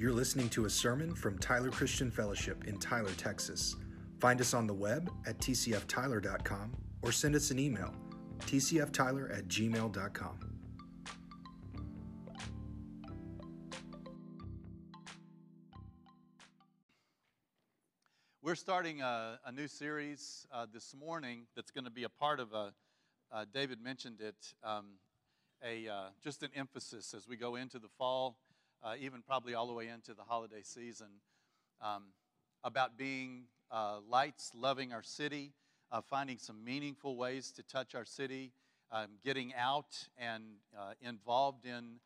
You're 0.00 0.12
listening 0.12 0.48
to 0.50 0.66
a 0.66 0.70
sermon 0.70 1.12
from 1.12 1.36
Tyler 1.38 1.72
Christian 1.72 2.08
Fellowship 2.08 2.68
in 2.68 2.78
Tyler, 2.78 3.10
Texas. 3.16 3.74
Find 4.20 4.40
us 4.40 4.54
on 4.54 4.68
the 4.68 4.72
web 4.72 5.10
at 5.26 5.38
tcftyler.com 5.38 6.76
or 7.02 7.10
send 7.10 7.34
us 7.34 7.50
an 7.50 7.58
email, 7.58 7.92
tcftyler 8.42 9.36
at 9.36 9.48
gmail.com. 9.48 10.38
We're 18.40 18.54
starting 18.54 19.02
a, 19.02 19.40
a 19.44 19.50
new 19.50 19.66
series 19.66 20.46
uh, 20.52 20.66
this 20.72 20.94
morning 20.94 21.48
that's 21.56 21.72
going 21.72 21.86
to 21.86 21.90
be 21.90 22.04
a 22.04 22.08
part 22.08 22.38
of 22.38 22.52
a, 22.52 22.72
uh, 23.32 23.46
David 23.52 23.82
mentioned 23.82 24.20
it, 24.20 24.54
um, 24.62 24.90
a, 25.60 25.88
uh, 25.88 26.02
just 26.22 26.44
an 26.44 26.50
emphasis 26.54 27.14
as 27.14 27.26
we 27.26 27.36
go 27.36 27.56
into 27.56 27.80
the 27.80 27.88
fall, 27.98 28.36
uh, 28.82 28.94
even 29.00 29.22
probably 29.22 29.54
all 29.54 29.66
the 29.66 29.72
way 29.72 29.88
into 29.88 30.14
the 30.14 30.22
holiday 30.22 30.62
season, 30.62 31.08
um, 31.80 32.04
about 32.64 32.96
being 32.96 33.44
uh, 33.70 33.98
lights, 34.08 34.52
loving 34.54 34.92
our 34.92 35.02
city, 35.02 35.52
uh, 35.90 36.00
finding 36.00 36.38
some 36.38 36.64
meaningful 36.64 37.16
ways 37.16 37.52
to 37.52 37.62
touch 37.62 37.94
our 37.94 38.04
city, 38.04 38.52
um, 38.90 39.08
getting 39.24 39.52
out 39.54 39.96
and 40.16 40.42
involved 41.02 41.66
in 41.66 42.00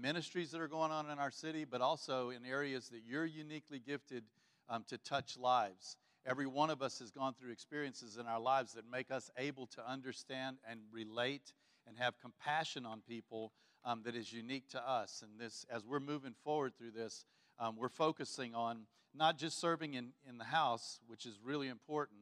ministries 0.00 0.50
that 0.50 0.60
are 0.60 0.68
going 0.68 0.90
on 0.90 1.08
in 1.10 1.18
our 1.18 1.30
city, 1.30 1.64
but 1.64 1.80
also 1.80 2.30
in 2.30 2.44
areas 2.44 2.88
that 2.88 3.00
you're 3.06 3.24
uniquely 3.24 3.78
gifted 3.78 4.24
um, 4.68 4.84
to 4.88 4.98
touch 4.98 5.36
lives. 5.38 5.96
Every 6.26 6.46
one 6.46 6.68
of 6.68 6.82
us 6.82 6.98
has 6.98 7.10
gone 7.10 7.34
through 7.34 7.52
experiences 7.52 8.18
in 8.18 8.26
our 8.26 8.40
lives 8.40 8.74
that 8.74 8.84
make 8.90 9.10
us 9.10 9.30
able 9.38 9.66
to 9.68 9.88
understand 9.88 10.58
and 10.68 10.80
relate 10.92 11.54
and 11.86 11.96
have 11.96 12.20
compassion 12.20 12.84
on 12.84 13.00
people 13.08 13.52
um, 13.88 14.02
that 14.04 14.14
is 14.14 14.32
unique 14.32 14.68
to 14.68 14.88
us. 14.88 15.22
And 15.22 15.40
this, 15.40 15.64
as 15.70 15.86
we're 15.86 15.98
moving 15.98 16.34
forward 16.44 16.76
through 16.76 16.90
this, 16.90 17.24
um, 17.58 17.74
we're 17.74 17.88
focusing 17.88 18.54
on 18.54 18.82
not 19.14 19.38
just 19.38 19.58
serving 19.58 19.94
in, 19.94 20.10
in 20.28 20.36
the 20.36 20.44
house, 20.44 21.00
which 21.06 21.24
is 21.24 21.38
really 21.42 21.68
important, 21.68 22.20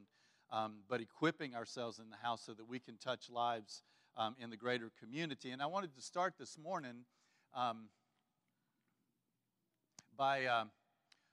um, 0.53 0.77
but 0.89 1.01
equipping 1.01 1.57
ourselves 1.57 1.99
in 1.99 2.09
the 2.09 2.17
house 2.17 2.43
so 2.47 2.55
that 2.55 2.69
we 2.69 2.79
can 2.79 2.97
touch 2.99 3.29
lives 3.29 3.83
um, 4.17 4.37
in 4.39 4.49
the 4.49 4.57
greater 4.57 4.93
community. 5.01 5.51
And 5.51 5.61
I 5.61 5.67
wanted 5.67 5.93
to 5.97 6.01
start 6.01 6.35
this 6.39 6.57
morning 6.57 7.05
um, 7.53 7.89
by 10.17 10.45
uh, 10.45 10.65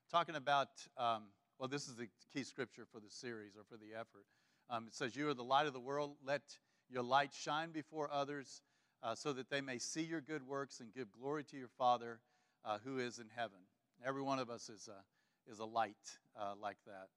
talking 0.09 0.35
about, 0.35 0.69
um, 0.97 1.25
well, 1.59 1.69
this 1.69 1.87
is 1.87 1.95
the 1.95 2.07
key 2.33 2.43
scripture 2.43 2.87
for 2.91 2.99
the 2.99 3.09
series 3.09 3.51
or 3.55 3.63
for 3.69 3.77
the 3.77 3.93
effort. 3.93 4.25
It 4.87 4.95
says, 4.95 5.15
You 5.15 5.29
are 5.29 5.35
the 5.35 5.43
light 5.43 5.67
of 5.67 5.73
the 5.73 5.79
world. 5.79 6.15
Let 6.25 6.41
your 6.89 7.03
light 7.03 7.31
shine 7.31 7.69
before 7.69 8.09
others 8.11 8.61
uh, 9.03 9.13
so 9.13 9.33
that 9.33 9.49
they 9.49 9.61
may 9.61 9.77
see 9.77 10.01
your 10.01 10.21
good 10.21 10.47
works 10.47 10.79
and 10.79 10.93
give 10.93 11.11
glory 11.11 11.43
to 11.43 11.57
your 11.57 11.67
Father 11.77 12.19
uh, 12.63 12.77
who 12.83 12.99
is 12.99 13.19
in 13.19 13.27
heaven. 13.35 13.57
Every 14.05 14.21
one 14.21 14.39
of 14.39 14.49
us 14.49 14.69
is 14.69 14.87
a, 14.87 15.51
is 15.51 15.59
a 15.59 15.65
light 15.65 15.97
uh, 16.39 16.53
like 16.61 16.77
that. 16.85 17.07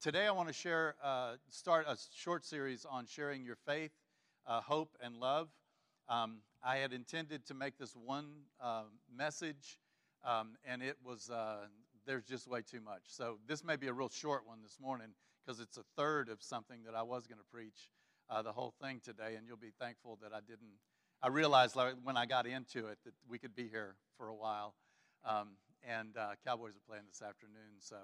Today, 0.00 0.26
I 0.26 0.30
want 0.30 0.48
to 0.48 0.54
share, 0.54 0.94
uh, 1.02 1.34
start 1.50 1.86
a 1.86 1.96
short 2.14 2.44
series 2.44 2.86
on 2.88 3.06
sharing 3.06 3.44
your 3.44 3.56
faith, 3.66 3.90
uh, 4.46 4.60
hope, 4.60 4.96
and 5.02 5.16
love. 5.16 5.48
Um, 6.08 6.38
I 6.62 6.76
had 6.76 6.92
intended 6.92 7.44
to 7.46 7.54
make 7.54 7.76
this 7.78 7.94
one 7.94 8.26
uh, 8.60 8.84
message, 9.14 9.78
um, 10.24 10.56
and 10.64 10.82
it 10.82 10.96
was 11.04 11.30
there's 12.06 12.24
just 12.24 12.48
way 12.48 12.62
too 12.62 12.80
much. 12.80 13.02
So 13.06 13.38
this 13.46 13.62
may 13.62 13.76
be 13.76 13.88
a 13.88 13.92
real 13.92 14.08
short 14.08 14.46
one 14.46 14.62
this 14.62 14.78
morning 14.80 15.08
because 15.44 15.60
it's 15.60 15.76
a 15.76 15.84
third 15.94 16.30
of 16.30 16.42
something 16.42 16.84
that 16.86 16.94
I 16.94 17.02
was 17.02 17.26
going 17.26 17.38
to 17.38 17.44
preach 17.52 17.90
the 18.42 18.52
whole 18.52 18.72
thing 18.80 19.00
today, 19.04 19.34
and 19.36 19.46
you'll 19.46 19.58
be 19.58 19.72
thankful 19.78 20.18
that 20.22 20.32
I 20.32 20.40
didn't. 20.40 20.78
I 21.22 21.28
realized 21.28 21.76
when 22.04 22.16
I 22.16 22.26
got 22.26 22.46
into 22.46 22.86
it 22.86 22.98
that 23.04 23.14
we 23.28 23.38
could 23.38 23.54
be 23.54 23.68
here 23.68 23.96
for 24.16 24.28
a 24.28 24.34
while, 24.34 24.74
um, 25.24 25.48
and 25.82 26.16
uh, 26.16 26.30
Cowboys 26.44 26.76
are 26.76 26.86
playing 26.86 27.04
this 27.08 27.22
afternoon, 27.22 27.80
so 27.80 27.96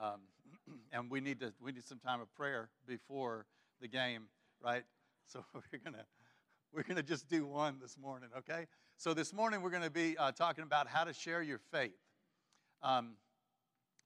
um, 0.00 0.20
and 0.92 1.10
we 1.10 1.20
need 1.20 1.40
to 1.40 1.52
we 1.60 1.72
need 1.72 1.84
some 1.84 1.98
time 1.98 2.20
of 2.20 2.32
prayer 2.34 2.68
before 2.86 3.46
the 3.80 3.88
game, 3.88 4.24
right? 4.62 4.84
So 5.26 5.42
we're 5.54 5.78
gonna 5.82 6.04
we're 6.70 6.82
gonna 6.82 7.02
just 7.02 7.30
do 7.30 7.46
one 7.46 7.78
this 7.80 7.96
morning, 7.96 8.28
okay? 8.36 8.66
So 8.98 9.14
this 9.14 9.32
morning 9.32 9.62
we're 9.62 9.70
gonna 9.70 9.88
be 9.88 10.18
uh, 10.18 10.32
talking 10.32 10.64
about 10.64 10.86
how 10.86 11.04
to 11.04 11.14
share 11.14 11.40
your 11.40 11.60
faith. 11.72 11.96
Um, 12.82 13.14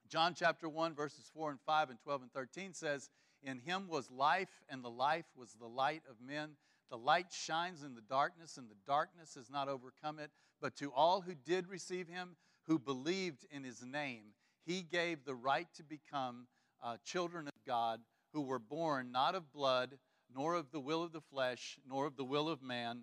John 0.08 0.34
chapter 0.34 0.68
1, 0.68 0.94
verses 0.94 1.28
4 1.34 1.50
and 1.50 1.60
5 1.66 1.90
and 1.90 1.98
12 1.98 2.22
and 2.22 2.32
13 2.32 2.72
says, 2.72 3.10
In 3.42 3.58
him 3.58 3.88
was 3.88 4.10
life, 4.12 4.62
and 4.68 4.84
the 4.84 4.90
life 4.90 5.26
was 5.36 5.54
the 5.60 5.66
light 5.66 6.02
of 6.08 6.16
men. 6.24 6.50
The 6.90 6.98
light 6.98 7.32
shines 7.32 7.82
in 7.82 7.94
the 7.94 8.00
darkness, 8.00 8.56
and 8.56 8.68
the 8.70 8.76
darkness 8.86 9.34
has 9.34 9.50
not 9.50 9.68
overcome 9.68 10.18
it. 10.18 10.30
But 10.60 10.76
to 10.76 10.92
all 10.92 11.20
who 11.20 11.34
did 11.34 11.68
receive 11.68 12.08
him, 12.08 12.36
who 12.66 12.78
believed 12.78 13.46
in 13.50 13.64
his 13.64 13.84
name, 13.84 14.32
he 14.64 14.82
gave 14.82 15.24
the 15.24 15.34
right 15.34 15.68
to 15.76 15.82
become 15.82 16.46
uh, 16.82 16.96
children 17.04 17.46
of 17.46 17.54
God, 17.66 18.00
who 18.32 18.42
were 18.42 18.58
born 18.58 19.10
not 19.12 19.34
of 19.34 19.52
blood, 19.52 19.98
nor 20.34 20.54
of 20.54 20.70
the 20.70 20.80
will 20.80 21.02
of 21.02 21.12
the 21.12 21.20
flesh, 21.20 21.78
nor 21.88 22.06
of 22.06 22.16
the 22.16 22.24
will 22.24 22.48
of 22.48 22.62
man, 22.62 23.02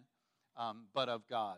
um, 0.58 0.86
but 0.94 1.10
of 1.10 1.28
God. 1.28 1.58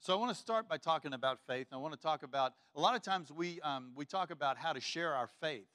So 0.00 0.12
I 0.12 0.16
want 0.16 0.34
to 0.34 0.40
start 0.40 0.68
by 0.68 0.78
talking 0.78 1.12
about 1.12 1.38
faith. 1.46 1.68
I 1.70 1.76
want 1.76 1.94
to 1.94 2.00
talk 2.00 2.22
about 2.22 2.54
a 2.74 2.80
lot 2.80 2.96
of 2.96 3.02
times 3.02 3.30
we 3.30 3.60
um, 3.60 3.92
we 3.94 4.04
talk 4.04 4.30
about 4.30 4.56
how 4.56 4.72
to 4.72 4.80
share 4.80 5.14
our 5.14 5.28
faith, 5.40 5.68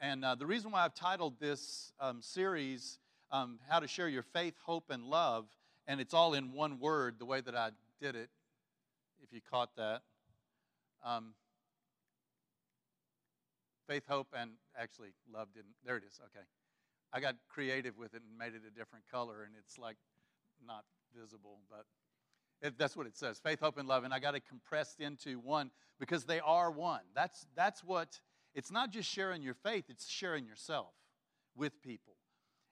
and 0.00 0.24
uh, 0.24 0.34
the 0.34 0.46
reason 0.46 0.70
why 0.72 0.84
I've 0.84 0.94
titled 0.94 1.40
this 1.40 1.92
um, 1.98 2.20
series 2.20 2.98
um, 3.32 3.58
"How 3.68 3.80
to 3.80 3.88
Share 3.88 4.08
Your 4.08 4.22
Faith, 4.22 4.54
Hope, 4.64 4.90
and 4.90 5.04
Love," 5.04 5.46
and 5.86 6.00
it's 6.00 6.14
all 6.14 6.34
in 6.34 6.52
one 6.52 6.78
word, 6.78 7.18
the 7.18 7.24
way 7.24 7.40
that 7.40 7.56
I 7.56 7.70
did 8.00 8.14
it. 8.14 8.30
If 9.22 9.32
you 9.32 9.40
caught 9.50 9.74
that, 9.76 10.02
um, 11.04 11.34
faith, 13.88 14.04
hope, 14.08 14.28
and 14.36 14.52
actually 14.78 15.10
love 15.32 15.48
didn't. 15.54 15.74
There 15.84 15.96
it 15.96 16.04
is. 16.04 16.20
Okay, 16.26 16.44
I 17.12 17.20
got 17.20 17.36
creative 17.48 17.98
with 17.98 18.14
it 18.14 18.22
and 18.28 18.38
made 18.38 18.54
it 18.54 18.62
a 18.66 18.70
different 18.70 19.04
color, 19.10 19.42
and 19.44 19.54
it's 19.58 19.78
like 19.78 19.96
not 20.64 20.84
visible, 21.18 21.58
but 21.70 21.86
it, 22.62 22.78
that's 22.78 22.96
what 22.96 23.06
it 23.06 23.16
says 23.16 23.40
faith, 23.40 23.60
hope, 23.60 23.78
and 23.78 23.88
love. 23.88 24.04
And 24.04 24.14
I 24.14 24.18
got 24.18 24.34
it 24.34 24.42
compressed 24.48 25.00
into 25.00 25.38
one 25.38 25.70
because 25.98 26.24
they 26.24 26.40
are 26.40 26.70
one. 26.70 27.02
That's, 27.14 27.46
that's 27.54 27.84
what, 27.84 28.20
it's 28.54 28.70
not 28.70 28.90
just 28.90 29.08
sharing 29.10 29.42
your 29.42 29.54
faith, 29.54 29.84
it's 29.88 30.08
sharing 30.08 30.46
yourself 30.46 30.92
with 31.56 31.82
people. 31.82 32.14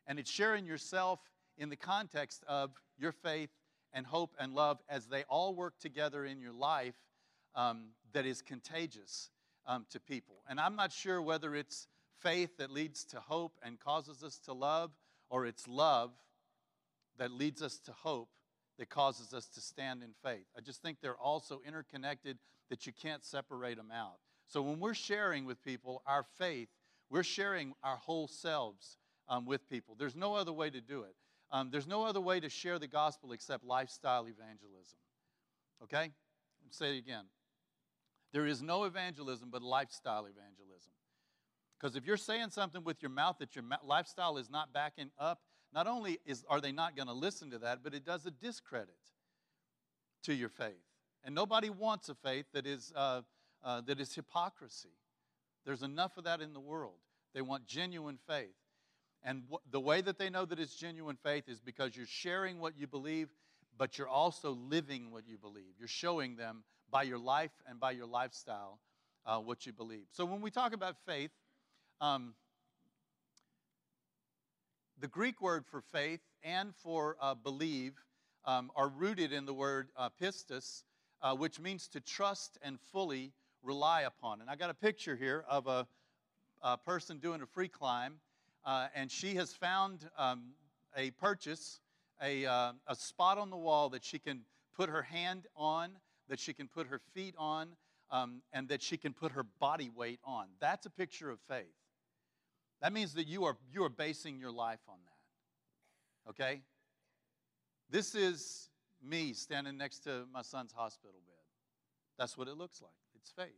And 0.06 0.18
it's 0.18 0.30
sharing 0.30 0.66
yourself 0.66 1.20
in 1.56 1.68
the 1.68 1.76
context 1.76 2.44
of 2.48 2.70
your 2.98 3.12
faith 3.12 3.50
and 3.92 4.06
hope 4.06 4.34
and 4.38 4.54
love 4.54 4.78
as 4.88 5.06
they 5.06 5.24
all 5.24 5.54
work 5.54 5.78
together 5.80 6.24
in 6.24 6.40
your 6.40 6.52
life 6.52 6.94
um, 7.54 7.88
that 8.12 8.26
is 8.26 8.42
contagious 8.42 9.30
um, 9.66 9.86
to 9.90 10.00
people. 10.00 10.36
And 10.48 10.60
I'm 10.60 10.76
not 10.76 10.92
sure 10.92 11.20
whether 11.20 11.54
it's 11.54 11.86
faith 12.20 12.56
that 12.58 12.70
leads 12.70 13.04
to 13.06 13.20
hope 13.20 13.52
and 13.62 13.78
causes 13.78 14.22
us 14.22 14.38
to 14.44 14.52
love, 14.52 14.90
or 15.28 15.46
it's 15.46 15.66
love 15.66 16.12
that 17.18 17.30
leads 17.30 17.62
us 17.62 17.78
to 17.80 17.92
hope 17.92 18.28
that 18.78 18.88
causes 18.88 19.34
us 19.34 19.46
to 19.48 19.60
stand 19.60 20.02
in 20.02 20.10
faith. 20.22 20.46
I 20.56 20.60
just 20.60 20.82
think 20.82 20.98
they're 21.00 21.16
all 21.16 21.40
so 21.40 21.60
interconnected 21.66 22.38
that 22.70 22.86
you 22.86 22.92
can't 22.92 23.24
separate 23.24 23.76
them 23.76 23.90
out. 23.94 24.18
So 24.46 24.62
when 24.62 24.80
we're 24.80 24.94
sharing 24.94 25.44
with 25.44 25.62
people 25.62 26.02
our 26.06 26.24
faith, 26.38 26.68
we're 27.10 27.22
sharing 27.22 27.74
our 27.82 27.96
whole 27.96 28.26
selves 28.26 28.96
um, 29.30 29.46
with 29.46 29.66
people. 29.70 29.96
There's 29.98 30.16
no 30.16 30.34
other 30.34 30.52
way 30.52 30.68
to 30.68 30.80
do 30.82 31.04
it. 31.04 31.14
Um, 31.52 31.70
there's 31.70 31.86
no 31.86 32.04
other 32.04 32.20
way 32.20 32.40
to 32.40 32.50
share 32.50 32.78
the 32.78 32.86
gospel 32.86 33.32
except 33.32 33.64
lifestyle 33.64 34.26
evangelism. 34.28 34.98
Okay? 35.82 36.10
Say 36.70 36.96
it 36.96 36.98
again. 36.98 37.24
There 38.32 38.46
is 38.46 38.60
no 38.62 38.84
evangelism 38.84 39.48
but 39.50 39.62
lifestyle 39.62 40.26
evangelism. 40.26 40.92
Because 41.78 41.96
if 41.96 42.06
you're 42.06 42.16
saying 42.16 42.50
something 42.50 42.84
with 42.84 43.02
your 43.02 43.10
mouth 43.10 43.36
that 43.38 43.56
your 43.56 43.64
lifestyle 43.84 44.36
is 44.36 44.50
not 44.50 44.72
backing 44.72 45.10
up, 45.18 45.40
not 45.72 45.86
only 45.86 46.18
is, 46.26 46.44
are 46.48 46.60
they 46.60 46.72
not 46.72 46.94
going 46.94 47.08
to 47.08 47.14
listen 47.14 47.50
to 47.50 47.58
that, 47.60 47.82
but 47.82 47.94
it 47.94 48.04
does 48.04 48.26
a 48.26 48.30
discredit 48.30 48.94
to 50.24 50.34
your 50.34 50.48
faith. 50.48 50.82
And 51.24 51.34
nobody 51.34 51.70
wants 51.70 52.08
a 52.08 52.14
faith 52.14 52.46
that 52.52 52.66
is, 52.66 52.92
uh, 52.94 53.22
uh, 53.64 53.80
that 53.82 53.98
is 53.98 54.14
hypocrisy. 54.14 54.90
There's 55.64 55.82
enough 55.82 56.16
of 56.16 56.24
that 56.24 56.40
in 56.40 56.52
the 56.52 56.60
world. 56.60 56.98
They 57.34 57.42
want 57.42 57.66
genuine 57.66 58.18
faith. 58.26 58.54
And 59.22 59.42
the 59.70 59.80
way 59.80 60.00
that 60.00 60.18
they 60.18 60.30
know 60.30 60.44
that 60.46 60.58
it's 60.58 60.74
genuine 60.74 61.16
faith 61.22 61.44
is 61.48 61.60
because 61.60 61.96
you're 61.96 62.06
sharing 62.06 62.58
what 62.58 62.78
you 62.78 62.86
believe, 62.86 63.28
but 63.76 63.98
you're 63.98 64.08
also 64.08 64.52
living 64.52 65.10
what 65.10 65.28
you 65.28 65.36
believe. 65.36 65.74
You're 65.78 65.88
showing 65.88 66.36
them 66.36 66.64
by 66.90 67.02
your 67.02 67.18
life 67.18 67.52
and 67.68 67.78
by 67.78 67.92
your 67.92 68.06
lifestyle 68.06 68.80
uh, 69.26 69.38
what 69.38 69.66
you 69.66 69.72
believe. 69.72 70.06
So 70.12 70.24
when 70.24 70.40
we 70.40 70.50
talk 70.50 70.72
about 70.72 70.96
faith, 71.06 71.30
um, 72.00 72.34
the 74.98 75.08
Greek 75.08 75.40
word 75.40 75.64
for 75.66 75.80
faith 75.80 76.20
and 76.42 76.74
for 76.74 77.16
uh, 77.20 77.34
believe 77.34 77.94
um, 78.44 78.70
are 78.76 78.88
rooted 78.88 79.32
in 79.32 79.46
the 79.46 79.54
word 79.54 79.88
uh, 79.96 80.08
pistis, 80.20 80.82
uh, 81.22 81.34
which 81.34 81.60
means 81.60 81.88
to 81.88 82.00
trust 82.00 82.58
and 82.62 82.78
fully 82.92 83.32
rely 83.62 84.02
upon. 84.02 84.40
And 84.40 84.50
I 84.50 84.56
got 84.56 84.70
a 84.70 84.74
picture 84.74 85.16
here 85.16 85.44
of 85.48 85.66
a, 85.66 85.86
a 86.62 86.76
person 86.78 87.18
doing 87.18 87.42
a 87.42 87.46
free 87.46 87.68
climb, 87.68 88.14
uh, 88.64 88.88
and 88.94 89.10
she 89.10 89.34
has 89.34 89.52
found 89.52 90.08
um, 90.18 90.52
a 90.96 91.10
purchase, 91.12 91.80
a, 92.22 92.46
uh, 92.46 92.72
a 92.86 92.94
spot 92.94 93.38
on 93.38 93.50
the 93.50 93.56
wall 93.56 93.88
that 93.90 94.04
she 94.04 94.18
can 94.18 94.42
put 94.76 94.88
her 94.88 95.02
hand 95.02 95.46
on, 95.56 95.90
that 96.28 96.38
she 96.38 96.52
can 96.52 96.68
put 96.68 96.86
her 96.86 97.00
feet 97.14 97.34
on, 97.38 97.68
um, 98.10 98.42
and 98.52 98.68
that 98.68 98.82
she 98.82 98.96
can 98.96 99.12
put 99.12 99.32
her 99.32 99.44
body 99.60 99.90
weight 99.94 100.20
on. 100.24 100.46
That's 100.60 100.86
a 100.86 100.90
picture 100.90 101.30
of 101.30 101.38
faith. 101.48 101.66
That 102.82 102.92
means 102.92 103.14
that 103.14 103.26
you 103.26 103.44
are, 103.44 103.56
you 103.72 103.84
are 103.84 103.90
basing 103.90 104.38
your 104.38 104.50
life 104.50 104.80
on 104.88 104.96
that. 105.04 106.30
Okay? 106.30 106.62
This 107.90 108.14
is 108.14 108.68
me 109.02 109.32
standing 109.32 109.76
next 109.76 110.00
to 110.00 110.24
my 110.32 110.42
son's 110.42 110.72
hospital 110.72 111.20
bed. 111.26 111.34
That's 112.18 112.36
what 112.36 112.48
it 112.48 112.56
looks 112.56 112.80
like. 112.82 112.90
It's 113.16 113.30
faith. 113.30 113.48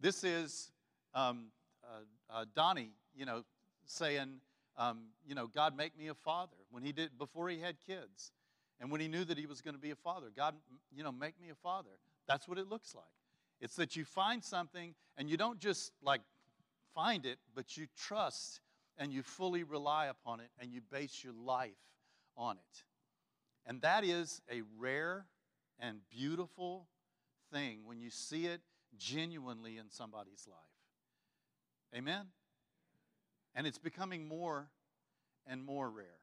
This 0.00 0.24
is 0.24 0.70
um, 1.14 1.46
uh, 1.84 2.00
uh, 2.32 2.44
Donnie, 2.54 2.92
you 3.16 3.24
know, 3.24 3.44
saying, 3.88 4.40
um, 4.76 5.08
you 5.26 5.34
know, 5.34 5.48
God, 5.48 5.76
make 5.76 5.98
me 5.98 6.08
a 6.08 6.14
father 6.14 6.56
when 6.70 6.84
he 6.84 6.92
did 6.92 7.18
before 7.18 7.48
he 7.48 7.58
had 7.58 7.76
kids, 7.84 8.30
and 8.80 8.90
when 8.90 9.00
he 9.00 9.08
knew 9.08 9.24
that 9.24 9.36
he 9.36 9.46
was 9.46 9.60
going 9.60 9.74
to 9.74 9.80
be 9.80 9.90
a 9.90 9.96
father. 9.96 10.28
God, 10.34 10.54
you 10.94 11.02
know, 11.02 11.10
make 11.10 11.40
me 11.40 11.50
a 11.50 11.54
father. 11.56 11.90
That's 12.28 12.46
what 12.46 12.58
it 12.58 12.68
looks 12.68 12.94
like. 12.94 13.04
It's 13.60 13.74
that 13.76 13.96
you 13.96 14.04
find 14.04 14.44
something 14.44 14.94
and 15.16 15.28
you 15.28 15.36
don't 15.36 15.58
just 15.58 15.90
like 16.00 16.20
find 16.94 17.26
it, 17.26 17.38
but 17.56 17.76
you 17.76 17.86
trust 17.96 18.60
and 18.96 19.12
you 19.12 19.22
fully 19.22 19.64
rely 19.64 20.06
upon 20.06 20.40
it 20.40 20.50
and 20.60 20.72
you 20.72 20.80
base 20.92 21.24
your 21.24 21.32
life 21.32 21.72
on 22.36 22.56
it. 22.56 22.84
And 23.66 23.80
that 23.82 24.04
is 24.04 24.40
a 24.50 24.62
rare 24.78 25.26
and 25.80 25.98
beautiful 26.08 26.86
thing 27.52 27.80
when 27.84 28.00
you 28.00 28.10
see 28.10 28.46
it 28.46 28.60
genuinely 28.96 29.76
in 29.76 29.90
somebody's 29.90 30.46
life. 30.48 31.98
Amen? 31.98 32.26
And 33.58 33.66
it's 33.66 33.76
becoming 33.76 34.28
more 34.28 34.68
and 35.44 35.64
more 35.64 35.90
rare. 35.90 36.20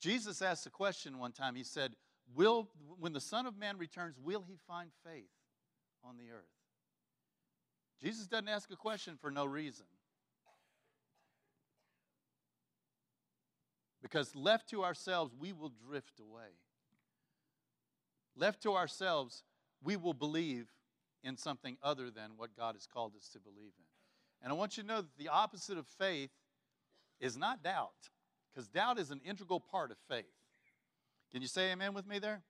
Jesus 0.00 0.40
asked 0.40 0.64
a 0.64 0.70
question 0.70 1.18
one 1.18 1.32
time. 1.32 1.56
He 1.56 1.64
said, 1.64 1.96
Will, 2.36 2.68
when 3.00 3.12
the 3.12 3.20
Son 3.20 3.46
of 3.46 3.58
Man 3.58 3.76
returns, 3.78 4.14
will 4.22 4.44
he 4.46 4.56
find 4.68 4.90
faith 5.04 5.32
on 6.04 6.16
the 6.16 6.30
earth? 6.30 6.44
Jesus 8.00 8.28
doesn't 8.28 8.46
ask 8.46 8.70
a 8.70 8.76
question 8.76 9.18
for 9.20 9.28
no 9.28 9.44
reason. 9.44 9.86
Because 14.00 14.32
left 14.36 14.70
to 14.70 14.84
ourselves, 14.84 15.34
we 15.36 15.52
will 15.52 15.72
drift 15.88 16.20
away. 16.20 16.60
Left 18.36 18.62
to 18.62 18.74
ourselves, 18.74 19.42
we 19.82 19.96
will 19.96 20.14
believe 20.14 20.68
in 21.24 21.36
something 21.36 21.76
other 21.82 22.08
than 22.08 22.36
what 22.36 22.56
God 22.56 22.76
has 22.76 22.86
called 22.86 23.16
us 23.16 23.28
to 23.30 23.40
believe 23.40 23.72
in. 23.76 23.95
And 24.46 24.52
I 24.52 24.54
want 24.54 24.76
you 24.76 24.84
to 24.84 24.88
know 24.88 25.00
that 25.00 25.18
the 25.18 25.26
opposite 25.26 25.76
of 25.76 25.88
faith 25.98 26.30
is 27.18 27.36
not 27.36 27.64
doubt, 27.64 28.10
because 28.54 28.68
doubt 28.68 28.96
is 28.96 29.10
an 29.10 29.20
integral 29.24 29.58
part 29.58 29.90
of 29.90 29.96
faith. 30.08 30.24
Can 31.32 31.42
you 31.42 31.48
say 31.48 31.72
amen 31.72 31.94
with 31.94 32.06
me 32.06 32.20
there? 32.20 32.44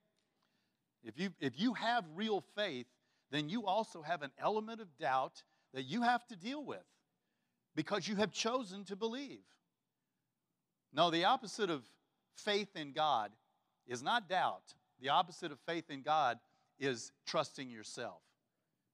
If 1.03 1.19
you, 1.19 1.31
if 1.39 1.59
you 1.59 1.73
have 1.73 2.05
real 2.13 2.43
faith, 2.55 2.85
then 3.31 3.49
you 3.49 3.65
also 3.65 4.03
have 4.03 4.21
an 4.21 4.29
element 4.37 4.79
of 4.79 4.95
doubt 4.99 5.41
that 5.73 5.85
you 5.85 6.03
have 6.03 6.23
to 6.27 6.35
deal 6.35 6.63
with 6.63 6.85
because 7.75 8.07
you 8.07 8.17
have 8.17 8.31
chosen 8.31 8.83
to 8.83 8.95
believe. 8.95 9.41
No, 10.93 11.09
the 11.09 11.25
opposite 11.25 11.71
of 11.71 11.81
faith 12.35 12.75
in 12.75 12.91
God 12.91 13.31
is 13.87 14.03
not 14.03 14.29
doubt. 14.29 14.75
The 15.01 15.09
opposite 15.09 15.51
of 15.51 15.57
faith 15.61 15.89
in 15.89 16.03
God 16.03 16.37
is 16.77 17.11
trusting 17.25 17.71
yourself, 17.71 18.21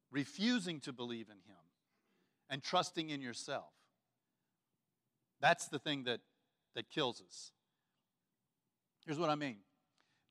refusing 0.10 0.80
to 0.80 0.94
believe 0.94 1.28
in 1.28 1.36
Him, 1.36 1.63
and 2.54 2.62
trusting 2.62 3.10
in 3.10 3.20
yourself. 3.20 3.74
That's 5.42 5.70
the 5.70 5.80
thing 5.80 6.04
that, 6.04 6.20
that 6.76 6.88
kills 6.92 7.20
us. 7.28 7.52
Here's 9.08 9.18
what 9.18 9.32
I 9.32 9.36
mean 9.36 9.58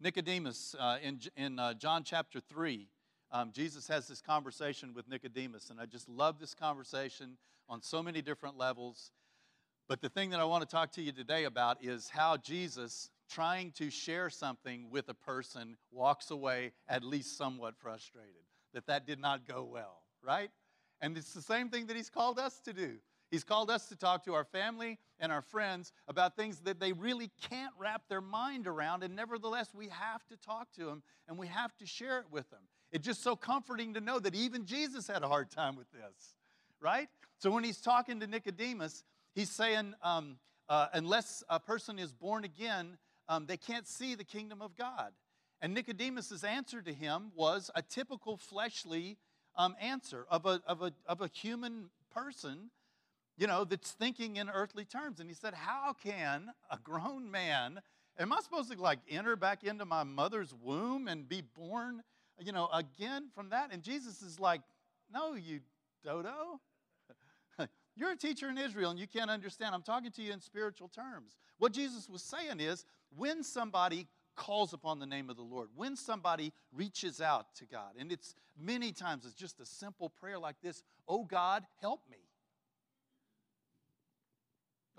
Nicodemus, 0.01 0.77
uh, 0.79 0.99
in, 1.03 1.19
in 1.37 1.59
uh, 1.59 1.75
John 1.75 2.05
chapter 2.05 2.39
3, 2.39 2.87
um, 3.33 3.51
Jesus 3.53 3.89
has 3.89 4.07
this 4.07 4.21
conversation 4.21 4.95
with 4.95 5.09
Nicodemus, 5.09 5.71
and 5.71 5.81
I 5.81 5.87
just 5.87 6.09
love 6.09 6.39
this 6.39 6.55
conversation 6.55 7.39
on 7.69 7.83
so 7.83 8.05
many 8.05 8.23
different 8.23 8.57
levels. 8.57 9.11
But 9.89 10.01
the 10.01 10.09
thing 10.09 10.31
that 10.31 10.39
I 10.39 10.45
want 10.45 10.63
to 10.63 10.73
talk 10.73 10.93
to 10.93 11.03
you 11.03 11.11
today 11.11 11.43
about 11.43 11.83
is 11.83 12.09
how 12.09 12.37
Jesus, 12.37 13.11
trying 13.29 13.73
to 13.73 13.91
share 13.91 14.31
something 14.31 14.91
with 14.91 15.09
a 15.09 15.15
person, 15.15 15.77
walks 15.91 16.31
away 16.31 16.73
at 16.89 17.03
least 17.03 17.37
somewhat 17.37 17.75
frustrated. 17.77 18.45
That 18.75 18.87
that 18.87 19.09
did 19.09 19.19
not 19.19 19.45
go 19.45 19.65
well, 19.65 20.03
right? 20.23 20.51
And 21.03 21.19
it's 21.19 21.35
the 21.35 21.43
same 21.43 21.69
thing 21.69 21.87
that 21.87 21.97
he's 21.97 22.09
called 22.09 22.39
us 22.39 22.61
to 22.61 22.73
do. 22.73 22.95
He's 23.31 23.45
called 23.45 23.71
us 23.71 23.89
to 23.89 23.97
talk 23.97 24.25
to 24.27 24.35
our 24.35 24.45
family 24.45 24.99
and 25.19 25.33
our 25.33 25.41
friends 25.41 25.93
about 26.07 26.37
things 26.37 26.61
that 26.61 26.79
they 26.79 26.93
really 26.93 27.31
can't 27.49 27.73
wrap 27.79 28.03
their 28.09 28.21
mind 28.21 28.67
around, 28.67 29.03
and 29.03 29.17
nevertheless, 29.17 29.71
we 29.75 29.89
have 29.89 30.27
to 30.29 30.37
talk 30.37 30.71
to 30.73 30.85
them 30.85 31.03
and 31.27 31.39
we 31.39 31.47
have 31.47 31.77
to 31.79 31.87
share 31.87 32.19
it 32.19 32.27
with 32.31 32.49
them. 32.51 32.61
It's 32.93 33.07
just 33.07 33.23
so 33.23 33.35
comforting 33.35 33.95
to 33.95 34.01
know 34.01 34.19
that 34.19 34.35
even 34.35 34.67
Jesus 34.67 35.07
had 35.07 35.23
a 35.23 35.29
hard 35.29 35.51
time 35.51 35.77
with 35.77 35.91
this, 35.93 36.35
right? 36.79 37.09
So 37.39 37.51
when 37.51 37.65
he's 37.65 37.81
talking 37.81 38.21
to 38.21 38.27
Nicodemus, 38.27 39.03
he's 39.35 39.51
saying, 39.51 39.95
um, 40.03 40.37
uh, 40.69 40.89
unless 40.93 41.43
a 41.49 41.59
person 41.59 41.99
is 41.99 42.13
born 42.13 42.45
again, 42.45 42.99
um, 43.31 43.47
they 43.47 43.57
can't 43.57 43.89
see 43.89 44.15
the 44.15 44.25
kingdom 44.25 44.61
of 44.61 44.77
God. 44.77 45.13
And 45.63 45.73
Nicodemus's 45.73 46.45
answer 46.45 46.83
to 46.83 46.93
him 46.93 47.33
was 47.35 47.71
a 47.75 47.81
typical 47.81 48.37
fleshly 48.37 49.17
um, 49.57 49.77
answer 49.81 50.27
of 50.31 50.47
a, 50.47 50.61
of, 50.67 50.83
a, 50.83 50.93
of 51.07 51.21
a 51.21 51.29
human 51.29 51.91
person 52.13 52.71
you 53.39 53.47
know, 53.47 53.65
that's 53.65 53.93
thinking 53.93 54.37
in 54.37 54.49
earthly 54.51 54.85
terms. 54.85 55.21
And 55.21 55.29
he 55.29 55.35
said, 55.35 55.55
How 55.55 55.95
can 55.95 56.51
a 56.71 56.79
grown 56.79 57.31
man, 57.31 57.81
am 58.19 58.33
I 58.33 58.41
supposed 58.41 58.71
to 58.73 58.81
like 58.81 58.99
enter 59.09 59.37
back 59.37 59.65
into 59.65 59.85
my 59.85 60.05
mother's 60.05 60.55
womb 60.55 61.09
and 61.09 61.29
be 61.29 61.43
born, 61.57 62.03
you 62.39 62.53
know, 62.53 62.69
again 62.73 63.29
from 63.35 63.51
that? 63.51 63.73
And 63.73 63.83
Jesus 63.83 64.23
is 64.23 64.39
like, 64.39 64.61
No, 65.13 65.35
you 65.35 65.61
dodo. 66.05 66.61
You're 67.97 68.13
a 68.13 68.17
teacher 68.17 68.49
in 68.49 68.59
Israel 68.59 68.91
and 68.91 68.99
you 68.99 69.07
can't 69.07 69.31
understand. 69.31 69.75
I'm 69.75 69.83
talking 69.83 70.11
to 70.13 70.23
you 70.23 70.33
in 70.33 70.41
spiritual 70.41 70.89
terms. 70.89 71.37
What 71.59 71.73
Jesus 71.73 72.09
was 72.09 72.23
saying 72.23 72.61
is 72.61 72.85
when 73.17 73.43
somebody 73.43 74.07
calls 74.35 74.73
upon 74.73 74.99
the 74.99 75.07
name 75.07 75.31
of 75.31 75.37
the 75.37 75.43
Lord, 75.43 75.69
when 75.75 75.97
somebody 75.97 76.53
reaches 76.73 77.21
out 77.21 77.55
to 77.57 77.67
God, 77.67 77.93
and 77.99 78.11
it's 78.11 78.35
many 78.59 78.93
times 78.93 79.25
it's 79.25 79.35
just 79.35 79.61
a 79.61 79.67
simple 79.67 80.09
prayer 80.09 80.39
like 80.39 80.57
this 80.63 80.83
Oh 81.09 81.25
God, 81.25 81.65
help 81.81 82.03
me. 82.11 82.19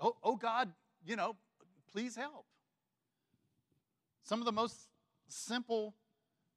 Oh, 0.00 0.16
oh 0.22 0.36
God, 0.36 0.72
you 1.06 1.16
know, 1.16 1.36
please 1.92 2.16
help. 2.16 2.44
Some 4.24 4.40
of 4.40 4.44
the 4.44 4.52
most 4.52 4.76
simple, 5.28 5.94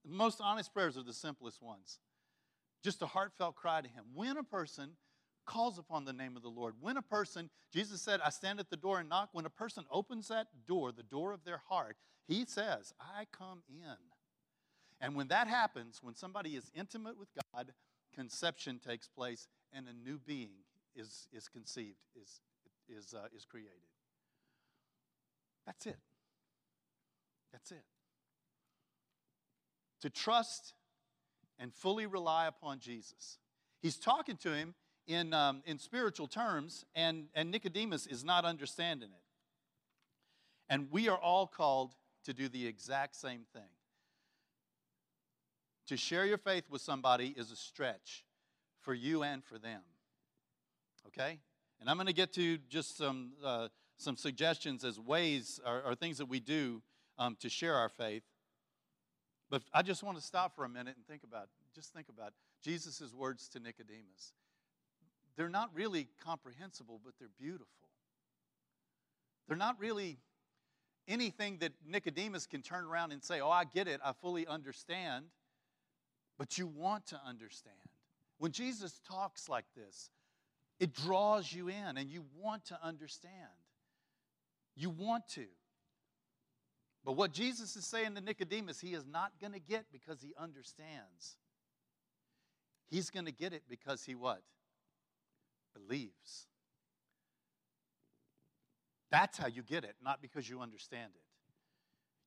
most 0.05 0.41
honest 0.41 0.73
prayers 0.73 0.97
are 0.97 1.03
the 1.03 1.13
simplest 1.13 1.61
ones. 1.61 1.99
Just 2.83 3.01
a 3.01 3.05
heartfelt 3.05 3.55
cry 3.55 3.81
to 3.81 3.87
Him. 3.87 4.05
When 4.13 4.37
a 4.37 4.43
person 4.43 4.91
calls 5.45 5.77
upon 5.77 6.05
the 6.05 6.13
name 6.13 6.35
of 6.35 6.43
the 6.43 6.49
Lord, 6.49 6.75
when 6.79 6.97
a 6.97 7.01
person, 7.01 7.49
Jesus 7.73 8.01
said, 8.01 8.19
I 8.23 8.29
stand 8.29 8.59
at 8.59 8.69
the 8.69 8.77
door 8.77 8.99
and 8.99 9.09
knock, 9.09 9.29
when 9.31 9.45
a 9.45 9.49
person 9.49 9.85
opens 9.91 10.27
that 10.27 10.47
door, 10.67 10.91
the 10.91 11.03
door 11.03 11.33
of 11.33 11.43
their 11.43 11.61
heart, 11.69 11.97
He 12.27 12.45
says, 12.45 12.93
I 12.99 13.25
come 13.31 13.61
in. 13.69 13.97
And 14.99 15.15
when 15.15 15.27
that 15.29 15.47
happens, 15.47 15.99
when 16.01 16.15
somebody 16.15 16.55
is 16.55 16.71
intimate 16.75 17.17
with 17.17 17.29
God, 17.53 17.73
conception 18.13 18.79
takes 18.85 19.07
place 19.07 19.47
and 19.71 19.87
a 19.87 19.93
new 19.93 20.17
being 20.17 20.63
is, 20.95 21.27
is 21.31 21.47
conceived, 21.47 21.99
is, 22.21 22.41
is, 22.89 23.13
uh, 23.13 23.27
is 23.35 23.45
created. 23.45 23.71
That's 25.65 25.85
it. 25.85 25.99
That's 27.51 27.71
it. 27.71 27.83
To 30.01 30.09
trust 30.09 30.73
and 31.59 31.73
fully 31.73 32.05
rely 32.05 32.47
upon 32.47 32.79
Jesus. 32.79 33.37
He's 33.81 33.97
talking 33.97 34.37
to 34.37 34.53
him 34.53 34.73
in, 35.07 35.33
um, 35.33 35.61
in 35.65 35.79
spiritual 35.79 36.27
terms, 36.27 36.85
and, 36.95 37.27
and 37.33 37.51
Nicodemus 37.51 38.07
is 38.07 38.23
not 38.23 38.45
understanding 38.45 39.09
it. 39.09 39.23
And 40.69 40.87
we 40.91 41.07
are 41.07 41.17
all 41.17 41.47
called 41.47 41.95
to 42.27 42.33
do 42.33 42.49
the 42.49 42.67
exact 42.67 43.15
same 43.15 43.45
thing. 43.53 43.71
To 45.87 45.95
share 45.95 46.25
your 46.25 46.37
faith 46.37 46.65
with 46.69 46.81
somebody 46.81 47.33
is 47.37 47.51
a 47.51 47.55
stretch 47.55 48.25
for 48.81 48.93
you 48.93 49.23
and 49.23 49.41
for 49.41 49.57
them. 49.57 49.79
Okay? 51.07 51.39
And 51.79 51.89
I'm 51.89 51.95
going 51.95 52.07
to 52.07 52.13
get 52.13 52.33
to 52.33 52.57
just 52.69 52.97
some, 52.97 53.31
uh, 53.41 53.69
some 53.95 54.17
suggestions 54.17 54.83
as 54.83 54.99
ways 54.99 55.61
or, 55.65 55.81
or, 55.83 55.95
things 55.95 56.17
that 56.17 56.25
we 56.25 56.41
do 56.41 56.81
um, 57.17 57.37
to 57.39 57.47
share 57.47 57.75
our 57.75 57.87
faith. 57.87 58.23
But 59.49 59.63
I 59.73 59.81
just 59.81 60.03
want 60.03 60.17
to 60.17 60.23
stop 60.23 60.53
for 60.53 60.65
a 60.65 60.69
minute 60.69 60.97
and 60.97 61.07
think 61.07 61.23
about, 61.23 61.47
just 61.73 61.93
think 61.93 62.09
about 62.09 62.33
Jesus' 62.61 63.13
words 63.13 63.47
to 63.49 63.61
Nicodemus. 63.61 64.33
They're 65.37 65.47
not 65.47 65.69
really 65.73 66.09
comprehensible, 66.21 66.99
but 67.05 67.13
they're 67.19 67.29
beautiful. 67.39 67.87
They're 69.47 69.55
not 69.55 69.79
really 69.79 70.17
anything 71.07 71.57
that 71.59 71.73
Nicodemus 71.85 72.45
can 72.45 72.61
turn 72.61 72.85
around 72.85 73.11
and 73.11 73.23
say, 73.23 73.41
Oh, 73.41 73.49
I 73.49 73.63
get 73.63 73.87
it, 73.87 73.99
I 74.03 74.13
fully 74.13 74.45
understand. 74.47 75.25
But 76.37 76.57
you 76.57 76.67
want 76.67 77.07
to 77.07 77.19
understand. 77.25 77.75
When 78.37 78.51
Jesus 78.51 79.01
talks 79.07 79.49
like 79.49 79.65
this, 79.75 80.11
it 80.79 80.93
draws 80.93 81.51
you 81.51 81.69
in 81.69 81.97
and 81.97 82.09
you 82.09 82.23
want 82.35 82.65
to 82.65 82.77
understand. 82.83 83.31
You 84.75 84.91
want 84.91 85.27
to. 85.29 85.45
But 87.03 87.13
what 87.13 87.31
Jesus 87.31 87.75
is 87.75 87.85
saying 87.85 88.15
to 88.15 88.21
Nicodemus, 88.21 88.79
he 88.79 88.93
is 88.93 89.05
not 89.05 89.31
going 89.41 89.53
to 89.53 89.59
get 89.59 89.85
because 89.91 90.21
he 90.21 90.33
understands. 90.37 91.37
he's 92.89 93.09
going 93.09 93.25
to 93.25 93.31
get 93.31 93.53
it 93.53 93.63
because 93.67 94.03
he 94.03 94.13
what? 94.13 94.41
Believes. 95.73 96.47
That's 99.11 99.37
how 99.37 99.47
you 99.47 99.63
get 99.63 99.83
it, 99.83 99.95
not 100.03 100.21
because 100.21 100.49
you 100.49 100.61
understand 100.61 101.11
it. 101.15 101.21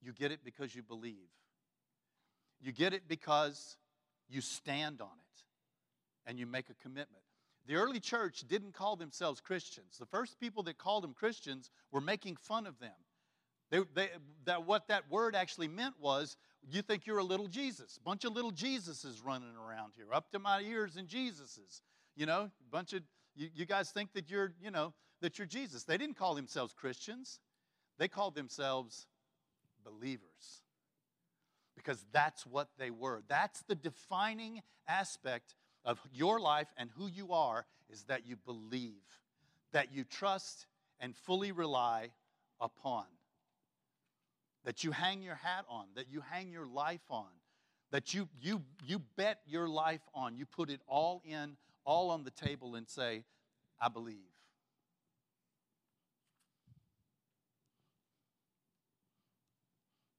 You 0.05 0.13
get 0.13 0.33
it 0.33 0.41
because 0.45 0.75
you 0.75 0.83
believe. 0.83 1.29
You 2.61 2.73
get 2.73 2.95
it 2.95 3.03
because 3.07 3.77
you 4.29 4.41
stand 4.41 5.01
on 5.01 5.09
it 5.09 5.43
and 6.27 6.39
you 6.39 6.47
make 6.47 6.71
a 6.71 6.75
commitment. 6.75 7.23
The 7.67 7.75
early 7.75 8.01
church 8.01 8.45
didn't 8.49 8.73
call 8.73 8.97
themselves 8.97 9.41
Christians. 9.41 9.97
The 9.99 10.07
first 10.07 10.41
people 10.41 10.63
that 10.65 10.79
called 10.79 11.05
them 11.05 11.15
Christians 11.15 11.71
were 11.93 12.01
making 12.01 12.37
fun 12.37 12.67
of 12.67 12.79
them. 12.79 12.93
They, 13.71 13.81
they, 13.95 14.09
that 14.47 14.67
what 14.67 14.89
that 14.89 15.11
word 15.11 15.37
actually 15.37 15.69
meant 15.69 15.95
was 16.01 16.37
you 16.69 16.83
think 16.83 17.07
you're 17.07 17.19
a 17.19 17.25
little 17.25 17.47
Jesus. 17.47 17.99
Bunch 18.05 18.25
of 18.25 18.33
little 18.33 18.51
Jesuses 18.51 19.25
running 19.25 19.55
around 19.57 19.93
here, 19.97 20.07
up 20.13 20.31
to 20.33 20.39
my 20.39 20.61
ears 20.63 20.97
in 20.97 21.07
Jesuses. 21.07 21.81
You 22.17 22.27
know, 22.27 22.41
a 22.41 22.71
bunch 22.71 22.93
of 22.93 23.03
you, 23.41 23.49
you 23.55 23.67
guys 23.67 23.91
think 23.91 24.13
that 24.13 24.31
you're, 24.31 24.53
you 24.63 24.71
know, 24.71 24.93
that 25.21 25.39
you're 25.39 25.47
Jesus. 25.47 25.85
They 25.85 25.99
didn't 25.99 26.17
call 26.17 26.35
themselves 26.35 26.75
Christians. 26.75 27.41
They 27.99 28.09
called 28.09 28.35
themselves 28.35 29.07
believers. 29.85 30.63
Because 31.75 32.05
that's 32.13 32.47
what 32.47 32.69
they 32.79 32.91
were. 32.91 33.23
That's 33.29 33.63
the 33.63 33.75
defining 33.75 34.63
aspect 34.87 35.55
of 35.85 35.99
your 36.13 36.39
life 36.39 36.69
and 36.77 36.91
who 36.97 37.07
you 37.07 37.33
are 37.33 37.65
is 37.91 38.05
that 38.05 38.27
you 38.27 38.37
believe, 38.37 39.03
that 39.73 39.93
you 39.93 40.05
trust 40.05 40.67
and 41.01 41.17
fully 41.17 41.53
rely 41.53 42.11
upon 42.61 43.05
that 44.65 44.85
you 44.85 44.91
hang 44.91 45.23
your 45.23 45.37
hat 45.37 45.65
on, 45.69 45.87
that 45.97 46.07
you 46.11 46.23
hang 46.31 46.51
your 46.51 46.67
life 46.67 47.01
on, 47.09 47.29
that 47.91 48.15
you, 48.15 48.29
you, 48.41 48.63
you 48.85 49.01
bet 49.17 49.41
your 49.47 49.69
life 49.69 50.03
on. 50.15 50.37
You 50.37 50.47
put 50.47 50.71
it 50.71 50.81
all 50.87 51.23
in, 51.25 51.57
all 51.85 52.11
on 52.11 52.25
the 52.25 52.31
table, 52.31 52.75
and 52.75 52.89
say, 52.89 53.25
I 53.81 53.89
believe. 53.89 54.17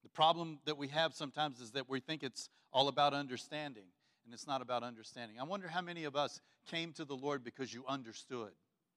The 0.03 0.09
problem 0.09 0.59
that 0.65 0.77
we 0.77 0.89
have 0.89 1.13
sometimes 1.13 1.61
is 1.61 1.71
that 1.71 1.89
we 1.89 1.99
think 1.99 2.23
it's 2.23 2.49
all 2.73 2.87
about 2.87 3.13
understanding, 3.13 3.85
and 4.25 4.33
it's 4.33 4.47
not 4.47 4.61
about 4.61 4.83
understanding. 4.83 5.39
I 5.39 5.43
wonder 5.43 5.67
how 5.67 5.81
many 5.81 6.03
of 6.03 6.15
us 6.15 6.39
came 6.69 6.93
to 6.93 7.05
the 7.05 7.15
Lord 7.15 7.43
because 7.43 7.73
you 7.73 7.85
understood 7.87 8.51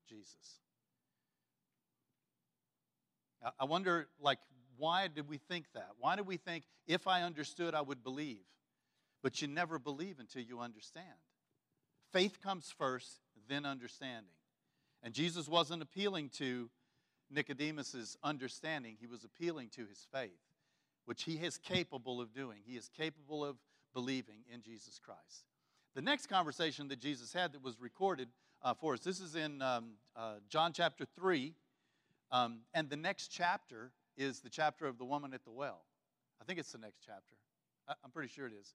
Jesus. 0.09 0.61
I 3.59 3.65
wonder, 3.65 4.09
like, 4.21 4.39
why 4.77 5.09
did 5.09 5.29
we 5.29 5.39
think 5.39 5.67
that? 5.75 5.91
Why 5.99 6.17
did 6.17 6.27
we 6.27 6.37
think 6.37 6.65
if 6.87 7.07
I 7.07 7.23
understood, 7.23 7.75
I 7.75 7.83
would 7.83 8.03
believe? 8.03 8.45
But 9.23 9.41
you 9.41 9.49
never 9.49 9.79
believe 9.79 10.19
until 10.19 10.43
you 10.43 10.61
understand. 10.61 11.05
Faith 12.15 12.41
comes 12.41 12.73
first, 12.79 13.19
then 13.49 13.67
understanding. 13.67 14.37
And 15.03 15.13
Jesus 15.13 15.49
wasn't 15.49 15.83
appealing 15.83 16.29
to 16.39 16.71
Nicodemus's 17.29 18.17
understanding, 18.23 18.97
he 19.01 19.09
was 19.09 19.25
appealing 19.25 19.71
to 19.71 19.85
his 19.85 20.07
faith, 20.13 20.39
which 21.07 21.25
he 21.25 21.33
is 21.33 21.59
capable 21.59 22.21
of 22.21 22.33
doing. 22.33 22.61
He 22.65 22.77
is 22.77 22.89
capable 22.89 23.45
of 23.45 23.57
believing 23.93 24.45
in 24.53 24.63
Jesus 24.63 25.01
Christ. 25.05 25.49
The 25.97 26.03
next 26.03 26.27
conversation 26.27 26.87
that 26.87 27.01
Jesus 27.01 27.33
had 27.33 27.53
that 27.53 27.65
was 27.65 27.81
recorded 27.81 28.29
uh, 28.63 28.75
for 28.75 28.95
us, 28.95 29.01
this 29.01 29.19
is 29.19 29.35
in 29.35 29.61
um, 29.61 29.95
uh, 30.15 30.35
John 30.49 30.73
chapter 30.73 31.05
3. 31.19 31.53
Um, 32.31 32.61
and 32.75 32.89
the 32.89 32.97
next 32.97 33.33
chapter 33.33 33.91
is 34.17 34.39
the 34.39 34.51
chapter 34.51 34.87
of 34.87 34.99
the 34.99 35.05
woman 35.05 35.35
at 35.35 35.45
the 35.45 35.51
well. 35.51 35.81
I 36.41 36.45
think 36.45 36.61
it's 36.61 36.71
the 36.71 36.79
next 36.79 37.01
chapter. 37.05 37.35
I'm 37.89 38.13
pretty 38.13 38.33
sure 38.33 38.47
it 38.47 38.53
is. 38.53 38.73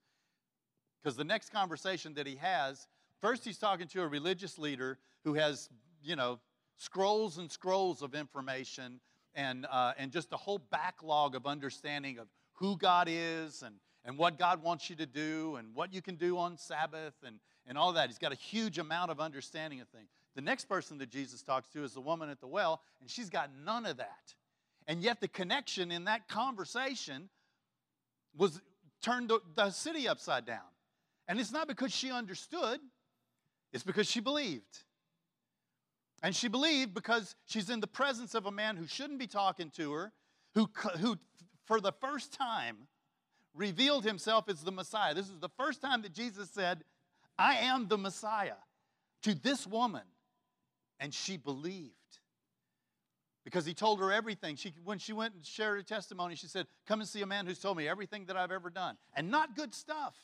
Because 1.01 1.15
the 1.15 1.23
next 1.23 1.53
conversation 1.53 2.15
that 2.15 2.27
he 2.27 2.35
has, 2.35 2.85
first 3.21 3.45
he's 3.45 3.57
talking 3.57 3.87
to 3.87 4.01
a 4.01 4.07
religious 4.07 4.57
leader 4.57 4.97
who 5.23 5.33
has, 5.35 5.69
you 6.01 6.15
know, 6.15 6.39
scrolls 6.77 7.37
and 7.37 7.51
scrolls 7.51 8.01
of 8.01 8.15
information 8.15 8.99
and, 9.35 9.65
uh, 9.71 9.93
and 9.97 10.11
just 10.11 10.31
a 10.33 10.37
whole 10.37 10.59
backlog 10.71 11.35
of 11.35 11.45
understanding 11.45 12.17
of 12.17 12.27
who 12.53 12.77
God 12.77 13.07
is 13.09 13.63
and, 13.63 13.75
and 14.05 14.17
what 14.17 14.37
God 14.37 14.63
wants 14.63 14.89
you 14.89 14.95
to 14.97 15.05
do 15.05 15.55
and 15.57 15.73
what 15.73 15.93
you 15.93 16.01
can 16.01 16.15
do 16.15 16.37
on 16.37 16.57
Sabbath 16.57 17.13
and, 17.25 17.37
and 17.67 17.77
all 17.77 17.93
that. 17.93 18.09
He's 18.09 18.17
got 18.17 18.31
a 18.31 18.37
huge 18.37 18.79
amount 18.79 19.11
of 19.11 19.19
understanding 19.19 19.81
of 19.81 19.87
things. 19.89 20.09
The 20.35 20.41
next 20.41 20.65
person 20.65 20.97
that 20.99 21.09
Jesus 21.09 21.41
talks 21.41 21.69
to 21.69 21.83
is 21.83 21.93
the 21.93 22.01
woman 22.01 22.29
at 22.29 22.39
the 22.39 22.47
well, 22.47 22.81
and 23.01 23.09
she's 23.09 23.29
got 23.29 23.49
none 23.65 23.85
of 23.85 23.97
that. 23.97 24.35
And 24.87 25.03
yet, 25.03 25.21
the 25.21 25.27
connection 25.27 25.91
in 25.91 26.05
that 26.05 26.27
conversation 26.27 27.29
was 28.35 28.59
turned 29.03 29.31
the 29.55 29.69
city 29.69 30.07
upside 30.07 30.45
down. 30.45 30.65
And 31.27 31.39
it's 31.39 31.51
not 31.51 31.67
because 31.67 31.93
she 31.93 32.11
understood, 32.11 32.79
it's 33.73 33.83
because 33.83 34.09
she 34.09 34.19
believed. 34.19 34.83
And 36.21 36.35
she 36.35 36.47
believed 36.47 36.93
because 36.93 37.35
she's 37.45 37.69
in 37.69 37.79
the 37.79 37.87
presence 37.87 38.35
of 38.35 38.45
a 38.45 38.51
man 38.51 38.75
who 38.75 38.87
shouldn't 38.87 39.19
be 39.19 39.27
talking 39.27 39.69
to 39.77 39.93
her, 39.93 40.11
who, 40.53 40.69
who 40.99 41.17
for 41.65 41.79
the 41.79 41.93
first 41.93 42.33
time 42.33 42.87
revealed 43.53 44.03
himself 44.03 44.49
as 44.49 44.61
the 44.61 44.71
Messiah. 44.71 45.13
This 45.13 45.29
is 45.29 45.39
the 45.39 45.49
first 45.49 45.81
time 45.81 46.01
that 46.01 46.13
Jesus 46.13 46.49
said, 46.49 46.83
I 47.37 47.55
am 47.55 47.87
the 47.87 47.97
Messiah 47.97 48.59
to 49.23 49.33
this 49.33 49.65
woman. 49.65 50.03
And 50.99 51.13
she 51.13 51.37
believed 51.37 51.93
because 53.45 53.65
he 53.65 53.73
told 53.73 53.99
her 53.99 54.11
everything. 54.11 54.55
She, 54.57 54.73
when 54.83 54.99
she 54.99 55.13
went 55.13 55.33
and 55.33 55.45
shared 55.45 55.77
her 55.77 55.83
testimony, 55.83 56.35
she 56.35 56.47
said, 56.47 56.67
Come 56.85 56.99
and 56.99 57.07
see 57.07 57.21
a 57.21 57.25
man 57.25 57.45
who's 57.45 57.59
told 57.59 57.77
me 57.77 57.87
everything 57.87 58.25
that 58.25 58.35
I've 58.35 58.51
ever 58.51 58.69
done, 58.69 58.97
and 59.15 59.31
not 59.31 59.55
good 59.55 59.73
stuff. 59.73 60.15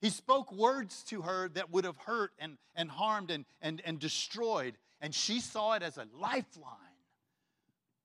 He 0.00 0.10
spoke 0.10 0.52
words 0.52 1.02
to 1.04 1.22
her 1.22 1.48
that 1.50 1.70
would 1.70 1.84
have 1.84 1.96
hurt 1.96 2.32
and, 2.38 2.56
and 2.76 2.90
harmed 2.90 3.30
and, 3.30 3.44
and, 3.60 3.82
and 3.84 3.98
destroyed, 3.98 4.74
and 5.00 5.14
she 5.14 5.40
saw 5.40 5.72
it 5.72 5.82
as 5.82 5.96
a 5.96 6.06
lifeline, 6.14 6.74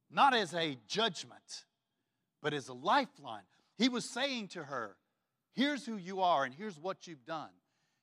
not 0.10 0.34
as 0.34 0.54
a 0.54 0.78
judgment, 0.88 1.66
but 2.42 2.54
as 2.54 2.68
a 2.68 2.74
lifeline. 2.74 3.44
He 3.78 3.90
was 3.90 4.06
saying 4.06 4.50
to 4.50 4.64
her, 4.64 4.98
Here's 5.54 5.86
who 5.86 5.98
you 5.98 6.22
are, 6.22 6.46
and 6.46 6.54
here's 6.54 6.80
what 6.80 7.06
you've 7.06 7.26
done. 7.26 7.50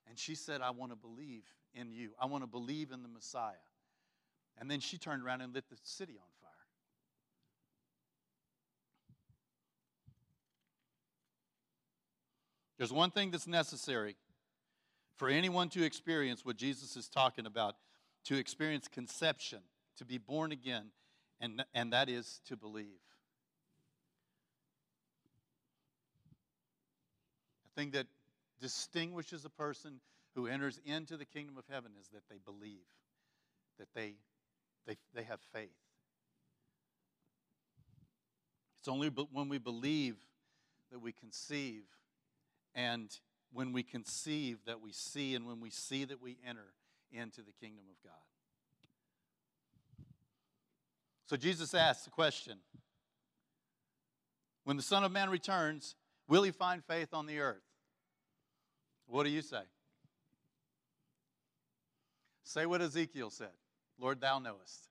And 0.07 0.17
she 0.17 0.35
said, 0.35 0.61
I 0.61 0.71
want 0.71 0.93
to 0.93 0.95
believe 0.95 1.43
in 1.73 1.91
you, 1.91 2.11
I 2.19 2.25
want 2.25 2.43
to 2.43 2.47
believe 2.47 2.91
in 2.91 3.01
the 3.01 3.09
Messiah. 3.09 3.53
And 4.57 4.69
then 4.69 4.79
she 4.79 4.97
turned 4.97 5.23
around 5.23 5.41
and 5.41 5.53
lit 5.53 5.69
the 5.69 5.77
city 5.83 6.13
on 6.13 6.27
fire. 6.40 6.40
There's 12.81 12.91
one 12.91 13.11
thing 13.11 13.29
that's 13.29 13.45
necessary 13.45 14.15
for 15.15 15.29
anyone 15.29 15.69
to 15.69 15.83
experience 15.83 16.43
what 16.43 16.57
Jesus 16.57 16.95
is 16.95 17.07
talking 17.07 17.45
about 17.45 17.75
to 18.23 18.37
experience 18.39 18.87
conception, 18.87 19.59
to 19.99 20.03
be 20.03 20.17
born 20.17 20.51
again, 20.51 20.85
and, 21.39 21.63
and 21.75 21.93
that 21.93 22.09
is 22.09 22.41
to 22.47 22.57
believe. 22.57 22.87
The 27.65 27.79
thing 27.79 27.91
that 27.91 28.07
distinguishes 28.59 29.45
a 29.45 29.49
person 29.51 30.01
who 30.33 30.47
enters 30.47 30.79
into 30.83 31.17
the 31.17 31.25
kingdom 31.25 31.57
of 31.59 31.65
heaven 31.69 31.91
is 32.01 32.07
that 32.07 32.23
they 32.31 32.39
believe, 32.43 32.87
that 33.77 33.89
they 33.93 34.15
they, 34.87 34.97
they 35.13 35.21
have 35.21 35.39
faith. 35.53 35.69
It's 38.79 38.87
only 38.87 39.09
when 39.09 39.49
we 39.49 39.59
believe 39.59 40.15
that 40.91 40.97
we 40.97 41.11
conceive, 41.11 41.83
and 42.75 43.09
when 43.53 43.73
we 43.73 43.83
conceive 43.83 44.59
that 44.65 44.81
we 44.81 44.91
see, 44.91 45.35
and 45.35 45.45
when 45.45 45.59
we 45.59 45.69
see 45.69 46.05
that 46.05 46.21
we 46.21 46.37
enter 46.47 46.73
into 47.11 47.41
the 47.41 47.51
kingdom 47.51 47.85
of 47.89 48.01
God. 48.03 48.13
So 51.27 51.35
Jesus 51.35 51.73
asks 51.73 52.05
the 52.05 52.11
question 52.11 52.57
When 54.63 54.77
the 54.77 54.83
Son 54.83 55.03
of 55.03 55.11
Man 55.11 55.29
returns, 55.29 55.95
will 56.27 56.43
he 56.43 56.51
find 56.51 56.83
faith 56.83 57.13
on 57.13 57.25
the 57.25 57.39
earth? 57.39 57.63
What 59.07 59.23
do 59.23 59.29
you 59.29 59.41
say? 59.41 59.63
Say 62.43 62.65
what 62.65 62.81
Ezekiel 62.81 63.29
said. 63.29 63.51
Lord, 63.99 64.19
thou 64.19 64.39
knowest. 64.39 64.89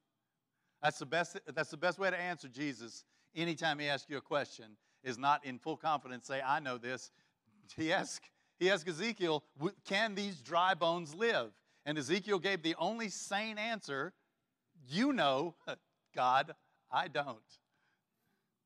That's 0.82 0.98
the 0.98 1.06
best, 1.06 1.38
that's 1.54 1.70
the 1.70 1.76
best 1.76 1.98
way 1.98 2.10
to 2.10 2.18
answer 2.18 2.48
Jesus 2.48 3.04
anytime 3.34 3.78
he 3.78 3.88
asks 3.88 4.08
you 4.08 4.16
a 4.16 4.22
question, 4.22 4.76
is 5.02 5.18
not 5.18 5.44
in 5.44 5.58
full 5.58 5.76
confidence 5.76 6.26
say, 6.26 6.40
I 6.44 6.60
know 6.60 6.78
this. 6.78 7.10
He 7.76 7.92
asked, 7.92 8.28
he 8.58 8.70
asked 8.70 8.88
Ezekiel, 8.88 9.44
Can 9.86 10.14
these 10.14 10.40
dry 10.40 10.74
bones 10.74 11.14
live? 11.14 11.52
And 11.86 11.98
Ezekiel 11.98 12.38
gave 12.38 12.62
the 12.62 12.74
only 12.78 13.08
sane 13.08 13.58
answer 13.58 14.12
You 14.88 15.12
know, 15.12 15.54
God, 16.14 16.54
I 16.90 17.08
don't. 17.08 17.38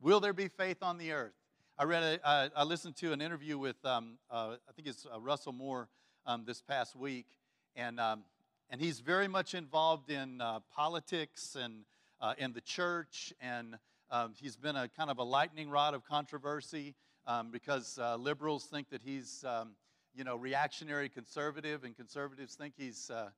Will 0.01 0.21
there 0.21 0.33
be 0.33 0.49
faith 0.49 0.83
on 0.83 0.99
the 0.99 1.13
earth? 1.13 1.35
I 1.77 1.85
read, 1.85 2.21
I 2.25 2.63
listened 2.63 2.97
to 2.97 3.13
an 3.13 3.21
interview 3.21 3.59
with, 3.59 3.85
um, 3.85 4.19
uh, 4.31 4.57
I 4.69 4.73
think 4.77 4.87
it's 4.87 5.07
uh, 5.13 5.19
Russell 5.19 5.53
Moore 5.53 5.89
um, 6.25 6.45
this 6.47 6.63
past 6.63 6.95
week, 6.95 7.27
and 7.75 7.99
um, 7.99 8.23
and 8.71 8.81
he's 8.81 9.01
very 9.01 9.29
much 9.29 9.55
involved 9.55 10.11
in 10.11 10.41
uh, 10.41 10.61
politics 10.75 11.57
and 11.61 11.85
uh, 12.21 12.35
in 12.39 12.53
the 12.53 12.61
church, 12.61 13.33
and 13.41 13.77
um, 14.11 14.35
he's 14.41 14.57
been 14.57 14.77
a 14.77 14.89
kind 14.89 15.11
of 15.11 15.19
a 15.19 15.23
lightning 15.23 15.69
rod 15.69 15.95
of 15.95 16.05
controversy 16.05 16.95
um, 17.27 17.51
because 17.51 17.99
uh, 17.99 18.17
liberals 18.17 18.65
think 18.65 18.91
that 18.91 19.03
he's, 19.03 19.45
um, 19.47 19.71
you 20.15 20.25
know, 20.25 20.37
reactionary 20.37 21.09
conservative, 21.09 21.85
and 21.85 21.97
conservatives 21.97 22.55
think 22.55 22.75
he's 22.77 23.11
uh, 23.11 23.29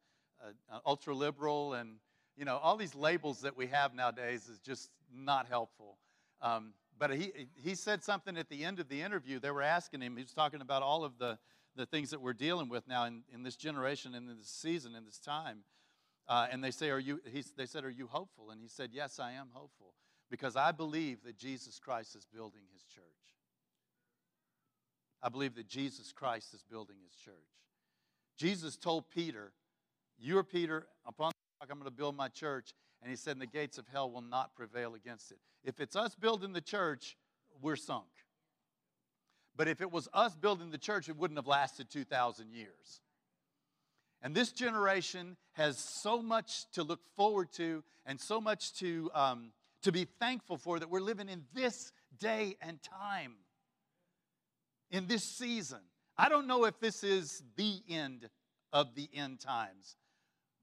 uh, 0.44 0.78
ultra 0.84 1.14
liberal, 1.14 1.74
and 1.74 1.96
you 2.36 2.44
know, 2.44 2.58
all 2.58 2.76
these 2.76 2.94
labels 2.94 3.40
that 3.40 3.56
we 3.56 3.66
have 3.68 3.94
nowadays 3.94 4.48
is 4.48 4.58
just 4.58 4.90
not 5.14 5.46
helpful. 5.46 5.96
Um, 6.42 6.74
but 6.98 7.14
he, 7.14 7.32
he 7.54 7.74
said 7.74 8.02
something 8.02 8.36
at 8.36 8.48
the 8.48 8.64
end 8.64 8.80
of 8.80 8.88
the 8.88 9.02
interview. 9.02 9.38
They 9.38 9.50
were 9.50 9.62
asking 9.62 10.00
him, 10.00 10.16
he 10.16 10.22
was 10.22 10.32
talking 10.32 10.60
about 10.60 10.82
all 10.82 11.04
of 11.04 11.18
the, 11.18 11.38
the 11.74 11.86
things 11.86 12.10
that 12.10 12.20
we're 12.20 12.32
dealing 12.32 12.68
with 12.68 12.86
now 12.88 13.04
in, 13.04 13.22
in 13.32 13.42
this 13.42 13.56
generation 13.56 14.14
in 14.14 14.26
this 14.26 14.48
season, 14.48 14.94
in 14.94 15.04
this 15.04 15.18
time. 15.18 15.58
Uh, 16.28 16.46
and 16.50 16.62
they 16.62 16.70
say, 16.70 16.90
are 16.90 16.98
you, 16.98 17.20
he, 17.32 17.44
they 17.56 17.66
said, 17.66 17.84
Are 17.84 17.90
you 17.90 18.08
hopeful? 18.08 18.50
And 18.50 18.60
he 18.60 18.68
said, 18.68 18.90
Yes, 18.92 19.20
I 19.20 19.32
am 19.32 19.48
hopeful 19.52 19.94
because 20.30 20.56
I 20.56 20.72
believe 20.72 21.22
that 21.24 21.36
Jesus 21.36 21.78
Christ 21.78 22.16
is 22.16 22.26
building 22.26 22.62
his 22.72 22.82
church. 22.84 23.04
I 25.26 25.28
believe 25.28 25.56
that 25.56 25.66
Jesus 25.66 26.12
Christ 26.12 26.54
is 26.54 26.62
building 26.62 26.94
his 27.04 27.16
church. 27.16 27.34
Jesus 28.38 28.76
told 28.76 29.10
Peter, 29.10 29.50
You 30.20 30.38
are 30.38 30.44
Peter, 30.44 30.86
upon 31.04 31.32
the 31.32 31.64
rock 31.64 31.68
I'm 31.72 31.78
going 31.78 31.90
to 31.90 31.96
build 31.96 32.16
my 32.16 32.28
church. 32.28 32.70
And 33.02 33.10
he 33.10 33.16
said, 33.16 33.32
And 33.32 33.40
the 33.40 33.46
gates 33.46 33.76
of 33.76 33.88
hell 33.88 34.08
will 34.08 34.20
not 34.20 34.54
prevail 34.54 34.94
against 34.94 35.32
it. 35.32 35.38
If 35.64 35.80
it's 35.80 35.96
us 35.96 36.14
building 36.14 36.52
the 36.52 36.60
church, 36.60 37.16
we're 37.60 37.74
sunk. 37.74 38.06
But 39.56 39.66
if 39.66 39.80
it 39.80 39.90
was 39.90 40.08
us 40.14 40.36
building 40.36 40.70
the 40.70 40.78
church, 40.78 41.08
it 41.08 41.16
wouldn't 41.16 41.38
have 41.38 41.48
lasted 41.48 41.90
2,000 41.90 42.52
years. 42.52 43.00
And 44.22 44.32
this 44.32 44.52
generation 44.52 45.36
has 45.54 45.76
so 45.76 46.22
much 46.22 46.70
to 46.74 46.84
look 46.84 47.00
forward 47.16 47.50
to 47.54 47.82
and 48.04 48.20
so 48.20 48.40
much 48.40 48.74
to, 48.74 49.10
um, 49.12 49.50
to 49.82 49.90
be 49.90 50.06
thankful 50.20 50.56
for 50.56 50.78
that 50.78 50.88
we're 50.88 51.00
living 51.00 51.28
in 51.28 51.42
this 51.52 51.90
day 52.16 52.56
and 52.62 52.80
time, 52.80 53.34
in 54.90 55.06
this 55.06 55.24
season. 55.24 55.80
I 56.16 56.28
don't 56.28 56.46
know 56.46 56.64
if 56.64 56.78
this 56.80 57.04
is 57.04 57.42
the 57.56 57.82
end 57.88 58.28
of 58.72 58.94
the 58.94 59.08
end 59.14 59.40
times, 59.40 59.96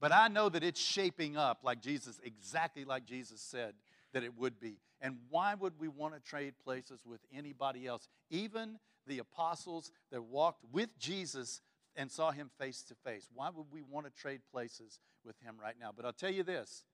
but 0.00 0.12
I 0.12 0.28
know 0.28 0.48
that 0.48 0.62
it's 0.62 0.80
shaping 0.80 1.36
up 1.36 1.60
like 1.62 1.80
Jesus, 1.80 2.20
exactly 2.22 2.84
like 2.84 3.06
Jesus 3.06 3.40
said 3.40 3.74
that 4.12 4.22
it 4.22 4.36
would 4.36 4.60
be. 4.60 4.78
And 5.00 5.18
why 5.28 5.54
would 5.54 5.74
we 5.78 5.88
want 5.88 6.14
to 6.14 6.20
trade 6.20 6.54
places 6.64 7.00
with 7.04 7.20
anybody 7.32 7.86
else? 7.86 8.08
Even 8.30 8.78
the 9.06 9.18
apostles 9.18 9.92
that 10.10 10.22
walked 10.22 10.64
with 10.72 10.88
Jesus 10.98 11.60
and 11.96 12.10
saw 12.10 12.30
him 12.30 12.50
face 12.58 12.82
to 12.82 12.94
face. 12.94 13.28
Why 13.34 13.50
would 13.50 13.66
we 13.70 13.82
want 13.82 14.06
to 14.06 14.12
trade 14.12 14.40
places 14.50 14.98
with 15.24 15.38
him 15.40 15.56
right 15.60 15.74
now? 15.78 15.90
But 15.94 16.04
I'll 16.04 16.12
tell 16.12 16.32
you 16.32 16.42
this 16.42 16.84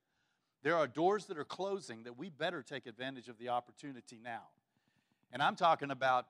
there 0.62 0.76
are 0.76 0.86
doors 0.86 1.26
that 1.26 1.38
are 1.38 1.44
closing 1.44 2.02
that 2.02 2.18
we 2.18 2.28
better 2.28 2.62
take 2.62 2.86
advantage 2.86 3.28
of 3.28 3.38
the 3.38 3.48
opportunity 3.48 4.18
now. 4.22 4.42
And 5.32 5.42
I'm 5.42 5.56
talking 5.56 5.90
about 5.90 6.26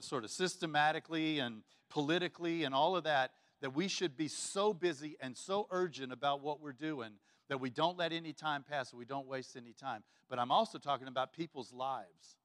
sort 0.00 0.24
of 0.24 0.30
systematically 0.30 1.38
and 1.38 1.62
politically 1.90 2.64
and 2.64 2.74
all 2.74 2.96
of 2.96 3.04
that, 3.04 3.32
that 3.60 3.74
we 3.74 3.88
should 3.88 4.16
be 4.16 4.28
so 4.28 4.72
busy 4.72 5.16
and 5.20 5.36
so 5.36 5.66
urgent 5.70 6.12
about 6.12 6.42
what 6.42 6.60
we're 6.60 6.72
doing 6.72 7.12
that 7.48 7.58
we 7.58 7.70
don't 7.70 7.98
let 7.98 8.12
any 8.12 8.32
time 8.32 8.64
pass, 8.68 8.94
we 8.94 9.04
don't 9.04 9.26
waste 9.26 9.56
any 9.56 9.72
time. 9.72 10.02
But 10.28 10.38
I'm 10.38 10.50
also 10.50 10.78
talking 10.78 11.06
about 11.06 11.32
people's 11.32 11.72
lives. 11.72 12.38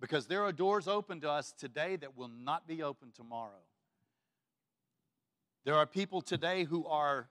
Because 0.00 0.26
there 0.26 0.42
are 0.44 0.52
doors 0.52 0.88
open 0.88 1.20
to 1.20 1.30
us 1.30 1.52
today 1.52 1.96
that 1.96 2.16
will 2.16 2.28
not 2.28 2.66
be 2.66 2.82
open 2.82 3.10
tomorrow. 3.14 3.64
There 5.64 5.74
are 5.74 5.86
people 5.86 6.22
today 6.22 6.64
who 6.64 6.86
are 6.86 7.28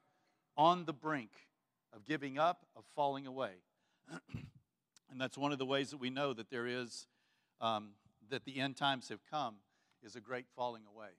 on 0.55 0.85
the 0.85 0.93
brink 0.93 1.31
of 1.93 2.05
giving 2.05 2.37
up, 2.37 2.65
of 2.75 2.83
falling 2.95 3.25
away. 3.25 3.53
and 5.09 5.19
that's 5.19 5.37
one 5.37 5.51
of 5.51 5.57
the 5.57 5.65
ways 5.65 5.89
that 5.89 5.97
we 5.97 6.11
know 6.11 6.33
that 6.33 6.51
there 6.51 6.67
is, 6.67 7.07
um, 7.59 7.89
that 8.29 8.45
the 8.45 8.59
end 8.59 8.77
times 8.77 9.09
have 9.09 9.19
come, 9.29 9.55
is 10.03 10.15
a 10.15 10.21
great 10.21 10.45
falling 10.55 10.83
away. 10.93 11.09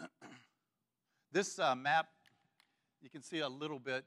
this 1.32 1.58
uh, 1.58 1.74
map, 1.74 2.08
you 3.00 3.10
can 3.10 3.22
see 3.22 3.40
a 3.40 3.48
little 3.48 3.78
bit. 3.78 4.04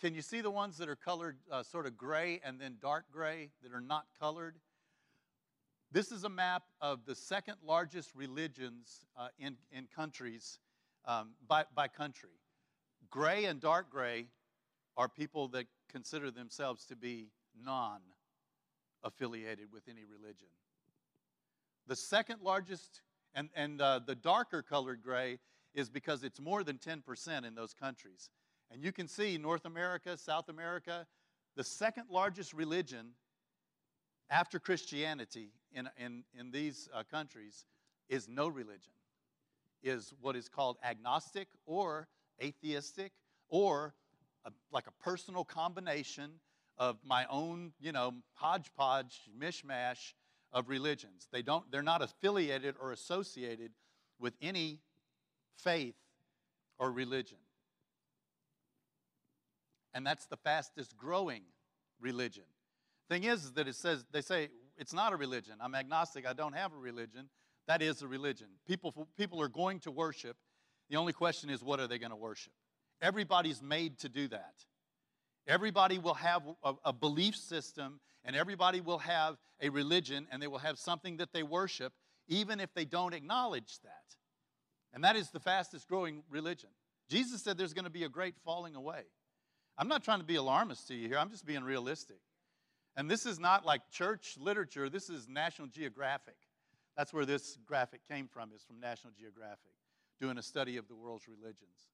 Can 0.00 0.14
you 0.14 0.22
see 0.22 0.40
the 0.40 0.50
ones 0.50 0.78
that 0.78 0.88
are 0.88 0.96
colored 0.96 1.36
uh, 1.50 1.62
sort 1.62 1.86
of 1.86 1.96
gray 1.96 2.40
and 2.44 2.60
then 2.60 2.76
dark 2.80 3.04
gray 3.12 3.50
that 3.62 3.72
are 3.72 3.80
not 3.80 4.06
colored? 4.18 4.56
This 5.90 6.10
is 6.10 6.24
a 6.24 6.28
map 6.28 6.62
of 6.80 7.04
the 7.04 7.14
second 7.14 7.56
largest 7.64 8.14
religions 8.14 9.04
uh, 9.16 9.28
in, 9.38 9.56
in 9.70 9.86
countries 9.94 10.58
um, 11.04 11.32
by, 11.46 11.64
by 11.74 11.88
country. 11.88 12.40
Gray 13.10 13.44
and 13.44 13.60
dark 13.60 13.90
gray 13.90 14.26
are 14.96 15.08
people 15.08 15.48
that 15.48 15.66
consider 15.90 16.30
themselves 16.30 16.86
to 16.86 16.96
be 16.96 17.28
non 17.62 18.00
affiliated 19.04 19.72
with 19.72 19.84
any 19.88 20.04
religion. 20.04 20.48
The 21.86 21.96
second 21.96 22.40
largest, 22.42 23.00
and, 23.34 23.48
and 23.54 23.80
uh, 23.80 24.00
the 24.06 24.14
darker 24.14 24.62
colored 24.62 25.02
gray, 25.02 25.38
is 25.74 25.88
because 25.88 26.22
it's 26.22 26.40
more 26.40 26.62
than 26.62 26.78
10% 26.78 27.46
in 27.46 27.54
those 27.54 27.74
countries. 27.74 28.30
And 28.70 28.82
you 28.82 28.92
can 28.92 29.08
see 29.08 29.38
North 29.38 29.64
America, 29.64 30.16
South 30.16 30.48
America, 30.48 31.06
the 31.56 31.64
second 31.64 32.04
largest 32.10 32.52
religion 32.52 33.12
after 34.30 34.58
Christianity 34.58 35.50
in, 35.72 35.88
in, 35.98 36.24
in 36.38 36.50
these 36.50 36.88
uh, 36.94 37.02
countries 37.10 37.64
is 38.08 38.28
no 38.28 38.48
religion, 38.48 38.94
is 39.82 40.12
what 40.20 40.36
is 40.36 40.48
called 40.48 40.78
agnostic 40.84 41.48
or 41.66 42.08
atheistic 42.42 43.12
or 43.48 43.94
a, 44.44 44.50
like 44.70 44.86
a 44.86 45.02
personal 45.02 45.44
combination 45.44 46.32
of 46.78 46.96
my 47.04 47.26
own, 47.30 47.72
you 47.80 47.92
know, 47.92 48.14
hodgepodge, 48.34 49.20
mishmash 49.38 50.14
of 50.52 50.68
religions. 50.68 51.28
They 51.32 51.42
don't, 51.42 51.70
they're 51.70 51.82
not 51.82 52.02
affiliated 52.02 52.76
or 52.80 52.92
associated 52.92 53.72
with 54.18 54.34
any 54.40 54.80
faith 55.56 55.94
or 56.78 56.90
religion. 56.90 57.38
And 59.94 60.06
that's 60.06 60.26
the 60.26 60.36
fastest 60.36 60.96
growing 60.96 61.42
religion. 62.00 62.44
Thing 63.08 63.24
is, 63.24 63.52
that 63.52 63.68
it 63.68 63.74
says, 63.74 64.04
they 64.10 64.22
say, 64.22 64.48
it's 64.78 64.94
not 64.94 65.12
a 65.12 65.16
religion. 65.16 65.54
I'm 65.60 65.74
agnostic. 65.74 66.26
I 66.26 66.32
don't 66.32 66.54
have 66.54 66.72
a 66.72 66.76
religion. 66.76 67.28
That 67.68 67.82
is 67.82 68.02
a 68.02 68.08
religion. 68.08 68.48
People, 68.66 69.06
people 69.16 69.40
are 69.42 69.48
going 69.48 69.80
to 69.80 69.90
worship. 69.90 70.36
The 70.88 70.96
only 70.96 71.12
question 71.12 71.50
is, 71.50 71.62
what 71.62 71.78
are 71.78 71.86
they 71.86 71.98
going 71.98 72.10
to 72.10 72.16
worship? 72.16 72.52
Everybody's 73.00 73.62
made 73.62 73.98
to 74.00 74.08
do 74.08 74.28
that. 74.28 74.54
Everybody 75.46 75.98
will 75.98 76.14
have 76.14 76.42
a, 76.62 76.74
a, 76.84 76.92
belief 76.92 77.34
system 77.34 78.00
and 78.24 78.36
everybody 78.36 78.80
will 78.80 78.98
have 78.98 79.36
a 79.60 79.70
religion 79.70 80.28
and 80.30 80.40
they 80.40 80.46
will 80.46 80.58
have 80.58 80.78
something 80.78 81.16
that 81.16 81.32
they 81.32 81.42
worship, 81.42 81.92
even 82.28 82.60
if 82.60 82.72
they 82.74 82.84
don't 82.84 83.12
acknowledge 83.12 83.80
that. 83.82 84.16
And 84.94 85.02
that 85.02 85.16
is 85.16 85.30
the 85.30 85.40
fastest 85.40 85.88
growing 85.88 86.22
religion. 86.30 86.70
Jesus 87.08 87.42
said 87.42 87.58
there's 87.58 87.74
going 87.74 87.84
to 87.84 87.90
be 87.90 88.04
a 88.04 88.08
great 88.08 88.36
falling 88.44 88.76
away. 88.76 89.02
I'm 89.76 89.88
not 89.88 90.04
trying 90.04 90.20
to 90.20 90.24
be 90.24 90.36
alarmist 90.36 90.86
to 90.88 90.94
you 90.94 91.08
here, 91.08 91.18
I'm 91.18 91.30
just 91.30 91.46
being 91.46 91.64
realistic. 91.64 92.18
And 92.94 93.10
this 93.10 93.24
is 93.24 93.40
not 93.40 93.64
like 93.64 93.90
church 93.90 94.36
literature, 94.38 94.88
this 94.88 95.08
is 95.08 95.28
National 95.28 95.66
Geographic. 95.66 96.36
That's 96.96 97.12
where 97.12 97.24
this 97.24 97.56
graphic 97.66 98.02
came 98.06 98.28
from, 98.28 98.52
is 98.54 98.62
from 98.62 98.78
National 98.78 99.14
Geographic, 99.18 99.72
doing 100.20 100.36
a 100.36 100.42
study 100.42 100.76
of 100.76 100.88
the 100.88 100.94
world's 100.94 101.26
religions. 101.26 101.88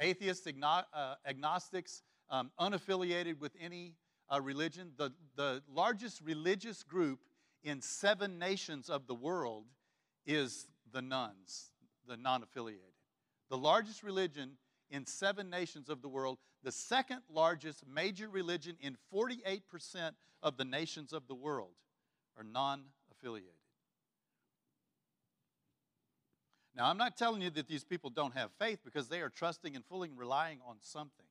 Atheists, 0.00 0.46
agno- 0.46 0.84
uh, 0.92 1.14
agnostics, 1.26 2.02
um, 2.30 2.50
unaffiliated 2.58 3.38
with 3.38 3.52
any 3.60 3.94
uh, 4.32 4.40
religion. 4.40 4.92
The, 4.96 5.12
the 5.36 5.62
largest 5.72 6.20
religious 6.22 6.82
group 6.82 7.20
in 7.62 7.80
seven 7.80 8.38
nations 8.38 8.90
of 8.90 9.06
the 9.06 9.14
world 9.14 9.66
is 10.26 10.66
the 10.92 11.02
nones, 11.02 11.72
the 12.08 12.16
non 12.16 12.42
affiliated. 12.42 12.84
The 13.50 13.58
largest 13.58 14.02
religion 14.02 14.52
in 14.90 15.06
seven 15.06 15.50
nations 15.50 15.88
of 15.88 16.02
the 16.02 16.08
world, 16.08 16.38
the 16.62 16.72
second 16.72 17.20
largest 17.30 17.84
major 17.86 18.28
religion 18.28 18.76
in 18.80 18.96
48% 19.12 19.62
of 20.42 20.56
the 20.56 20.64
nations 20.64 21.12
of 21.12 21.26
the 21.28 21.34
world 21.34 21.72
are 22.36 22.44
non 22.44 22.84
affiliated. 23.10 23.61
Now, 26.74 26.86
I'm 26.86 26.96
not 26.96 27.18
telling 27.18 27.42
you 27.42 27.50
that 27.50 27.68
these 27.68 27.84
people 27.84 28.08
don't 28.08 28.34
have 28.34 28.50
faith 28.58 28.78
because 28.84 29.08
they 29.08 29.20
are 29.20 29.28
trusting 29.28 29.76
and 29.76 29.84
fully 29.84 30.10
relying 30.14 30.58
on 30.66 30.76
something. 30.80 31.26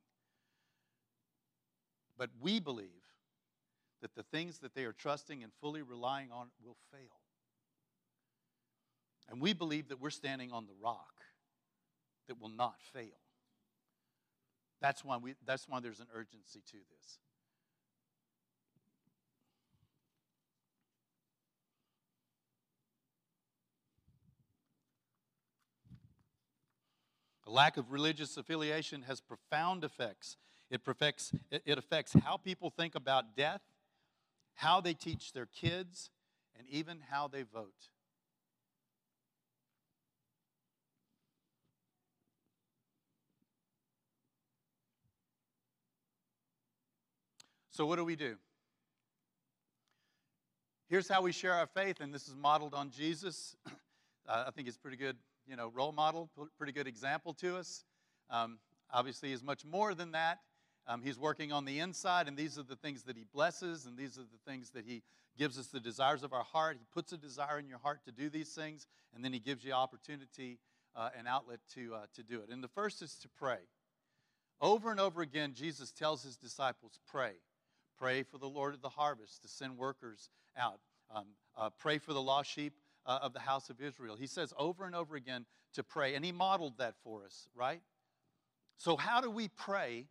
But 2.17 2.30
we 2.39 2.60
believe 2.60 2.88
that 4.01 4.13
the 4.15 4.23
things 4.23 4.60
that 4.60 4.75
they 4.75 4.86
are 4.86 4.93
trusting 4.93 5.41
and 5.43 5.51
fully 5.60 5.82
relying 5.82 6.32
on 6.32 6.49
will 6.63 6.77
fail. 6.91 7.19
And 9.30 9.41
we 9.41 9.54
believe 9.54 9.88
that 9.88 9.99
we're 9.99 10.10
standing 10.10 10.51
on 10.51 10.65
the 10.65 10.73
rock 10.84 11.21
that 12.27 12.39
will 12.39 12.49
not 12.49 12.75
fail. 12.93 13.19
That's 14.82 15.04
why, 15.04 15.17
we, 15.17 15.36
that's 15.45 15.67
why 15.67 15.80
there's 15.80 15.99
an 15.99 16.08
urgency 16.13 16.62
to 16.71 16.77
this. 16.77 17.19
Lack 27.52 27.76
of 27.76 27.92
religious 27.92 28.38
affiliation 28.38 29.02
has 29.04 29.20
profound 29.20 29.84
effects. 29.84 30.38
It, 30.70 30.86
perfects, 30.86 31.34
it 31.52 31.78
affects 31.78 32.14
how 32.14 32.38
people 32.38 32.70
think 32.70 32.96
about 32.96 33.36
death, 33.36 33.62
how 34.56 34.80
they 34.80 34.94
teach 34.94 35.34
their 35.34 35.48
kids, 35.48 36.12
and 36.58 36.66
even 36.70 37.00
how 37.10 37.28
they 37.28 37.44
vote. 37.44 37.90
So, 47.72 47.86
what 47.86 47.98
do 47.98 48.06
we 48.06 48.16
do? 48.16 48.38
Here's 50.88 51.10
how 51.10 51.22
we 51.22 51.34
share 51.34 51.54
our 51.54 51.68
faith, 51.68 52.00
and 52.00 52.14
this 52.14 52.30
is 52.30 52.36
modeled 52.36 52.74
on 52.74 52.92
Jesus. 52.92 53.58
Uh, 54.30 54.44
I 54.48 54.52
think 54.52 54.68
it's 54.68 54.78
pretty 54.78 54.98
good 54.98 55.18
you 55.52 55.58
know, 55.58 55.70
role 55.76 55.92
model, 55.92 56.30
pretty 56.58 56.72
good 56.72 56.88
example 56.88 57.34
to 57.34 57.58
us. 57.58 57.84
Um, 58.30 58.58
obviously, 58.90 59.32
he's 59.32 59.44
much 59.44 59.66
more 59.66 59.94
than 59.94 60.14
that. 60.14 60.40
Um, 60.88 61.02
he's 61.04 61.20
working 61.20 61.52
on 61.52 61.66
the 61.66 61.80
inside, 61.80 62.30
and 62.30 62.38
these 62.38 62.58
are 62.58 62.64
the 62.64 62.78
things 62.78 63.04
that 63.04 63.18
he 63.18 63.26
blesses, 63.34 63.86
and 63.86 63.98
these 63.98 64.18
are 64.18 64.24
the 64.24 64.50
things 64.50 64.70
that 64.70 64.86
he 64.86 65.04
gives 65.38 65.60
us 65.60 65.68
the 65.68 65.82
desires 65.82 66.24
of 66.24 66.32
our 66.32 66.46
heart. 66.46 66.78
He 66.80 66.86
puts 66.94 67.12
a 67.12 67.18
desire 67.18 67.60
in 67.60 67.68
your 67.68 67.80
heart 67.80 68.00
to 68.06 68.14
do 68.14 68.30
these 68.30 68.48
things, 68.48 68.88
and 69.14 69.26
then 69.26 69.34
he 69.34 69.40
gives 69.40 69.66
you 69.66 69.74
opportunity 69.74 70.58
uh, 70.96 71.10
and 71.18 71.28
outlet 71.28 71.60
to, 71.76 71.96
uh, 71.96 72.00
to 72.16 72.24
do 72.24 72.40
it. 72.40 72.50
And 72.50 72.64
the 72.64 72.70
first 72.70 73.02
is 73.02 73.16
to 73.16 73.28
pray. 73.28 73.60
Over 74.62 74.90
and 74.90 75.02
over 75.02 75.22
again, 75.22 75.52
Jesus 75.54 75.92
tells 75.92 76.24
his 76.24 76.38
disciples, 76.38 76.98
pray. 77.12 77.34
Pray 78.00 78.24
for 78.24 78.38
the 78.38 78.48
Lord 78.48 78.74
of 78.74 78.82
the 78.82 78.90
harvest 78.90 79.42
to 79.42 79.50
send 79.50 79.78
workers 79.78 80.30
out. 80.58 80.80
Um, 81.14 81.26
uh, 81.58 81.72
pray 81.78 81.98
for 81.98 82.14
the 82.14 82.22
lost 82.22 82.50
sheep 82.50 82.74
uh, 83.06 83.20
of 83.22 83.34
the 83.34 83.40
house 83.40 83.70
of 83.70 83.82
Israel. 83.82 84.16
He 84.16 84.28
says 84.28 84.54
over 84.58 84.86
and 84.86 84.96
over 84.96 85.16
again 85.16 85.46
to 85.74 85.84
pray, 85.84 86.16
and 86.16 86.24
he 86.24 86.32
modeled 86.32 86.78
that 86.78 86.96
for 87.04 87.26
us, 87.26 87.48
right? 87.56 87.82
So, 88.78 88.98
how 88.98 89.22
do 89.22 89.30
we 89.30 89.48
pray? 89.48 90.08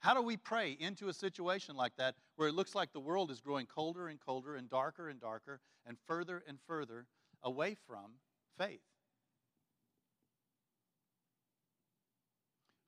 How 0.00 0.14
do 0.14 0.22
we 0.22 0.36
pray 0.36 0.76
into 0.78 1.08
a 1.08 1.12
situation 1.12 1.74
like 1.74 1.96
that 1.96 2.14
where 2.36 2.48
it 2.48 2.54
looks 2.54 2.74
like 2.74 2.92
the 2.92 3.00
world 3.00 3.30
is 3.30 3.40
growing 3.40 3.66
colder 3.66 4.08
and 4.08 4.20
colder 4.20 4.54
and 4.54 4.68
darker 4.68 5.08
and 5.08 5.20
darker 5.20 5.60
and 5.86 5.96
further 6.06 6.42
and 6.46 6.58
further 6.66 7.06
away 7.42 7.76
from 7.86 8.12
faith? 8.58 8.82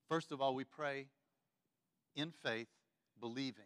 First 0.09 0.33
of 0.33 0.41
all, 0.41 0.55
we 0.55 0.65
pray 0.65 1.07
in 2.15 2.33
faith, 2.43 2.69
believing 3.21 3.65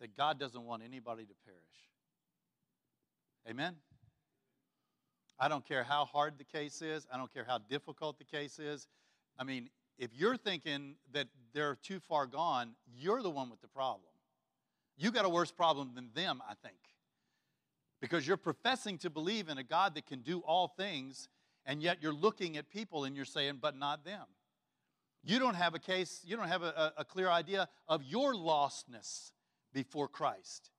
that 0.00 0.16
God 0.16 0.38
doesn't 0.38 0.64
want 0.64 0.82
anybody 0.82 1.24
to 1.24 1.34
perish. 1.44 1.87
Amen? 3.46 3.76
I 5.38 5.48
don't 5.48 5.66
care 5.66 5.84
how 5.84 6.04
hard 6.04 6.38
the 6.38 6.44
case 6.44 6.82
is, 6.82 7.06
I 7.12 7.16
don't 7.16 7.32
care 7.32 7.44
how 7.46 7.58
difficult 7.58 8.18
the 8.18 8.24
case 8.24 8.58
is. 8.58 8.88
I 9.38 9.44
mean, 9.44 9.70
if 9.98 10.10
you're 10.14 10.36
thinking 10.36 10.96
that 11.12 11.28
they're 11.52 11.76
too 11.76 12.00
far 12.00 12.26
gone, 12.26 12.74
you're 12.96 13.22
the 13.22 13.30
one 13.30 13.50
with 13.50 13.60
the 13.60 13.68
problem. 13.68 14.02
You 14.96 15.12
got 15.12 15.24
a 15.24 15.28
worse 15.28 15.52
problem 15.52 15.92
than 15.94 16.10
them, 16.14 16.42
I 16.48 16.54
think. 16.54 16.78
Because 18.00 18.26
you're 18.26 18.36
professing 18.36 18.98
to 18.98 19.10
believe 19.10 19.48
in 19.48 19.58
a 19.58 19.62
God 19.62 19.94
that 19.94 20.06
can 20.06 20.20
do 20.20 20.40
all 20.40 20.68
things, 20.68 21.28
and 21.66 21.82
yet 21.82 21.98
you're 22.00 22.12
looking 22.12 22.56
at 22.56 22.68
people 22.68 23.04
and 23.04 23.14
you're 23.14 23.24
saying, 23.24 23.58
but 23.60 23.76
not 23.76 24.04
them. 24.04 24.24
You 25.24 25.38
don't 25.38 25.54
have 25.54 25.74
a 25.74 25.78
case, 25.78 26.20
you 26.24 26.36
don't 26.36 26.48
have 26.48 26.62
a, 26.62 26.92
a 26.96 27.04
clear 27.04 27.28
idea 27.28 27.68
of 27.88 28.02
your 28.04 28.34
lostness 28.34 29.32
before 29.72 30.08
Christ. 30.08 30.70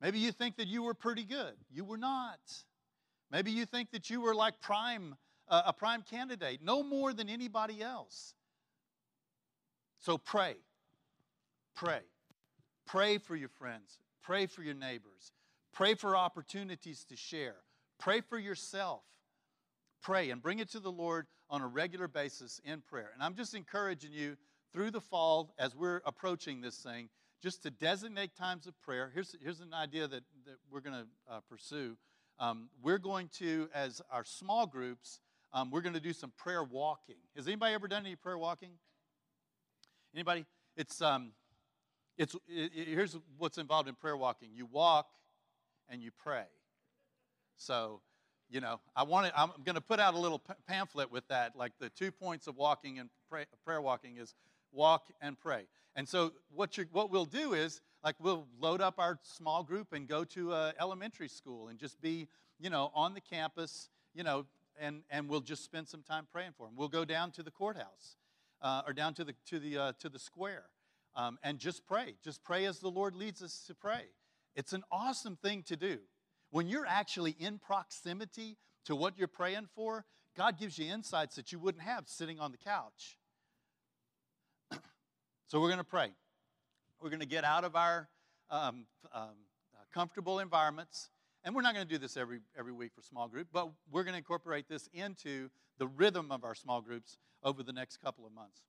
Maybe 0.00 0.18
you 0.18 0.32
think 0.32 0.56
that 0.56 0.68
you 0.68 0.82
were 0.82 0.94
pretty 0.94 1.24
good. 1.24 1.54
You 1.70 1.84
were 1.84 1.96
not. 1.96 2.38
Maybe 3.30 3.50
you 3.50 3.66
think 3.66 3.90
that 3.90 4.10
you 4.10 4.20
were 4.20 4.34
like 4.34 4.60
prime, 4.60 5.16
uh, 5.48 5.62
a 5.66 5.72
prime 5.72 6.02
candidate, 6.02 6.60
no 6.62 6.82
more 6.82 7.12
than 7.12 7.28
anybody 7.28 7.82
else. 7.82 8.34
So 9.98 10.16
pray. 10.16 10.54
Pray. 11.74 12.00
Pray 12.86 13.18
for 13.18 13.36
your 13.36 13.48
friends. 13.48 13.98
Pray 14.22 14.46
for 14.46 14.62
your 14.62 14.74
neighbors. 14.74 15.32
Pray 15.72 15.94
for 15.94 16.16
opportunities 16.16 17.04
to 17.04 17.16
share. 17.16 17.56
Pray 17.98 18.20
for 18.20 18.38
yourself. 18.38 19.02
Pray 20.02 20.30
and 20.30 20.40
bring 20.40 20.60
it 20.60 20.70
to 20.70 20.80
the 20.80 20.92
Lord 20.92 21.26
on 21.50 21.60
a 21.60 21.66
regular 21.66 22.08
basis 22.08 22.60
in 22.64 22.80
prayer. 22.80 23.10
And 23.14 23.22
I'm 23.22 23.34
just 23.34 23.54
encouraging 23.54 24.12
you 24.12 24.36
through 24.72 24.90
the 24.90 25.00
fall 25.00 25.54
as 25.58 25.74
we're 25.74 26.00
approaching 26.06 26.60
this 26.60 26.76
thing 26.76 27.08
just 27.42 27.62
to 27.62 27.70
designate 27.70 28.34
times 28.36 28.66
of 28.66 28.80
prayer. 28.80 29.10
Here's, 29.14 29.34
here's 29.42 29.60
an 29.60 29.72
idea 29.74 30.08
that, 30.08 30.22
that 30.46 30.56
we're 30.70 30.80
going 30.80 30.96
to 30.96 31.06
uh, 31.30 31.40
pursue. 31.48 31.96
Um, 32.38 32.68
we're 32.82 32.98
going 32.98 33.28
to, 33.38 33.68
as 33.74 34.02
our 34.10 34.24
small 34.24 34.66
groups, 34.66 35.20
um, 35.52 35.70
we're 35.70 35.80
going 35.80 35.94
to 35.94 36.00
do 36.00 36.12
some 36.12 36.32
prayer 36.36 36.62
walking. 36.62 37.16
Has 37.36 37.46
anybody 37.46 37.74
ever 37.74 37.88
done 37.88 38.04
any 38.04 38.16
prayer 38.16 38.38
walking? 38.38 38.70
Anybody? 40.14 40.46
It's, 40.76 41.00
um, 41.00 41.32
it's, 42.16 42.34
it, 42.48 42.72
it, 42.74 42.88
here's 42.88 43.16
what's 43.38 43.58
involved 43.58 43.88
in 43.88 43.94
prayer 43.94 44.16
walking 44.16 44.50
you 44.54 44.66
walk 44.66 45.06
and 45.88 46.02
you 46.02 46.10
pray. 46.22 46.44
So, 47.56 48.00
you 48.50 48.60
know, 48.60 48.80
I 48.96 49.02
want 49.02 49.26
to, 49.26 49.38
I'm 49.38 49.50
going 49.64 49.74
to 49.74 49.80
put 49.80 50.00
out 50.00 50.14
a 50.14 50.18
little 50.18 50.42
pamphlet 50.66 51.10
with 51.10 51.26
that. 51.28 51.56
Like 51.56 51.72
the 51.80 51.90
two 51.90 52.10
points 52.10 52.46
of 52.46 52.56
walking 52.56 52.98
and 52.98 53.10
pray, 53.28 53.46
prayer 53.64 53.80
walking 53.80 54.16
is 54.16 54.34
walk 54.72 55.08
and 55.20 55.38
pray. 55.38 55.66
And 55.96 56.08
so 56.08 56.32
what, 56.54 56.76
you 56.78 56.86
what 56.92 57.10
we'll 57.10 57.24
do 57.24 57.54
is, 57.54 57.80
like, 58.04 58.14
we'll 58.20 58.46
load 58.60 58.80
up 58.80 58.94
our 58.98 59.18
small 59.22 59.64
group 59.64 59.92
and 59.92 60.06
go 60.06 60.22
to 60.24 60.52
a 60.52 60.72
elementary 60.80 61.28
school 61.28 61.68
and 61.68 61.78
just 61.78 62.00
be, 62.00 62.28
you 62.60 62.70
know, 62.70 62.92
on 62.94 63.14
the 63.14 63.20
campus, 63.20 63.88
you 64.14 64.22
know, 64.22 64.46
and, 64.80 65.02
and 65.10 65.28
we'll 65.28 65.40
just 65.40 65.64
spend 65.64 65.88
some 65.88 66.02
time 66.02 66.28
praying 66.30 66.52
for 66.56 66.66
them. 66.66 66.76
We'll 66.76 66.88
go 66.88 67.04
down 67.04 67.32
to 67.32 67.42
the 67.42 67.50
courthouse 67.50 68.16
uh, 68.62 68.82
or 68.86 68.92
down 68.92 69.14
to 69.14 69.24
the, 69.24 69.34
to 69.46 69.58
the, 69.58 69.78
uh, 69.78 69.92
to 69.98 70.08
the 70.08 70.18
square 70.20 70.66
um, 71.16 71.38
and 71.42 71.58
just 71.58 71.86
pray. 71.86 72.14
Just 72.22 72.44
pray 72.44 72.64
as 72.66 72.78
the 72.78 72.88
Lord 72.88 73.16
leads 73.16 73.42
us 73.42 73.64
to 73.66 73.74
pray. 73.74 74.02
It's 74.54 74.72
an 74.72 74.84
awesome 74.92 75.36
thing 75.36 75.64
to 75.64 75.76
do. 75.76 75.98
When 76.50 76.68
you're 76.68 76.86
actually 76.86 77.32
in 77.38 77.58
proximity 77.58 78.56
to 78.84 78.94
what 78.94 79.18
you're 79.18 79.28
praying 79.28 79.68
for, 79.74 80.04
God 80.36 80.58
gives 80.58 80.78
you 80.78 80.90
insights 80.92 81.34
that 81.34 81.50
you 81.50 81.58
wouldn't 81.58 81.82
have 81.82 82.08
sitting 82.08 82.38
on 82.38 82.52
the 82.52 82.58
couch. 82.58 83.17
So 85.48 85.60
we're 85.60 85.68
going 85.68 85.78
to 85.78 85.84
pray. 85.84 86.10
We're 87.00 87.08
going 87.08 87.20
to 87.20 87.26
get 87.26 87.42
out 87.42 87.64
of 87.64 87.74
our 87.74 88.06
um, 88.50 88.84
um, 89.14 89.30
comfortable 89.94 90.40
environments. 90.40 91.08
And 91.42 91.54
we're 91.54 91.62
not 91.62 91.74
going 91.74 91.86
to 91.86 91.90
do 91.90 91.96
this 91.96 92.18
every, 92.18 92.40
every 92.58 92.72
week 92.72 92.92
for 92.94 93.00
small 93.00 93.28
group, 93.28 93.48
but 93.50 93.70
we're 93.90 94.02
going 94.02 94.12
to 94.12 94.18
incorporate 94.18 94.68
this 94.68 94.90
into 94.92 95.48
the 95.78 95.86
rhythm 95.86 96.30
of 96.30 96.44
our 96.44 96.54
small 96.54 96.82
groups 96.82 97.16
over 97.42 97.62
the 97.62 97.72
next 97.72 97.96
couple 97.96 98.26
of 98.26 98.32
months. 98.32 98.60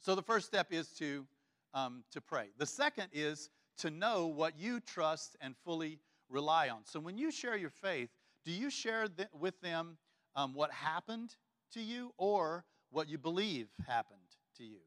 So 0.00 0.16
the 0.16 0.22
first 0.22 0.46
step 0.46 0.72
is 0.72 0.88
to, 0.94 1.26
um, 1.74 2.02
to 2.10 2.20
pray. 2.20 2.48
The 2.58 2.66
second 2.66 3.10
is 3.12 3.50
to 3.78 3.90
know 3.90 4.26
what 4.26 4.58
you 4.58 4.80
trust 4.80 5.36
and 5.40 5.54
fully 5.64 6.00
rely 6.28 6.70
on. 6.70 6.78
So 6.84 6.98
when 6.98 7.16
you 7.16 7.30
share 7.30 7.56
your 7.56 7.70
faith, 7.70 8.08
do 8.44 8.50
you 8.50 8.68
share 8.68 9.06
th- 9.06 9.28
with 9.32 9.60
them 9.60 9.96
um, 10.34 10.54
what 10.54 10.72
happened 10.72 11.36
to 11.74 11.80
you 11.80 12.12
or 12.16 12.64
what 12.90 13.08
you 13.08 13.16
believe 13.16 13.68
happened 13.86 14.18
to 14.56 14.64
you? 14.64 14.80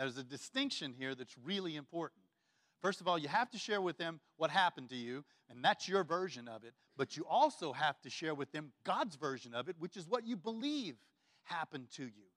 There's 0.00 0.16
a 0.16 0.24
distinction 0.24 0.94
here 0.98 1.14
that's 1.14 1.36
really 1.44 1.76
important. 1.76 2.22
First 2.80 3.02
of 3.02 3.08
all, 3.08 3.18
you 3.18 3.28
have 3.28 3.50
to 3.50 3.58
share 3.58 3.82
with 3.82 3.98
them 3.98 4.18
what 4.38 4.50
happened 4.50 4.88
to 4.88 4.96
you, 4.96 5.24
and 5.50 5.62
that's 5.62 5.86
your 5.86 6.04
version 6.04 6.48
of 6.48 6.64
it. 6.64 6.72
But 6.96 7.18
you 7.18 7.26
also 7.28 7.74
have 7.74 8.00
to 8.00 8.08
share 8.08 8.34
with 8.34 8.50
them 8.50 8.72
God's 8.82 9.16
version 9.16 9.54
of 9.54 9.68
it, 9.68 9.76
which 9.78 9.98
is 9.98 10.08
what 10.08 10.26
you 10.26 10.36
believe 10.36 10.96
happened 11.42 11.88
to 11.96 12.04
you. 12.04 12.30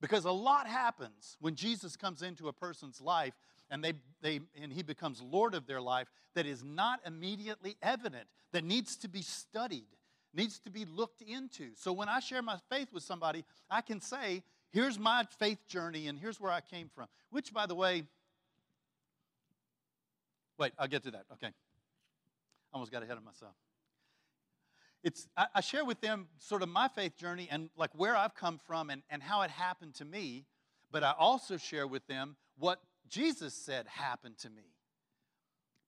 Because 0.00 0.24
a 0.24 0.32
lot 0.32 0.66
happens 0.66 1.36
when 1.38 1.54
Jesus 1.54 1.96
comes 1.96 2.22
into 2.22 2.48
a 2.48 2.52
person's 2.52 3.00
life 3.00 3.34
and, 3.70 3.84
they, 3.84 3.92
they, 4.22 4.40
and 4.60 4.72
he 4.72 4.82
becomes 4.82 5.20
Lord 5.20 5.54
of 5.54 5.66
their 5.66 5.82
life 5.82 6.08
that 6.34 6.46
is 6.46 6.64
not 6.64 7.00
immediately 7.04 7.76
evident, 7.82 8.26
that 8.52 8.64
needs 8.64 8.96
to 8.96 9.08
be 9.08 9.20
studied, 9.22 9.86
needs 10.32 10.58
to 10.60 10.70
be 10.70 10.86
looked 10.86 11.20
into. 11.20 11.72
So 11.76 11.92
when 11.92 12.08
I 12.08 12.20
share 12.20 12.42
my 12.42 12.56
faith 12.70 12.88
with 12.90 13.02
somebody, 13.02 13.44
I 13.70 13.82
can 13.82 14.00
say, 14.00 14.42
here's 14.72 14.98
my 14.98 15.24
faith 15.38 15.66
journey 15.68 16.08
and 16.08 16.18
here's 16.18 16.40
where 16.40 16.52
I 16.52 16.60
came 16.60 16.90
from. 16.94 17.06
Which, 17.30 17.52
by 17.52 17.66
the 17.66 17.74
way, 17.74 18.04
Wait, 20.62 20.72
I'll 20.78 20.86
get 20.86 21.02
to 21.02 21.10
that. 21.10 21.24
Okay. 21.32 21.48
I 21.48 21.52
Almost 22.72 22.92
got 22.92 23.02
ahead 23.02 23.16
of 23.16 23.24
myself. 23.24 23.54
It's, 25.02 25.26
I, 25.36 25.46
I, 25.56 25.60
share 25.60 25.84
with 25.84 26.00
them 26.00 26.28
sort 26.38 26.62
of 26.62 26.68
my 26.68 26.86
faith 26.86 27.16
journey 27.16 27.48
and 27.50 27.68
like 27.76 27.90
where 27.96 28.16
I've 28.16 28.36
come 28.36 28.60
from 28.64 28.88
and, 28.88 29.02
and 29.10 29.20
how 29.20 29.42
it 29.42 29.50
happened 29.50 29.94
to 29.96 30.04
me, 30.04 30.46
but 30.92 31.02
I 31.02 31.14
also 31.18 31.56
share 31.56 31.88
with 31.88 32.06
them 32.06 32.36
what 32.56 32.78
Jesus 33.08 33.54
said 33.54 33.88
happened 33.88 34.38
to 34.38 34.50
me. 34.50 34.62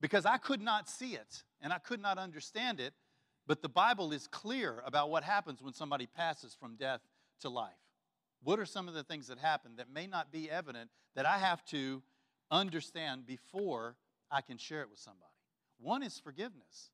Because 0.01 0.27
I 0.27 0.39
could 0.39 0.61
not 0.61 0.89
see 0.89 1.15
it 1.15 1.45
and 1.63 1.73
I 1.73 1.79
could 1.79 2.03
not 2.03 2.19
understand 2.19 2.81
it, 2.81 2.93
but 3.47 3.63
the 3.63 3.69
Bible 3.69 4.13
is 4.13 4.27
clear 4.27 4.83
about 4.85 5.09
what 5.09 5.23
happens 5.23 5.63
when 5.63 5.73
somebody 5.73 6.09
passes 6.09 6.53
from 6.53 6.75
death 6.75 7.01
to 7.43 7.49
life. 7.49 7.73
What 8.45 8.61
are 8.61 8.67
some 8.67 8.87
of 8.89 8.95
the 8.95 9.03
things 9.03 9.27
that 9.29 9.39
happen 9.39 9.73
that 9.77 9.91
may 9.91 10.07
not 10.07 10.31
be 10.31 10.51
evident 10.51 10.91
that 11.17 11.27
I 11.27 11.39
have 11.39 11.65
to 11.67 12.03
understand 12.51 13.27
before 13.27 13.97
I 14.31 14.41
can 14.41 14.59
share 14.59 14.83
it 14.83 14.91
with 14.91 14.99
somebody. 14.99 15.33
One 15.79 16.03
is 16.03 16.19
forgiveness. 16.19 16.91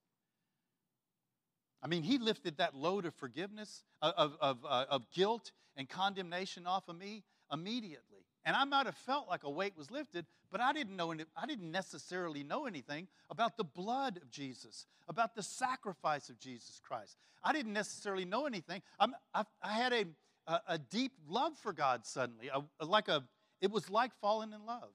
I 1.82 1.86
mean, 1.86 2.02
he 2.02 2.18
lifted 2.18 2.58
that 2.58 2.74
load 2.74 3.06
of 3.06 3.14
forgiveness, 3.14 3.84
of, 4.02 4.36
of, 4.40 4.58
uh, 4.68 4.84
of 4.88 5.10
guilt 5.12 5.52
and 5.76 5.88
condemnation 5.88 6.66
off 6.66 6.88
of 6.88 6.98
me 6.98 7.24
immediately. 7.52 8.26
And 8.44 8.56
I 8.56 8.64
might 8.64 8.86
have 8.86 8.96
felt 8.96 9.28
like 9.28 9.44
a 9.44 9.50
weight 9.50 9.76
was 9.76 9.90
lifted, 9.90 10.26
but 10.50 10.60
I 10.60 10.72
didn't 10.72 10.96
know 10.96 11.10
any, 11.12 11.24
I 11.36 11.46
didn't 11.46 11.70
necessarily 11.70 12.42
know 12.42 12.66
anything 12.66 13.06
about 13.30 13.56
the 13.56 13.64
blood 13.64 14.18
of 14.18 14.30
Jesus, 14.30 14.86
about 15.08 15.34
the 15.34 15.42
sacrifice 15.42 16.28
of 16.28 16.38
Jesus 16.38 16.80
Christ. 16.82 17.16
I 17.42 17.52
didn't 17.52 17.72
necessarily 17.72 18.24
know 18.24 18.46
anything. 18.46 18.82
I, 18.98 19.44
I 19.62 19.72
had 19.72 19.92
a, 19.92 20.04
a, 20.50 20.60
a 20.74 20.78
deep 20.78 21.12
love 21.28 21.56
for 21.56 21.72
God 21.72 22.04
suddenly, 22.04 22.50
a, 22.52 22.84
like 22.84 23.08
a, 23.08 23.22
it 23.60 23.70
was 23.70 23.88
like 23.88 24.12
falling 24.20 24.52
in 24.52 24.66
love. 24.66 24.90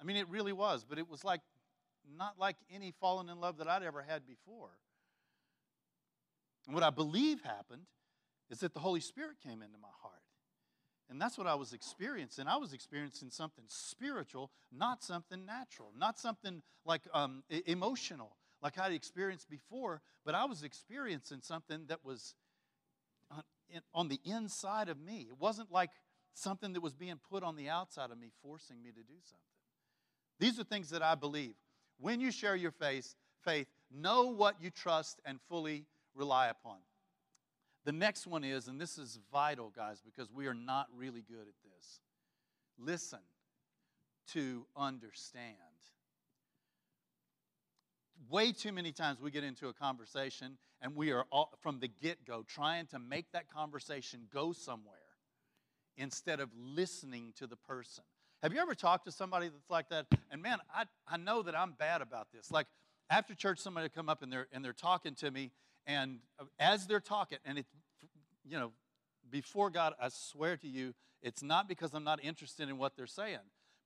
I 0.00 0.04
mean, 0.04 0.16
it 0.16 0.28
really 0.28 0.52
was, 0.52 0.84
but 0.88 0.98
it 0.98 1.08
was 1.08 1.24
like 1.24 1.40
not 2.16 2.38
like 2.38 2.56
any 2.72 2.92
falling 3.00 3.28
in 3.28 3.40
love 3.40 3.58
that 3.58 3.68
I'd 3.68 3.82
ever 3.82 4.02
had 4.06 4.26
before. 4.26 4.70
And 6.66 6.74
what 6.74 6.84
I 6.84 6.90
believe 6.90 7.40
happened 7.40 7.86
is 8.50 8.60
that 8.60 8.74
the 8.74 8.80
Holy 8.80 9.00
Spirit 9.00 9.36
came 9.42 9.62
into 9.62 9.78
my 9.80 9.88
heart. 10.02 10.14
And 11.10 11.20
that's 11.20 11.38
what 11.38 11.46
I 11.46 11.54
was 11.54 11.72
experiencing. 11.72 12.46
I 12.46 12.58
was 12.58 12.74
experiencing 12.74 13.30
something 13.30 13.64
spiritual, 13.68 14.50
not 14.70 15.02
something 15.02 15.46
natural, 15.46 15.92
not 15.96 16.18
something 16.18 16.62
like 16.84 17.00
um, 17.14 17.42
emotional, 17.66 18.36
like 18.62 18.78
I'd 18.78 18.92
experienced 18.92 19.48
before, 19.48 20.02
but 20.26 20.34
I 20.34 20.44
was 20.44 20.62
experiencing 20.62 21.40
something 21.40 21.86
that 21.88 22.04
was 22.04 22.34
in, 23.72 23.80
on 23.94 24.08
the 24.08 24.20
inside 24.24 24.88
of 24.88 24.98
me. 25.00 25.26
It 25.28 25.38
wasn't 25.38 25.70
like 25.70 25.90
something 26.34 26.72
that 26.72 26.80
was 26.80 26.94
being 26.94 27.18
put 27.30 27.42
on 27.42 27.56
the 27.56 27.68
outside 27.68 28.10
of 28.10 28.18
me, 28.18 28.28
forcing 28.42 28.82
me 28.82 28.90
to 28.90 29.00
do 29.00 29.14
something. 29.22 29.44
These 30.38 30.60
are 30.60 30.64
things 30.64 30.90
that 30.90 31.02
I 31.02 31.14
believe. 31.14 31.54
When 31.98 32.20
you 32.20 32.30
share 32.30 32.54
your 32.54 32.70
faith, 32.70 33.14
faith, 33.44 33.66
know 33.90 34.26
what 34.26 34.56
you 34.60 34.70
trust 34.70 35.20
and 35.24 35.40
fully 35.48 35.84
rely 36.14 36.48
upon. 36.48 36.78
The 37.84 37.92
next 37.92 38.26
one 38.26 38.44
is, 38.44 38.68
and 38.68 38.80
this 38.80 38.98
is 38.98 39.18
vital, 39.32 39.72
guys, 39.74 40.00
because 40.04 40.30
we 40.30 40.46
are 40.46 40.54
not 40.54 40.86
really 40.94 41.22
good 41.22 41.40
at 41.40 41.54
this 41.64 42.00
listen 42.78 43.18
to 44.32 44.66
understand. 44.76 45.56
Way 48.28 48.52
too 48.52 48.72
many 48.72 48.92
times 48.92 49.20
we 49.20 49.30
get 49.30 49.44
into 49.44 49.68
a 49.68 49.72
conversation 49.72 50.58
and 50.80 50.94
we 50.94 51.12
are 51.12 51.24
all, 51.30 51.50
from 51.60 51.80
the 51.80 51.88
get 51.88 52.24
go 52.24 52.44
trying 52.46 52.86
to 52.86 52.98
make 52.98 53.32
that 53.32 53.50
conversation 53.50 54.28
go 54.32 54.52
somewhere 54.52 54.94
instead 55.96 56.40
of 56.40 56.48
listening 56.56 57.32
to 57.36 57.46
the 57.46 57.56
person. 57.56 58.04
Have 58.42 58.52
you 58.52 58.60
ever 58.60 58.74
talked 58.74 59.04
to 59.06 59.12
somebody 59.12 59.48
that's 59.48 59.68
like 59.68 59.88
that? 59.88 60.06
And 60.30 60.40
man, 60.40 60.58
I, 60.72 60.84
I 61.08 61.16
know 61.16 61.42
that 61.42 61.56
I'm 61.56 61.72
bad 61.72 62.02
about 62.02 62.28
this. 62.32 62.50
Like 62.50 62.66
after 63.10 63.34
church, 63.34 63.58
somebody 63.58 63.88
come 63.88 64.08
up 64.08 64.22
and 64.22 64.32
they're 64.32 64.46
and 64.52 64.64
they're 64.64 64.72
talking 64.72 65.14
to 65.16 65.30
me, 65.30 65.50
and 65.86 66.20
uh, 66.38 66.44
as 66.60 66.86
they're 66.86 67.00
talking, 67.00 67.38
and 67.44 67.58
it, 67.58 67.66
you 68.44 68.58
know, 68.58 68.72
before 69.30 69.70
God, 69.70 69.94
I 70.00 70.08
swear 70.10 70.56
to 70.58 70.68
you, 70.68 70.94
it's 71.22 71.42
not 71.42 71.68
because 71.68 71.94
I'm 71.94 72.04
not 72.04 72.22
interested 72.22 72.68
in 72.68 72.78
what 72.78 72.96
they're 72.96 73.06
saying, 73.06 73.38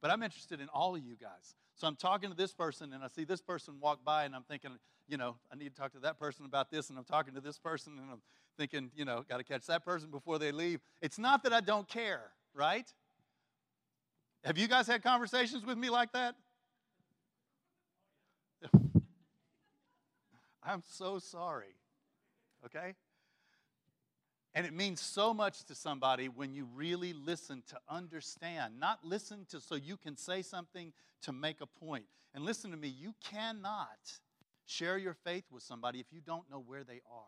but 0.02 0.10
I'm 0.10 0.22
interested 0.22 0.60
in 0.60 0.68
all 0.68 0.94
of 0.94 1.02
you 1.02 1.16
guys. 1.16 1.54
So 1.76 1.86
I'm 1.86 1.96
talking 1.96 2.28
to 2.28 2.36
this 2.36 2.52
person, 2.52 2.92
and 2.92 3.02
I 3.02 3.08
see 3.08 3.24
this 3.24 3.40
person 3.40 3.76
walk 3.80 4.04
by, 4.04 4.24
and 4.24 4.34
I'm 4.34 4.42
thinking, 4.42 4.72
you 5.08 5.16
know, 5.16 5.36
I 5.50 5.56
need 5.56 5.74
to 5.74 5.80
talk 5.80 5.92
to 5.92 6.00
that 6.00 6.18
person 6.18 6.44
about 6.44 6.70
this, 6.70 6.90
and 6.90 6.98
I'm 6.98 7.04
talking 7.04 7.32
to 7.34 7.40
this 7.40 7.58
person, 7.58 7.94
and 7.98 8.10
I'm 8.10 8.20
thinking, 8.58 8.90
you 8.94 9.06
know, 9.06 9.24
got 9.28 9.38
to 9.38 9.44
catch 9.44 9.66
that 9.66 9.84
person 9.84 10.10
before 10.10 10.38
they 10.38 10.52
leave. 10.52 10.80
It's 11.00 11.18
not 11.18 11.44
that 11.44 11.52
I 11.52 11.60
don't 11.60 11.88
care, 11.88 12.32
right? 12.52 12.92
Have 14.44 14.58
you 14.58 14.66
guys 14.68 14.88
had 14.88 15.02
conversations 15.02 15.64
with 15.64 15.78
me 15.78 15.88
like 15.88 16.12
that? 16.12 16.34
I'm 20.64 20.82
so 20.90 21.20
sorry. 21.20 21.76
Okay? 22.66 22.94
And 24.54 24.66
it 24.66 24.74
means 24.74 25.00
so 25.00 25.32
much 25.32 25.64
to 25.64 25.74
somebody 25.74 26.28
when 26.28 26.52
you 26.52 26.68
really 26.74 27.14
listen 27.14 27.62
to 27.68 27.78
understand, 27.88 28.78
not 28.78 29.02
listen 29.02 29.46
to 29.48 29.60
so 29.60 29.74
you 29.76 29.96
can 29.96 30.16
say 30.16 30.42
something 30.42 30.92
to 31.22 31.32
make 31.32 31.60
a 31.62 31.66
point. 31.66 32.04
And 32.34 32.44
listen 32.44 32.70
to 32.70 32.76
me, 32.76 32.88
you 32.88 33.14
cannot 33.24 34.20
share 34.66 34.98
your 34.98 35.14
faith 35.14 35.44
with 35.50 35.62
somebody 35.62 36.00
if 36.00 36.06
you 36.12 36.20
don't 36.20 36.50
know 36.50 36.62
where 36.64 36.84
they 36.84 37.00
are. 37.10 37.24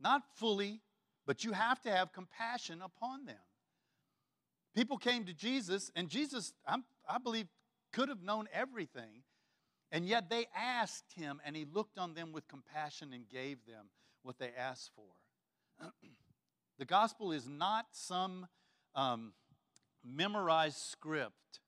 Not 0.00 0.22
fully, 0.36 0.80
but 1.26 1.44
you 1.44 1.52
have 1.52 1.80
to 1.82 1.90
have 1.90 2.12
compassion 2.12 2.80
upon 2.82 3.26
them. 3.26 3.36
People 4.74 4.98
came 4.98 5.24
to 5.24 5.32
Jesus, 5.32 5.90
and 5.96 6.08
Jesus, 6.08 6.52
I'm, 6.64 6.84
i 7.08 7.18
believe, 7.18 7.48
could 7.92 8.08
have 8.08 8.22
known 8.22 8.48
everything. 8.52 9.24
And 9.90 10.06
yet 10.06 10.30
they 10.30 10.46
asked 10.56 11.12
him, 11.16 11.40
and 11.44 11.56
he 11.56 11.64
looked 11.64 11.98
on 11.98 12.14
them 12.14 12.30
with 12.30 12.46
compassion 12.46 13.12
and 13.12 13.28
gave 13.28 13.58
them 13.66 13.86
what 14.22 14.38
they 14.38 14.50
asked 14.56 14.92
for. 14.94 15.19
The 16.78 16.84
gospel 16.84 17.32
is 17.32 17.48
not 17.48 17.86
some 17.92 18.46
um, 18.94 19.32
memorized 20.04 20.78
script 20.78 21.60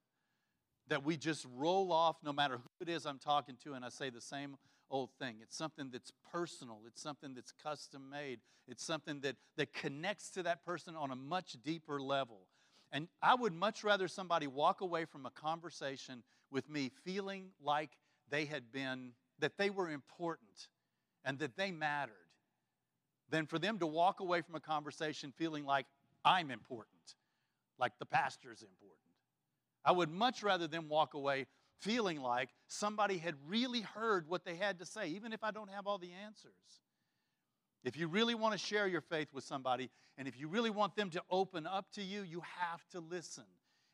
that 0.88 1.04
we 1.04 1.16
just 1.16 1.46
roll 1.56 1.92
off 1.92 2.16
no 2.24 2.32
matter 2.32 2.56
who 2.56 2.70
it 2.80 2.88
is 2.88 3.06
I'm 3.06 3.18
talking 3.18 3.56
to, 3.64 3.74
and 3.74 3.84
I 3.84 3.88
say 3.88 4.10
the 4.10 4.20
same 4.20 4.56
old 4.90 5.10
thing. 5.18 5.36
It's 5.42 5.56
something 5.56 5.90
that's 5.90 6.12
personal, 6.30 6.80
it's 6.86 7.02
something 7.02 7.34
that's 7.34 7.52
custom 7.62 8.10
made, 8.10 8.40
it's 8.68 8.84
something 8.84 9.20
that, 9.20 9.36
that 9.56 9.72
connects 9.72 10.30
to 10.30 10.42
that 10.42 10.64
person 10.64 10.94
on 10.94 11.10
a 11.10 11.16
much 11.16 11.56
deeper 11.64 12.00
level. 12.00 12.46
And 12.92 13.08
I 13.22 13.34
would 13.34 13.54
much 13.54 13.82
rather 13.82 14.06
somebody 14.06 14.46
walk 14.46 14.82
away 14.82 15.06
from 15.06 15.24
a 15.24 15.30
conversation 15.30 16.22
with 16.50 16.68
me 16.68 16.90
feeling 17.04 17.52
like 17.62 17.90
they 18.28 18.44
had 18.44 18.70
been, 18.70 19.12
that 19.38 19.56
they 19.56 19.70
were 19.70 19.90
important 19.90 20.68
and 21.24 21.38
that 21.38 21.56
they 21.56 21.70
mattered, 21.70 22.12
than 23.32 23.46
for 23.46 23.58
them 23.58 23.78
to 23.80 23.86
walk 23.86 24.20
away 24.20 24.42
from 24.42 24.54
a 24.54 24.60
conversation 24.60 25.32
feeling 25.36 25.64
like 25.64 25.86
I'm 26.24 26.50
important, 26.50 27.16
like 27.78 27.92
the 27.98 28.06
pastor's 28.06 28.62
important. 28.62 28.98
I 29.84 29.90
would 29.90 30.10
much 30.10 30.44
rather 30.44 30.68
them 30.68 30.88
walk 30.88 31.14
away 31.14 31.46
feeling 31.80 32.20
like 32.20 32.50
somebody 32.68 33.18
had 33.18 33.34
really 33.48 33.80
heard 33.80 34.28
what 34.28 34.44
they 34.44 34.54
had 34.54 34.78
to 34.78 34.86
say, 34.86 35.08
even 35.08 35.32
if 35.32 35.42
I 35.42 35.50
don't 35.50 35.70
have 35.70 35.88
all 35.88 35.98
the 35.98 36.12
answers. 36.24 36.52
If 37.82 37.96
you 37.96 38.06
really 38.06 38.36
want 38.36 38.52
to 38.52 38.58
share 38.58 38.86
your 38.86 39.00
faith 39.00 39.28
with 39.32 39.42
somebody, 39.42 39.90
and 40.16 40.28
if 40.28 40.38
you 40.38 40.46
really 40.46 40.70
want 40.70 40.94
them 40.94 41.10
to 41.10 41.22
open 41.30 41.66
up 41.66 41.90
to 41.94 42.02
you, 42.02 42.22
you 42.22 42.42
have 42.60 42.86
to 42.90 43.00
listen. 43.00 43.44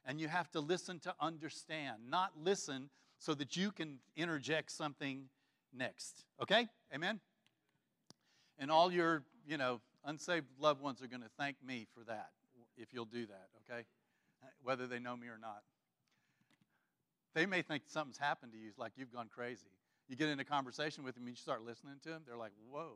And 0.04 0.20
you 0.20 0.28
have 0.28 0.50
to 0.50 0.60
listen 0.60 0.98
to 1.00 1.14
understand, 1.20 1.98
not 2.10 2.32
listen 2.36 2.90
so 3.18 3.34
that 3.34 3.56
you 3.56 3.70
can 3.70 3.98
interject 4.16 4.72
something 4.72 5.28
next. 5.72 6.24
Okay? 6.42 6.66
Amen? 6.94 7.20
And 8.58 8.70
all 8.70 8.92
your, 8.92 9.22
you 9.46 9.56
know, 9.56 9.80
unsaved 10.04 10.46
loved 10.58 10.82
ones 10.82 11.02
are 11.02 11.06
going 11.06 11.22
to 11.22 11.30
thank 11.38 11.56
me 11.64 11.86
for 11.94 12.04
that, 12.04 12.30
if 12.76 12.92
you'll 12.92 13.04
do 13.04 13.26
that, 13.26 13.48
okay? 13.62 13.84
Whether 14.62 14.86
they 14.86 14.98
know 14.98 15.16
me 15.16 15.28
or 15.28 15.38
not. 15.40 15.62
They 17.34 17.46
may 17.46 17.62
think 17.62 17.84
something's 17.86 18.18
happened 18.18 18.52
to 18.52 18.58
you, 18.58 18.72
like 18.76 18.92
you've 18.96 19.12
gone 19.12 19.28
crazy. 19.32 19.68
You 20.08 20.16
get 20.16 20.28
in 20.28 20.40
a 20.40 20.44
conversation 20.44 21.04
with 21.04 21.14
them 21.14 21.24
and 21.24 21.30
you 21.30 21.36
start 21.36 21.62
listening 21.64 21.94
to 22.04 22.08
them, 22.08 22.22
they're 22.26 22.36
like, 22.36 22.52
whoa, 22.70 22.94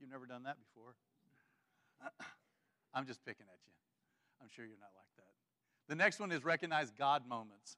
you've 0.00 0.10
never 0.10 0.26
done 0.26 0.42
that 0.44 0.56
before. 0.58 0.94
I'm 2.94 3.06
just 3.06 3.24
picking 3.24 3.46
at 3.46 3.58
you. 3.66 3.72
I'm 4.42 4.48
sure 4.54 4.64
you're 4.64 4.78
not 4.80 4.90
like 4.96 5.08
that. 5.16 5.32
The 5.88 5.94
next 5.94 6.20
one 6.20 6.32
is 6.32 6.44
recognize 6.44 6.90
God 6.90 7.26
moments. 7.26 7.76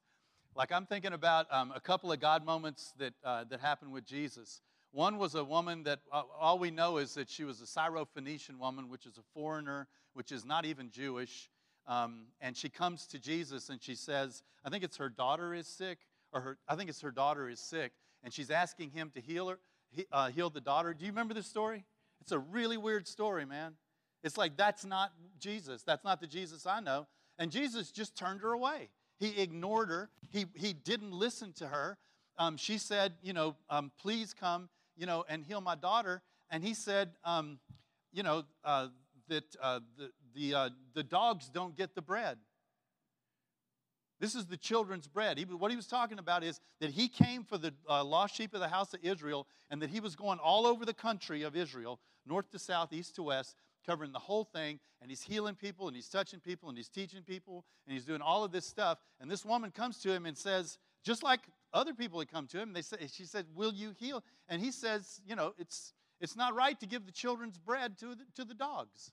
Like 0.55 0.71
I'm 0.71 0.85
thinking 0.85 1.13
about 1.13 1.47
um, 1.51 1.71
a 1.73 1.79
couple 1.79 2.11
of 2.11 2.19
God 2.19 2.45
moments 2.45 2.93
that, 2.97 3.13
uh, 3.23 3.45
that 3.45 3.61
happened 3.61 3.91
with 3.91 4.05
Jesus. 4.05 4.61
One 4.91 5.17
was 5.17 5.35
a 5.35 5.43
woman 5.43 5.83
that 5.83 5.99
uh, 6.11 6.23
all 6.39 6.59
we 6.59 6.69
know 6.69 6.97
is 6.97 7.13
that 7.13 7.29
she 7.29 7.43
was 7.43 7.61
a 7.61 7.65
Syrophoenician 7.65 8.59
woman, 8.59 8.89
which 8.89 9.05
is 9.05 9.17
a 9.17 9.23
foreigner, 9.33 9.87
which 10.13 10.31
is 10.31 10.43
not 10.45 10.65
even 10.65 10.89
Jewish. 10.89 11.49
Um, 11.87 12.27
and 12.41 12.55
she 12.55 12.69
comes 12.69 13.07
to 13.07 13.19
Jesus 13.19 13.69
and 13.69 13.81
she 13.81 13.95
says, 13.95 14.43
I 14.65 14.69
think 14.69 14.83
it's 14.83 14.97
her 14.97 15.09
daughter 15.09 15.53
is 15.53 15.67
sick, 15.67 15.99
or 16.33 16.41
her, 16.41 16.57
I 16.67 16.75
think 16.75 16.89
it's 16.89 17.01
her 17.01 17.11
daughter 17.11 17.49
is 17.49 17.59
sick, 17.59 17.93
and 18.23 18.33
she's 18.33 18.51
asking 18.51 18.91
him 18.91 19.11
to 19.15 19.21
heal 19.21 19.49
her, 19.49 19.59
he, 19.89 20.05
uh, 20.11 20.29
heal 20.29 20.49
the 20.49 20.61
daughter. 20.61 20.93
Do 20.93 21.05
you 21.05 21.11
remember 21.11 21.33
this 21.33 21.47
story? 21.47 21.85
It's 22.19 22.31
a 22.31 22.39
really 22.39 22.77
weird 22.77 23.07
story, 23.07 23.45
man. 23.45 23.73
It's 24.23 24.37
like 24.37 24.55
that's 24.57 24.85
not 24.85 25.11
Jesus. 25.39 25.83
That's 25.83 26.03
not 26.03 26.21
the 26.21 26.27
Jesus 26.27 26.65
I 26.65 26.79
know. 26.79 27.07
And 27.39 27.51
Jesus 27.51 27.91
just 27.91 28.15
turned 28.15 28.41
her 28.41 28.51
away. 28.51 28.89
He 29.19 29.41
ignored 29.41 29.89
her. 29.89 30.09
He, 30.29 30.45
he 30.53 30.73
didn't 30.73 31.11
listen 31.11 31.53
to 31.53 31.67
her. 31.67 31.97
Um, 32.37 32.57
she 32.57 32.77
said, 32.77 33.13
you 33.21 33.33
know, 33.33 33.55
um, 33.69 33.91
please 33.99 34.33
come, 34.33 34.69
you 34.95 35.05
know, 35.05 35.23
and 35.27 35.43
heal 35.43 35.61
my 35.61 35.75
daughter. 35.75 36.21
And 36.49 36.63
he 36.63 36.73
said, 36.73 37.11
um, 37.23 37.59
you 38.11 38.23
know, 38.23 38.43
uh, 38.63 38.87
that 39.29 39.43
uh, 39.61 39.79
the, 39.97 40.11
the, 40.35 40.53
uh, 40.53 40.69
the 40.93 41.03
dogs 41.03 41.49
don't 41.49 41.75
get 41.75 41.95
the 41.95 42.01
bread. 42.01 42.37
This 44.19 44.35
is 44.35 44.45
the 44.45 44.57
children's 44.57 45.07
bread. 45.07 45.39
He, 45.39 45.45
what 45.45 45.71
he 45.71 45.75
was 45.75 45.87
talking 45.87 46.19
about 46.19 46.43
is 46.43 46.59
that 46.79 46.91
he 46.91 47.07
came 47.07 47.43
for 47.43 47.57
the 47.57 47.73
uh, 47.89 48.03
lost 48.03 48.35
sheep 48.35 48.53
of 48.53 48.59
the 48.59 48.67
house 48.67 48.93
of 48.93 48.99
Israel 49.01 49.47
and 49.71 49.81
that 49.81 49.89
he 49.89 49.99
was 49.99 50.15
going 50.15 50.37
all 50.37 50.67
over 50.67 50.85
the 50.85 50.93
country 50.93 51.41
of 51.41 51.55
Israel, 51.55 51.99
north 52.27 52.51
to 52.51 52.59
south, 52.59 52.93
east 52.93 53.15
to 53.15 53.23
west, 53.23 53.55
covering 53.83 54.11
the 54.11 54.19
whole 54.19 54.43
thing. 54.43 54.79
And 55.01 55.09
he's 55.09 55.23
healing 55.23 55.55
people 55.55 55.87
and 55.87 55.95
he's 55.95 56.07
touching 56.07 56.39
people 56.39 56.69
and 56.69 56.77
he's 56.77 56.87
teaching 56.87 57.23
people 57.23 57.65
and 57.87 57.95
he's 57.95 58.05
doing 58.05 58.21
all 58.21 58.43
of 58.43 58.51
this 58.51 58.67
stuff. 58.67 58.99
And 59.19 59.31
this 59.31 59.43
woman 59.43 59.71
comes 59.71 59.97
to 60.03 60.11
him 60.11 60.27
and 60.27 60.37
says, 60.37 60.77
just 61.03 61.23
like 61.23 61.41
other 61.73 61.93
people 61.93 62.19
had 62.19 62.31
come 62.31 62.47
to 62.47 62.59
him, 62.59 62.73
they 62.73 62.81
say, 62.81 62.97
she 63.11 63.25
said, 63.25 63.45
Will 63.55 63.73
you 63.73 63.93
heal? 63.97 64.23
And 64.49 64.61
he 64.61 64.71
says, 64.71 65.21
You 65.25 65.35
know, 65.35 65.53
it's, 65.57 65.93
it's 66.19 66.35
not 66.35 66.55
right 66.55 66.79
to 66.79 66.85
give 66.85 67.05
the 67.05 67.11
children's 67.11 67.57
bread 67.57 67.97
to 67.99 68.07
the, 68.15 68.25
to 68.35 68.45
the 68.45 68.53
dogs. 68.53 69.11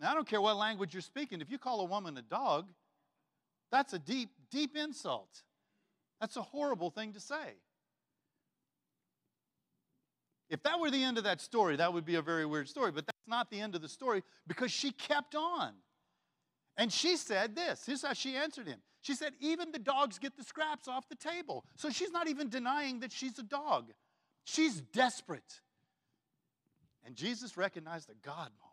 Now, 0.00 0.10
I 0.10 0.14
don't 0.14 0.26
care 0.26 0.40
what 0.40 0.56
language 0.56 0.94
you're 0.94 1.00
speaking. 1.00 1.40
If 1.40 1.50
you 1.50 1.58
call 1.58 1.80
a 1.80 1.84
woman 1.84 2.16
a 2.16 2.22
dog, 2.22 2.70
that's 3.70 3.92
a 3.92 3.98
deep, 3.98 4.30
deep 4.50 4.76
insult. 4.76 5.42
That's 6.20 6.36
a 6.36 6.42
horrible 6.42 6.90
thing 6.90 7.12
to 7.12 7.20
say. 7.20 7.54
If 10.50 10.62
that 10.64 10.78
were 10.78 10.90
the 10.90 11.02
end 11.02 11.18
of 11.18 11.24
that 11.24 11.40
story, 11.40 11.76
that 11.76 11.92
would 11.92 12.04
be 12.04 12.16
a 12.16 12.22
very 12.22 12.44
weird 12.44 12.68
story, 12.68 12.92
but 12.92 13.06
that's 13.06 13.26
not 13.26 13.50
the 13.50 13.60
end 13.60 13.74
of 13.74 13.80
the 13.80 13.88
story 13.88 14.22
because 14.46 14.70
she 14.70 14.90
kept 14.90 15.34
on. 15.34 15.72
And 16.76 16.92
she 16.92 17.16
said 17.16 17.54
this. 17.54 17.84
Here's 17.86 18.02
how 18.02 18.12
she 18.12 18.36
answered 18.36 18.66
him. 18.66 18.78
She 19.02 19.14
said, 19.14 19.32
Even 19.40 19.72
the 19.72 19.78
dogs 19.78 20.18
get 20.18 20.36
the 20.36 20.44
scraps 20.44 20.88
off 20.88 21.08
the 21.08 21.16
table. 21.16 21.64
So 21.76 21.90
she's 21.90 22.12
not 22.12 22.28
even 22.28 22.48
denying 22.48 23.00
that 23.00 23.12
she's 23.12 23.38
a 23.38 23.42
dog. 23.42 23.90
She's 24.44 24.80
desperate. 24.80 25.60
And 27.04 27.16
Jesus 27.16 27.56
recognized 27.56 28.08
a 28.08 28.14
God 28.26 28.50
moment. 28.60 28.72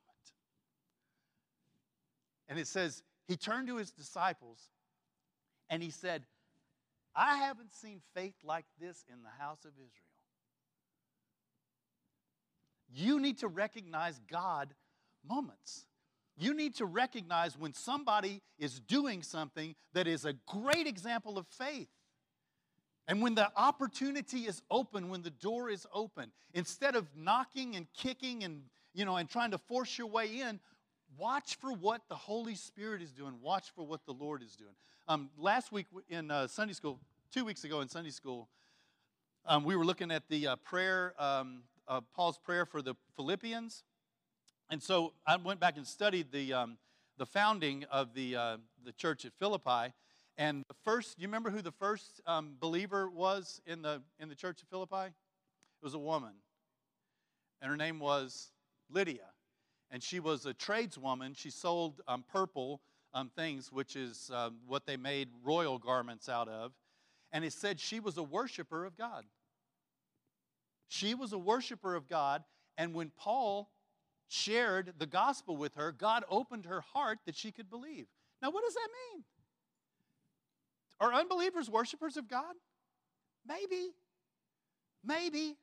And 2.47 2.59
it 2.59 2.67
says, 2.67 3.03
He 3.27 3.35
turned 3.35 3.67
to 3.67 3.77
his 3.77 3.91
disciples 3.91 4.59
and 5.69 5.83
he 5.83 5.89
said, 5.89 6.23
I 7.15 7.37
haven't 7.37 7.73
seen 7.73 8.01
faith 8.15 8.35
like 8.43 8.65
this 8.79 9.03
in 9.11 9.23
the 9.23 9.43
house 9.43 9.65
of 9.65 9.71
Israel. 9.71 9.89
You 12.91 13.19
need 13.19 13.39
to 13.39 13.47
recognize 13.47 14.19
God 14.31 14.73
moments. 15.27 15.85
You 16.39 16.53
need 16.53 16.75
to 16.75 16.85
recognize 16.85 17.57
when 17.57 17.73
somebody 17.73 18.41
is 18.57 18.79
doing 18.79 19.23
something 19.23 19.75
that 19.93 20.07
is 20.07 20.23
a 20.23 20.33
great 20.47 20.87
example 20.87 21.37
of 21.37 21.45
faith. 21.47 21.89
And 23.09 23.21
when 23.21 23.35
the 23.35 23.51
opportunity 23.57 24.47
is 24.47 24.61
open, 24.71 25.09
when 25.09 25.21
the 25.21 25.31
door 25.31 25.69
is 25.69 25.85
open, 25.93 26.31
instead 26.53 26.95
of 26.95 27.07
knocking 27.13 27.75
and 27.75 27.87
kicking 27.93 28.45
and 28.45 28.61
you 28.93 29.03
know 29.03 29.17
and 29.17 29.29
trying 29.29 29.51
to 29.51 29.57
force 29.57 29.97
your 29.97 30.07
way 30.07 30.39
in, 30.39 30.61
watch 31.17 31.57
for 31.57 31.73
what 31.73 32.03
the 32.07 32.15
Holy 32.15 32.55
Spirit 32.55 33.01
is 33.01 33.11
doing. 33.11 33.33
Watch 33.41 33.71
for 33.75 33.85
what 33.85 34.05
the 34.05 34.13
Lord 34.13 34.41
is 34.41 34.55
doing. 34.55 34.75
Um, 35.09 35.29
last 35.37 35.73
week 35.73 35.87
in 36.07 36.31
uh, 36.31 36.47
Sunday 36.47 36.73
school, 36.73 36.99
two 37.33 37.43
weeks 37.43 37.65
ago 37.65 37.81
in 37.81 37.89
Sunday 37.89 38.11
school, 38.11 38.47
um, 39.45 39.65
we 39.65 39.75
were 39.75 39.85
looking 39.85 40.09
at 40.09 40.29
the 40.29 40.47
uh, 40.47 40.55
prayer, 40.57 41.13
um, 41.19 41.63
uh, 41.87 41.99
Paul's 42.15 42.37
prayer 42.37 42.65
for 42.65 42.81
the 42.81 42.95
Philippians. 43.17 43.83
And 44.71 44.81
so 44.83 45.13
I 45.25 45.35
went 45.37 45.59
back 45.59 45.77
and 45.77 45.87
studied 45.87 46.31
the, 46.31 46.53
um, 46.53 46.77
the 47.17 47.25
founding 47.25 47.85
of 47.91 48.13
the, 48.13 48.35
uh, 48.35 48.57
the 48.85 48.91
church 48.91 49.25
at 49.25 49.33
Philippi. 49.39 49.93
And 50.37 50.63
the 50.67 50.75
first, 50.83 51.19
you 51.19 51.27
remember 51.27 51.49
who 51.49 51.63
the 51.63 51.71
first 51.71 52.21
um, 52.27 52.55
believer 52.59 53.09
was 53.09 53.61
in 53.65 53.81
the, 53.81 54.01
in 54.19 54.29
the 54.29 54.35
church 54.35 54.61
of 54.61 54.69
Philippi? 54.69 55.07
It 55.07 55.83
was 55.83 55.95
a 55.95 55.99
woman. 55.99 56.33
And 57.61 57.71
her 57.71 57.77
name 57.77 57.99
was 57.99 58.51
Lydia. 58.91 59.25
And 59.89 60.03
she 60.03 60.19
was 60.19 60.45
a 60.45 60.53
tradeswoman. 60.53 61.33
She 61.33 61.49
sold 61.49 62.01
um, 62.07 62.23
purple 62.31 62.81
um, 63.15 63.31
things, 63.35 63.71
which 63.71 63.95
is 63.95 64.29
um, 64.31 64.57
what 64.67 64.85
they 64.85 64.97
made 64.97 65.29
royal 65.43 65.79
garments 65.79 66.29
out 66.29 66.47
of. 66.47 66.73
And 67.31 67.43
it 67.43 67.53
said 67.53 67.79
she 67.79 67.99
was 67.99 68.17
a 68.17 68.23
worshiper 68.23 68.85
of 68.85 68.95
God. 68.95 69.25
She 70.89 71.15
was 71.15 71.33
a 71.33 71.39
worshiper 71.39 71.95
of 71.95 72.07
God. 72.07 72.43
And 72.77 72.93
when 72.93 73.11
Paul 73.17 73.69
shared 74.29 74.93
the 74.97 75.05
gospel 75.05 75.57
with 75.57 75.75
her, 75.75 75.91
God 75.91 76.23
opened 76.29 76.65
her 76.65 76.81
heart 76.81 77.19
that 77.25 77.35
she 77.35 77.51
could 77.51 77.69
believe. 77.69 78.05
Now, 78.41 78.51
what 78.51 78.63
does 78.63 78.75
that 78.75 78.87
mean? 79.13 79.23
Are 81.01 81.13
unbelievers 81.13 81.69
worshipers 81.69 82.15
of 82.15 82.29
God? 82.29 82.55
Maybe. 83.45 83.89
Maybe. 85.03 85.57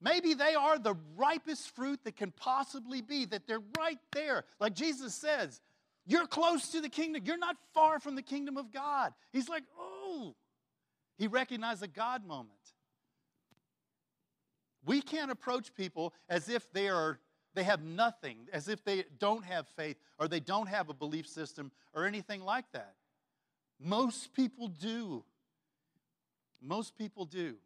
Maybe 0.00 0.34
they 0.34 0.54
are 0.54 0.78
the 0.78 0.96
ripest 1.16 1.74
fruit 1.74 2.00
that 2.04 2.16
can 2.16 2.32
possibly 2.32 3.00
be, 3.00 3.24
that 3.26 3.46
they're 3.46 3.62
right 3.78 3.98
there. 4.12 4.44
Like 4.60 4.74
Jesus 4.74 5.14
says, 5.14 5.60
you're 6.06 6.26
close 6.26 6.68
to 6.70 6.80
the 6.80 6.88
kingdom. 6.88 7.22
You're 7.24 7.38
not 7.38 7.56
far 7.72 8.00
from 8.00 8.14
the 8.14 8.22
kingdom 8.22 8.56
of 8.58 8.72
God. 8.72 9.14
He's 9.32 9.48
like, 9.48 9.62
oh. 9.78 10.34
He 11.16 11.28
recognized 11.28 11.82
a 11.82 11.88
God 11.88 12.26
moment. 12.26 12.50
We 14.84 15.00
can't 15.00 15.30
approach 15.30 15.74
people 15.74 16.12
as 16.28 16.48
if 16.48 16.70
they 16.72 16.88
are 16.88 17.18
they 17.54 17.62
have 17.62 17.82
nothing, 17.82 18.48
as 18.52 18.68
if 18.68 18.84
they 18.84 19.04
don't 19.18 19.44
have 19.44 19.66
faith 19.76 19.96
or 20.18 20.28
they 20.28 20.40
don't 20.40 20.68
have 20.68 20.88
a 20.88 20.94
belief 20.94 21.26
system 21.26 21.70
or 21.94 22.04
anything 22.04 22.42
like 22.42 22.64
that. 22.72 22.94
Most 23.80 24.34
people 24.34 24.68
do. 24.68 25.24
Most 26.60 26.96
people 26.96 27.24
do. 27.24 27.56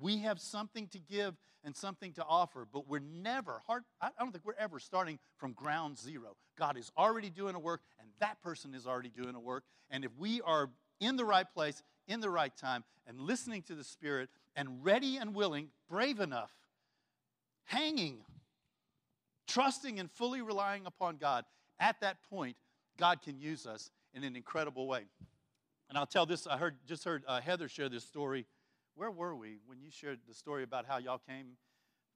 We 0.00 0.18
have 0.18 0.40
something 0.40 0.88
to 0.88 0.98
give 0.98 1.34
and 1.64 1.74
something 1.74 2.12
to 2.12 2.24
offer, 2.24 2.66
but 2.70 2.88
we're 2.88 3.00
never, 3.00 3.62
hard, 3.66 3.84
I 4.00 4.10
don't 4.18 4.32
think 4.32 4.44
we're 4.44 4.52
ever 4.58 4.78
starting 4.78 5.18
from 5.38 5.52
ground 5.52 5.98
zero. 5.98 6.36
God 6.58 6.76
is 6.76 6.92
already 6.96 7.30
doing 7.30 7.54
a 7.54 7.58
work, 7.58 7.80
and 7.98 8.08
that 8.20 8.42
person 8.42 8.74
is 8.74 8.86
already 8.86 9.08
doing 9.08 9.34
a 9.34 9.40
work. 9.40 9.64
And 9.90 10.04
if 10.04 10.10
we 10.18 10.42
are 10.42 10.68
in 11.00 11.16
the 11.16 11.24
right 11.24 11.46
place, 11.54 11.82
in 12.06 12.20
the 12.20 12.28
right 12.28 12.54
time, 12.54 12.84
and 13.06 13.18
listening 13.18 13.62
to 13.62 13.74
the 13.74 13.84
Spirit, 13.84 14.28
and 14.54 14.84
ready 14.84 15.16
and 15.16 15.34
willing, 15.34 15.68
brave 15.88 16.20
enough, 16.20 16.52
hanging 17.64 18.18
trusting 19.46 19.98
and 20.00 20.10
fully 20.10 20.42
relying 20.42 20.86
upon 20.86 21.16
God, 21.16 21.44
at 21.80 22.00
that 22.00 22.18
point, 22.30 22.56
God 22.98 23.22
can 23.22 23.38
use 23.38 23.66
us 23.66 23.90
in 24.12 24.24
an 24.24 24.36
incredible 24.36 24.86
way. 24.86 25.02
And 25.88 25.98
I'll 25.98 26.06
tell 26.06 26.26
this 26.26 26.46
I 26.46 26.56
heard, 26.56 26.76
just 26.86 27.04
heard 27.04 27.24
uh, 27.26 27.40
Heather 27.40 27.68
share 27.68 27.88
this 27.88 28.04
story. 28.04 28.46
Where 28.94 29.10
were 29.10 29.34
we 29.34 29.58
when 29.66 29.80
you 29.80 29.90
shared 29.90 30.20
the 30.28 30.34
story 30.34 30.62
about 30.62 30.86
how 30.86 30.98
y'all 30.98 31.20
came 31.28 31.56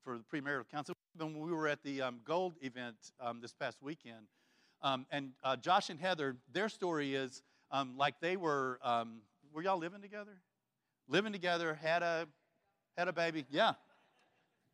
for 0.04 0.18
the 0.18 0.24
premarital 0.24 0.68
counsel? 0.70 0.94
When 1.16 1.38
we 1.40 1.52
were 1.52 1.66
at 1.66 1.82
the 1.82 2.02
um, 2.02 2.20
Gold 2.24 2.54
event 2.62 2.96
um, 3.20 3.40
this 3.40 3.52
past 3.52 3.82
weekend. 3.82 4.26
Um, 4.82 5.06
and 5.10 5.32
uh, 5.42 5.56
Josh 5.56 5.90
and 5.90 5.98
Heather, 5.98 6.36
their 6.52 6.68
story 6.68 7.14
is 7.14 7.42
um, 7.72 7.96
like 7.96 8.20
they 8.20 8.36
were, 8.36 8.78
um, 8.82 9.22
were 9.52 9.62
y'all 9.62 9.78
living 9.78 10.00
together? 10.00 10.38
Living 11.08 11.32
together, 11.32 11.74
had 11.74 12.02
a, 12.02 12.28
had 12.96 13.08
a 13.08 13.12
baby. 13.12 13.44
Yeah, 13.50 13.72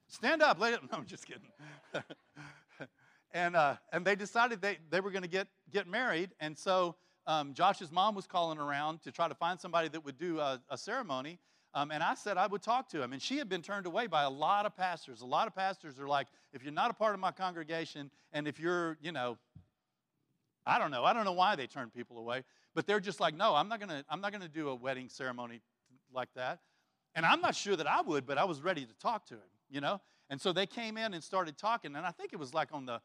Stand 0.08 0.42
up, 0.42 0.60
lady. 0.60 0.76
No, 0.92 0.98
I'm 0.98 1.06
just 1.06 1.26
kidding. 1.26 1.48
and, 3.32 3.56
uh, 3.56 3.76
and 3.92 4.04
they 4.04 4.14
decided 4.14 4.60
they, 4.60 4.78
they 4.90 5.00
were 5.00 5.10
going 5.10 5.22
to 5.22 5.28
get, 5.28 5.48
get 5.72 5.86
married. 5.86 6.30
And 6.40 6.56
so 6.56 6.96
um, 7.26 7.54
Josh's 7.54 7.90
mom 7.90 8.14
was 8.14 8.26
calling 8.26 8.58
around 8.58 9.02
to 9.02 9.12
try 9.12 9.28
to 9.28 9.34
find 9.34 9.58
somebody 9.58 9.88
that 9.88 10.04
would 10.04 10.18
do 10.18 10.38
a, 10.38 10.60
a 10.70 10.78
ceremony. 10.78 11.38
Um, 11.74 11.90
and 11.90 12.02
I 12.02 12.14
said 12.14 12.36
I 12.36 12.46
would 12.46 12.62
talk 12.62 12.88
to 12.90 13.02
him. 13.02 13.12
And 13.12 13.20
she 13.20 13.38
had 13.38 13.48
been 13.48 13.62
turned 13.62 13.86
away 13.86 14.06
by 14.06 14.22
a 14.22 14.30
lot 14.30 14.66
of 14.66 14.76
pastors. 14.76 15.22
A 15.22 15.26
lot 15.26 15.48
of 15.48 15.54
pastors 15.54 15.98
are 15.98 16.06
like, 16.06 16.28
if 16.52 16.62
you're 16.62 16.72
not 16.72 16.90
a 16.90 16.94
part 16.94 17.14
of 17.14 17.20
my 17.20 17.32
congregation, 17.32 18.10
and 18.32 18.46
if 18.46 18.60
you're, 18.60 18.96
you 19.02 19.10
know, 19.10 19.38
I 20.66 20.78
don't 20.78 20.90
know. 20.90 21.04
I 21.04 21.12
don't 21.12 21.24
know 21.24 21.32
why 21.32 21.56
they 21.56 21.66
turn 21.66 21.90
people 21.90 22.18
away, 22.18 22.44
but 22.74 22.86
they're 22.86 23.00
just 23.00 23.20
like, 23.20 23.34
no, 23.34 23.54
I'm 23.54 23.68
not 23.68 23.80
gonna, 23.80 24.04
I'm 24.08 24.20
not 24.20 24.32
gonna 24.32 24.48
do 24.48 24.68
a 24.68 24.74
wedding 24.74 25.08
ceremony 25.08 25.60
like 26.12 26.28
that. 26.36 26.60
And 27.14 27.26
I'm 27.26 27.40
not 27.40 27.54
sure 27.54 27.76
that 27.76 27.86
I 27.86 28.00
would, 28.00 28.26
but 28.26 28.38
I 28.38 28.44
was 28.44 28.62
ready 28.62 28.84
to 28.86 28.94
talk 28.94 29.26
to 29.26 29.34
him 29.34 29.53
you 29.74 29.80
know? 29.80 30.00
And 30.30 30.40
so 30.40 30.52
they 30.52 30.66
came 30.66 30.96
in 30.96 31.12
and 31.12 31.22
started 31.22 31.58
talking. 31.58 31.96
And 31.96 32.06
I 32.06 32.12
think 32.12 32.32
it 32.32 32.38
was 32.38 32.54
like 32.54 32.68
on 32.72 32.86
the, 32.86 33.00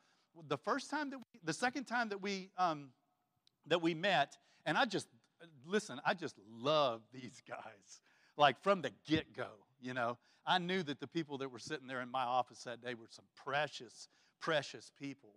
the 0.48 0.58
first 0.58 0.90
time 0.90 1.10
that 1.10 1.18
we, 1.18 1.40
the 1.44 1.54
second 1.54 1.86
time 1.86 2.10
that 2.10 2.22
we, 2.22 2.52
um, 2.58 2.90
that 3.68 3.82
we 3.82 3.96
met. 3.96 4.38
And 4.66 4.78
I 4.78 4.86
just, 4.86 5.08
listen, 5.66 6.00
I 6.06 6.14
just 6.14 6.36
love 6.50 7.02
these 7.12 7.42
guys. 7.48 8.02
Like 8.38 8.62
from 8.62 8.84
the 8.84 8.92
get 9.08 9.36
go, 9.36 9.50
you 9.82 9.94
know? 9.94 10.18
I 10.46 10.60
knew 10.60 10.82
that 10.84 11.00
the 11.00 11.08
people 11.08 11.40
that 11.40 11.52
were 11.52 11.60
sitting 11.60 11.88
there 11.88 12.02
in 12.02 12.10
my 12.10 12.24
office 12.24 12.64
that 12.64 12.82
day 12.82 12.94
were 12.94 13.08
some 13.10 13.26
precious, 13.36 14.08
precious 14.40 14.92
people. 14.98 15.32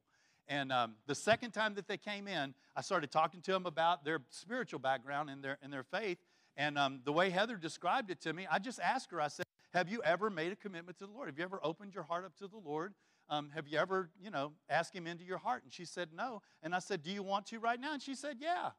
And 0.48 0.70
um, 0.70 0.94
the 1.06 1.14
second 1.14 1.52
time 1.52 1.74
that 1.74 1.88
they 1.88 1.96
came 1.96 2.28
in, 2.28 2.54
I 2.76 2.82
started 2.82 3.10
talking 3.10 3.40
to 3.42 3.52
them 3.52 3.66
about 3.66 4.04
their 4.04 4.20
spiritual 4.30 4.80
background 4.80 5.30
and 5.30 5.42
their, 5.42 5.58
and 5.62 5.72
their 5.72 5.82
faith. 5.82 6.18
And 6.56 6.78
um, 6.78 7.00
the 7.04 7.12
way 7.12 7.30
Heather 7.30 7.56
described 7.56 8.10
it 8.10 8.20
to 8.22 8.32
me, 8.32 8.46
I 8.50 8.58
just 8.58 8.80
asked 8.80 9.10
her, 9.10 9.20
I 9.20 9.28
said, 9.28 9.46
have 9.72 9.88
you 9.88 10.02
ever 10.02 10.30
made 10.30 10.52
a 10.52 10.56
commitment 10.56 10.98
to 10.98 11.06
the 11.06 11.12
Lord? 11.12 11.28
Have 11.28 11.38
you 11.38 11.44
ever 11.44 11.60
opened 11.62 11.94
your 11.94 12.04
heart 12.04 12.24
up 12.24 12.36
to 12.38 12.46
the 12.46 12.58
Lord? 12.58 12.94
Um, 13.28 13.50
have 13.54 13.66
you 13.66 13.78
ever, 13.78 14.10
you 14.20 14.30
know, 14.30 14.52
asked 14.68 14.94
Him 14.94 15.06
into 15.06 15.24
your 15.24 15.38
heart? 15.38 15.62
And 15.64 15.72
she 15.72 15.84
said, 15.84 16.10
No. 16.14 16.42
And 16.62 16.74
I 16.74 16.78
said, 16.78 17.02
Do 17.02 17.10
you 17.10 17.22
want 17.22 17.46
to 17.46 17.58
right 17.58 17.80
now? 17.80 17.94
And 17.94 18.02
she 18.02 18.14
said, 18.14 18.36
Yeah. 18.40 18.70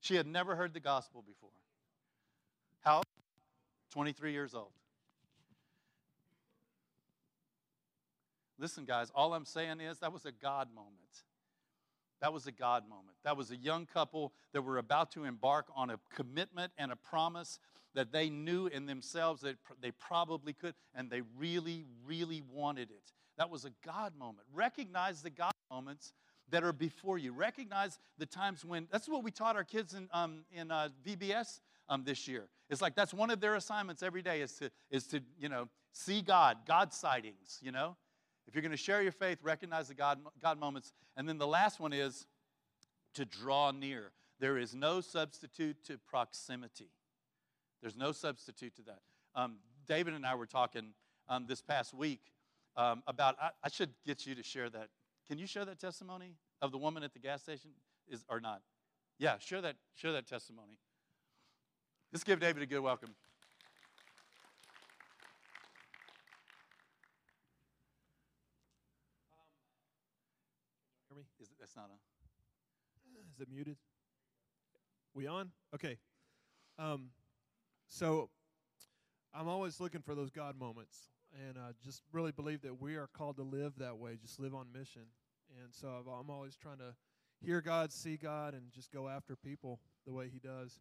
She 0.00 0.16
had 0.16 0.26
never 0.26 0.56
heard 0.56 0.74
the 0.74 0.80
gospel 0.80 1.22
before. 1.26 1.50
How? 2.80 3.02
23 3.92 4.32
years 4.32 4.54
old. 4.54 4.72
Listen, 8.58 8.84
guys, 8.84 9.10
all 9.14 9.32
I'm 9.34 9.44
saying 9.44 9.80
is 9.80 9.98
that 10.00 10.12
was 10.12 10.26
a 10.26 10.32
God 10.32 10.68
moment. 10.74 10.94
That 12.24 12.32
was 12.32 12.46
a 12.46 12.52
God 12.52 12.88
moment. 12.88 13.18
That 13.22 13.36
was 13.36 13.50
a 13.50 13.56
young 13.56 13.84
couple 13.84 14.32
that 14.54 14.62
were 14.62 14.78
about 14.78 15.10
to 15.10 15.24
embark 15.24 15.66
on 15.76 15.90
a 15.90 15.98
commitment 16.14 16.72
and 16.78 16.90
a 16.90 16.96
promise 16.96 17.58
that 17.92 18.12
they 18.12 18.30
knew 18.30 18.66
in 18.66 18.86
themselves 18.86 19.42
that 19.42 19.56
they 19.82 19.90
probably 19.90 20.54
could, 20.54 20.72
and 20.94 21.10
they 21.10 21.20
really, 21.36 21.84
really 22.06 22.42
wanted 22.50 22.88
it. 22.90 23.12
That 23.36 23.50
was 23.50 23.66
a 23.66 23.72
God 23.84 24.14
moment. 24.18 24.46
Recognize 24.54 25.20
the 25.20 25.28
God 25.28 25.52
moments 25.70 26.14
that 26.48 26.64
are 26.64 26.72
before 26.72 27.18
you. 27.18 27.30
Recognize 27.30 27.98
the 28.16 28.24
times 28.24 28.64
when, 28.64 28.88
that's 28.90 29.06
what 29.06 29.22
we 29.22 29.30
taught 29.30 29.54
our 29.54 29.62
kids 29.62 29.92
in, 29.92 30.08
um, 30.10 30.46
in 30.50 30.70
uh, 30.70 30.88
VBS 31.06 31.60
um, 31.90 32.04
this 32.04 32.26
year. 32.26 32.48
It's 32.70 32.80
like 32.80 32.94
that's 32.94 33.12
one 33.12 33.28
of 33.28 33.40
their 33.40 33.54
assignments 33.54 34.02
every 34.02 34.22
day 34.22 34.40
is 34.40 34.52
to, 34.52 34.70
is 34.90 35.06
to, 35.08 35.20
you 35.38 35.50
know, 35.50 35.68
see 35.92 36.22
God, 36.22 36.56
God 36.66 36.94
sightings, 36.94 37.58
you 37.60 37.70
know? 37.70 37.98
If 38.46 38.54
you're 38.54 38.62
going 38.62 38.72
to 38.72 38.76
share 38.76 39.02
your 39.02 39.12
faith, 39.12 39.38
recognize 39.42 39.88
the 39.88 39.94
God, 39.94 40.20
God 40.42 40.58
moments. 40.58 40.92
And 41.16 41.28
then 41.28 41.38
the 41.38 41.46
last 41.46 41.80
one 41.80 41.92
is 41.92 42.26
to 43.14 43.24
draw 43.24 43.70
near. 43.70 44.12
There 44.40 44.58
is 44.58 44.74
no 44.74 45.00
substitute 45.00 45.76
to 45.84 45.98
proximity. 45.98 46.90
There's 47.80 47.96
no 47.96 48.12
substitute 48.12 48.74
to 48.76 48.82
that. 48.82 49.00
Um, 49.34 49.56
David 49.86 50.14
and 50.14 50.26
I 50.26 50.34
were 50.34 50.46
talking 50.46 50.94
um, 51.28 51.46
this 51.46 51.62
past 51.62 51.94
week 51.94 52.20
um, 52.76 53.02
about, 53.06 53.36
I, 53.40 53.50
I 53.62 53.68
should 53.68 53.90
get 54.06 54.26
you 54.26 54.34
to 54.34 54.42
share 54.42 54.68
that. 54.70 54.88
Can 55.28 55.38
you 55.38 55.46
share 55.46 55.64
that 55.64 55.78
testimony 55.78 56.34
of 56.60 56.72
the 56.72 56.78
woman 56.78 57.02
at 57.02 57.12
the 57.12 57.18
gas 57.18 57.42
station? 57.42 57.70
Is, 58.08 58.24
or 58.28 58.40
not? 58.40 58.60
Yeah, 59.18 59.38
share 59.38 59.62
that, 59.62 59.76
share 59.94 60.12
that 60.12 60.26
testimony. 60.26 60.76
Let's 62.12 62.24
give 62.24 62.40
David 62.40 62.62
a 62.62 62.66
good 62.66 62.80
welcome. 62.80 63.14
Hear 71.08 71.16
me? 71.16 71.24
Is 71.40 71.48
it, 71.48 71.53
that's 71.64 71.76
not 71.76 71.88
a. 71.88 71.96
Is 73.34 73.40
it 73.40 73.48
muted? 73.50 73.78
We 75.14 75.26
on? 75.26 75.50
Okay. 75.74 75.96
Um, 76.78 77.08
so 77.88 78.28
I'm 79.32 79.48
always 79.48 79.80
looking 79.80 80.02
for 80.02 80.14
those 80.14 80.28
God 80.28 80.58
moments, 80.58 81.08
and 81.48 81.56
I 81.56 81.70
just 81.82 82.02
really 82.12 82.32
believe 82.32 82.60
that 82.62 82.82
we 82.82 82.96
are 82.96 83.08
called 83.16 83.36
to 83.36 83.42
live 83.42 83.72
that 83.78 83.96
way, 83.96 84.18
just 84.20 84.38
live 84.38 84.54
on 84.54 84.66
mission. 84.74 85.04
And 85.62 85.72
so 85.72 85.88
I've, 85.88 86.06
I'm 86.06 86.28
always 86.28 86.54
trying 86.54 86.78
to 86.78 86.94
hear 87.40 87.62
God, 87.62 87.92
see 87.92 88.18
God, 88.18 88.52
and 88.52 88.70
just 88.70 88.92
go 88.92 89.08
after 89.08 89.34
people 89.34 89.80
the 90.06 90.12
way 90.12 90.28
He 90.30 90.40
does. 90.40 90.78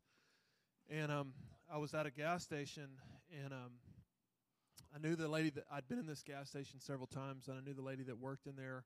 And 0.90 1.14
um, 1.14 1.32
I 1.74 1.78
was 1.78 1.94
at 1.94 2.06
a 2.06 2.12
gas 2.12 2.44
station, 2.44 2.90
and 3.42 3.54
um, 3.54 3.72
I 4.94 5.00
knew 5.00 5.16
the 5.16 5.30
lady 5.30 5.50
that 5.52 5.64
I'd 5.72 5.88
been 5.88 6.00
in 6.00 6.08
this 6.08 6.24
gas 6.24 6.50
station 6.50 6.82
several 6.82 7.08
times, 7.08 7.48
and 7.48 7.58
I 7.58 7.62
knew 7.62 7.74
the 7.74 7.82
lady 7.82 8.04
that 8.04 8.20
worked 8.20 8.48
in 8.48 8.58
there 8.58 8.84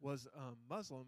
was 0.00 0.26
um, 0.36 0.56
Muslim, 0.68 1.06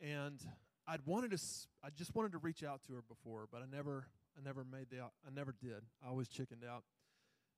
and 0.00 0.40
I'd 0.86 1.04
wanted 1.06 1.30
to, 1.32 1.38
I 1.84 1.90
just 1.90 2.14
wanted 2.14 2.32
to 2.32 2.38
reach 2.38 2.64
out 2.64 2.82
to 2.84 2.94
her 2.94 3.02
before, 3.08 3.46
but 3.50 3.62
I 3.62 3.66
never, 3.70 4.06
I 4.36 4.44
never 4.44 4.64
made 4.64 4.90
the, 4.90 5.00
I 5.00 5.30
never 5.34 5.54
did. 5.60 5.82
I 6.04 6.08
always 6.08 6.28
chickened 6.28 6.64
out, 6.68 6.82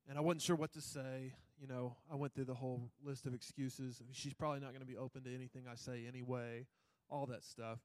and 0.09 0.19
I 0.19 0.21
wasn't 0.21 0.43
sure 0.43 0.57
what 0.57 0.73
to 0.73 0.81
say. 0.81 1.35
You 1.61 1.67
know, 1.67 1.97
I 2.11 2.17
went 2.17 2.35
through 2.35 2.47
the 2.47 2.55
whole 2.55 2.91
list 3.05 3.27
of 3.27 3.35
excuses. 3.35 4.03
She's 4.13 4.35
probably 4.35 4.61
not 4.61 4.71
going 4.71 4.81
to 4.81 4.87
be 4.87 4.97
open 4.97 5.23
to 5.25 5.35
anything 5.35 5.65
I 5.71 5.77
say 5.77 6.05
anyway, 6.09 6.67
all 7.09 7.27
that 7.27 7.45
stuff. 7.45 7.79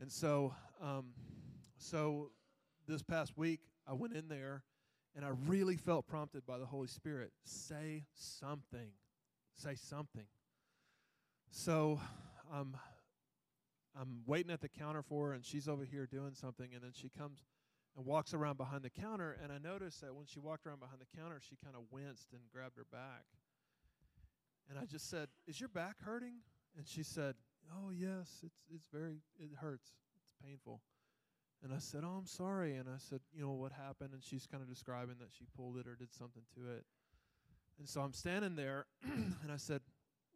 And 0.00 0.10
so, 0.10 0.54
um, 0.82 1.10
so 1.76 2.30
this 2.88 3.02
past 3.02 3.36
week, 3.36 3.60
I 3.86 3.92
went 3.92 4.14
in 4.14 4.28
there, 4.28 4.64
and 5.14 5.24
I 5.24 5.30
really 5.46 5.76
felt 5.76 6.06
prompted 6.06 6.46
by 6.46 6.58
the 6.58 6.66
Holy 6.66 6.88
Spirit. 6.88 7.32
Say 7.44 8.04
something. 8.14 8.90
Say 9.54 9.74
something. 9.74 10.26
So 11.50 12.00
um, 12.52 12.76
I'm 13.98 14.22
waiting 14.26 14.52
at 14.52 14.60
the 14.60 14.68
counter 14.68 15.02
for 15.02 15.28
her, 15.28 15.32
and 15.34 15.44
she's 15.44 15.68
over 15.68 15.84
here 15.84 16.06
doing 16.06 16.34
something, 16.34 16.68
and 16.74 16.82
then 16.82 16.92
she 16.94 17.08
comes 17.08 17.44
and 17.96 18.06
walks 18.06 18.32
around 18.34 18.56
behind 18.56 18.82
the 18.82 18.90
counter, 18.90 19.36
and 19.42 19.52
I 19.52 19.58
noticed 19.58 20.00
that 20.02 20.14
when 20.14 20.26
she 20.26 20.38
walked 20.38 20.66
around 20.66 20.80
behind 20.80 21.00
the 21.00 21.18
counter, 21.18 21.40
she 21.40 21.56
kind 21.56 21.74
of 21.74 21.82
winced 21.90 22.32
and 22.32 22.40
grabbed 22.52 22.76
her 22.76 22.86
back. 22.92 23.24
And 24.68 24.78
I 24.78 24.84
just 24.84 25.10
said, 25.10 25.28
"Is 25.48 25.58
your 25.58 25.68
back 25.68 26.00
hurting?" 26.00 26.42
And 26.76 26.86
she 26.86 27.02
said, 27.02 27.34
"Oh 27.72 27.90
yes, 27.90 28.40
it's 28.44 28.62
it's 28.72 28.86
very 28.92 29.18
it 29.38 29.50
hurts. 29.60 29.90
It's 30.22 30.32
painful." 30.44 30.80
And 31.62 31.74
I 31.74 31.78
said, 31.78 32.04
"Oh, 32.04 32.16
I'm 32.16 32.26
sorry." 32.26 32.76
And 32.76 32.88
I 32.88 32.98
said, 32.98 33.20
"You 33.32 33.42
know 33.42 33.50
what 33.52 33.72
happened?" 33.72 34.14
And 34.14 34.22
she's 34.22 34.46
kind 34.46 34.62
of 34.62 34.68
describing 34.68 35.16
that 35.18 35.32
she 35.36 35.44
pulled 35.56 35.76
it 35.76 35.88
or 35.88 35.96
did 35.96 36.14
something 36.14 36.44
to 36.54 36.70
it. 36.70 36.84
And 37.80 37.88
so 37.88 38.00
I'm 38.00 38.12
standing 38.12 38.54
there, 38.54 38.86
and 39.02 39.50
I 39.50 39.56
said, 39.56 39.80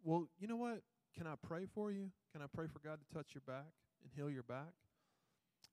"Well, 0.02 0.28
you 0.40 0.48
know 0.48 0.57
what? 0.57 0.82
Can 1.16 1.26
I 1.26 1.34
pray 1.46 1.66
for 1.72 1.90
you? 1.90 2.10
Can 2.32 2.42
I 2.42 2.46
pray 2.52 2.66
for 2.66 2.78
God 2.78 2.98
to 3.00 3.14
touch 3.14 3.34
your 3.34 3.42
back 3.46 3.72
and 4.02 4.10
heal 4.14 4.30
your 4.30 4.42
back?" 4.42 4.74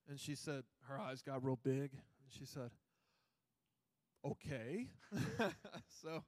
And 0.09 0.19
she 0.19 0.35
said, 0.35 0.63
her 0.87 0.99
eyes 0.99 1.21
got 1.21 1.43
real 1.43 1.59
big, 1.61 1.91
and 1.93 2.29
she 2.29 2.45
said, 2.45 2.71
"Okay." 4.25 4.87
so 6.01 6.23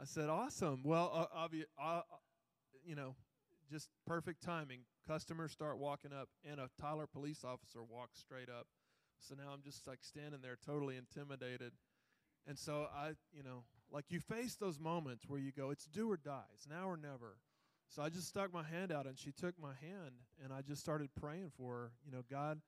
I 0.00 0.04
said, 0.04 0.28
"Awesome. 0.28 0.82
Well, 0.84 1.10
uh, 1.14 1.48
obvi- 1.48 1.64
uh, 1.80 2.02
you 2.84 2.94
know, 2.94 3.14
just 3.70 3.88
perfect 4.06 4.42
timing. 4.42 4.80
Customers 5.06 5.52
start 5.52 5.78
walking 5.78 6.12
up, 6.12 6.28
and 6.44 6.60
a 6.60 6.68
Tyler 6.80 7.06
police 7.06 7.44
officer 7.44 7.82
walks 7.82 8.18
straight 8.18 8.48
up. 8.48 8.66
So 9.20 9.34
now 9.34 9.52
I'm 9.52 9.62
just 9.62 9.86
like 9.86 9.98
standing 10.02 10.40
there, 10.42 10.56
totally 10.64 10.96
intimidated. 10.96 11.72
And 12.46 12.58
so 12.58 12.86
I, 12.94 13.10
you 13.32 13.42
know, 13.42 13.64
like 13.90 14.06
you 14.08 14.20
face 14.20 14.54
those 14.54 14.78
moments 14.78 15.24
where 15.28 15.40
you 15.40 15.52
go, 15.52 15.70
it's 15.70 15.86
do 15.86 16.10
or 16.10 16.16
die, 16.16 16.48
it's 16.54 16.66
now 16.66 16.88
or 16.88 16.96
never. 16.96 17.36
So 17.88 18.02
I 18.02 18.10
just 18.10 18.28
stuck 18.28 18.52
my 18.52 18.62
hand 18.62 18.92
out, 18.92 19.06
and 19.06 19.18
she 19.18 19.32
took 19.32 19.54
my 19.60 19.72
hand, 19.80 20.12
and 20.42 20.52
I 20.52 20.60
just 20.60 20.80
started 20.80 21.08
praying 21.18 21.52
for 21.56 21.72
her. 21.72 21.92
You 22.04 22.12
know, 22.12 22.22
God 22.30 22.60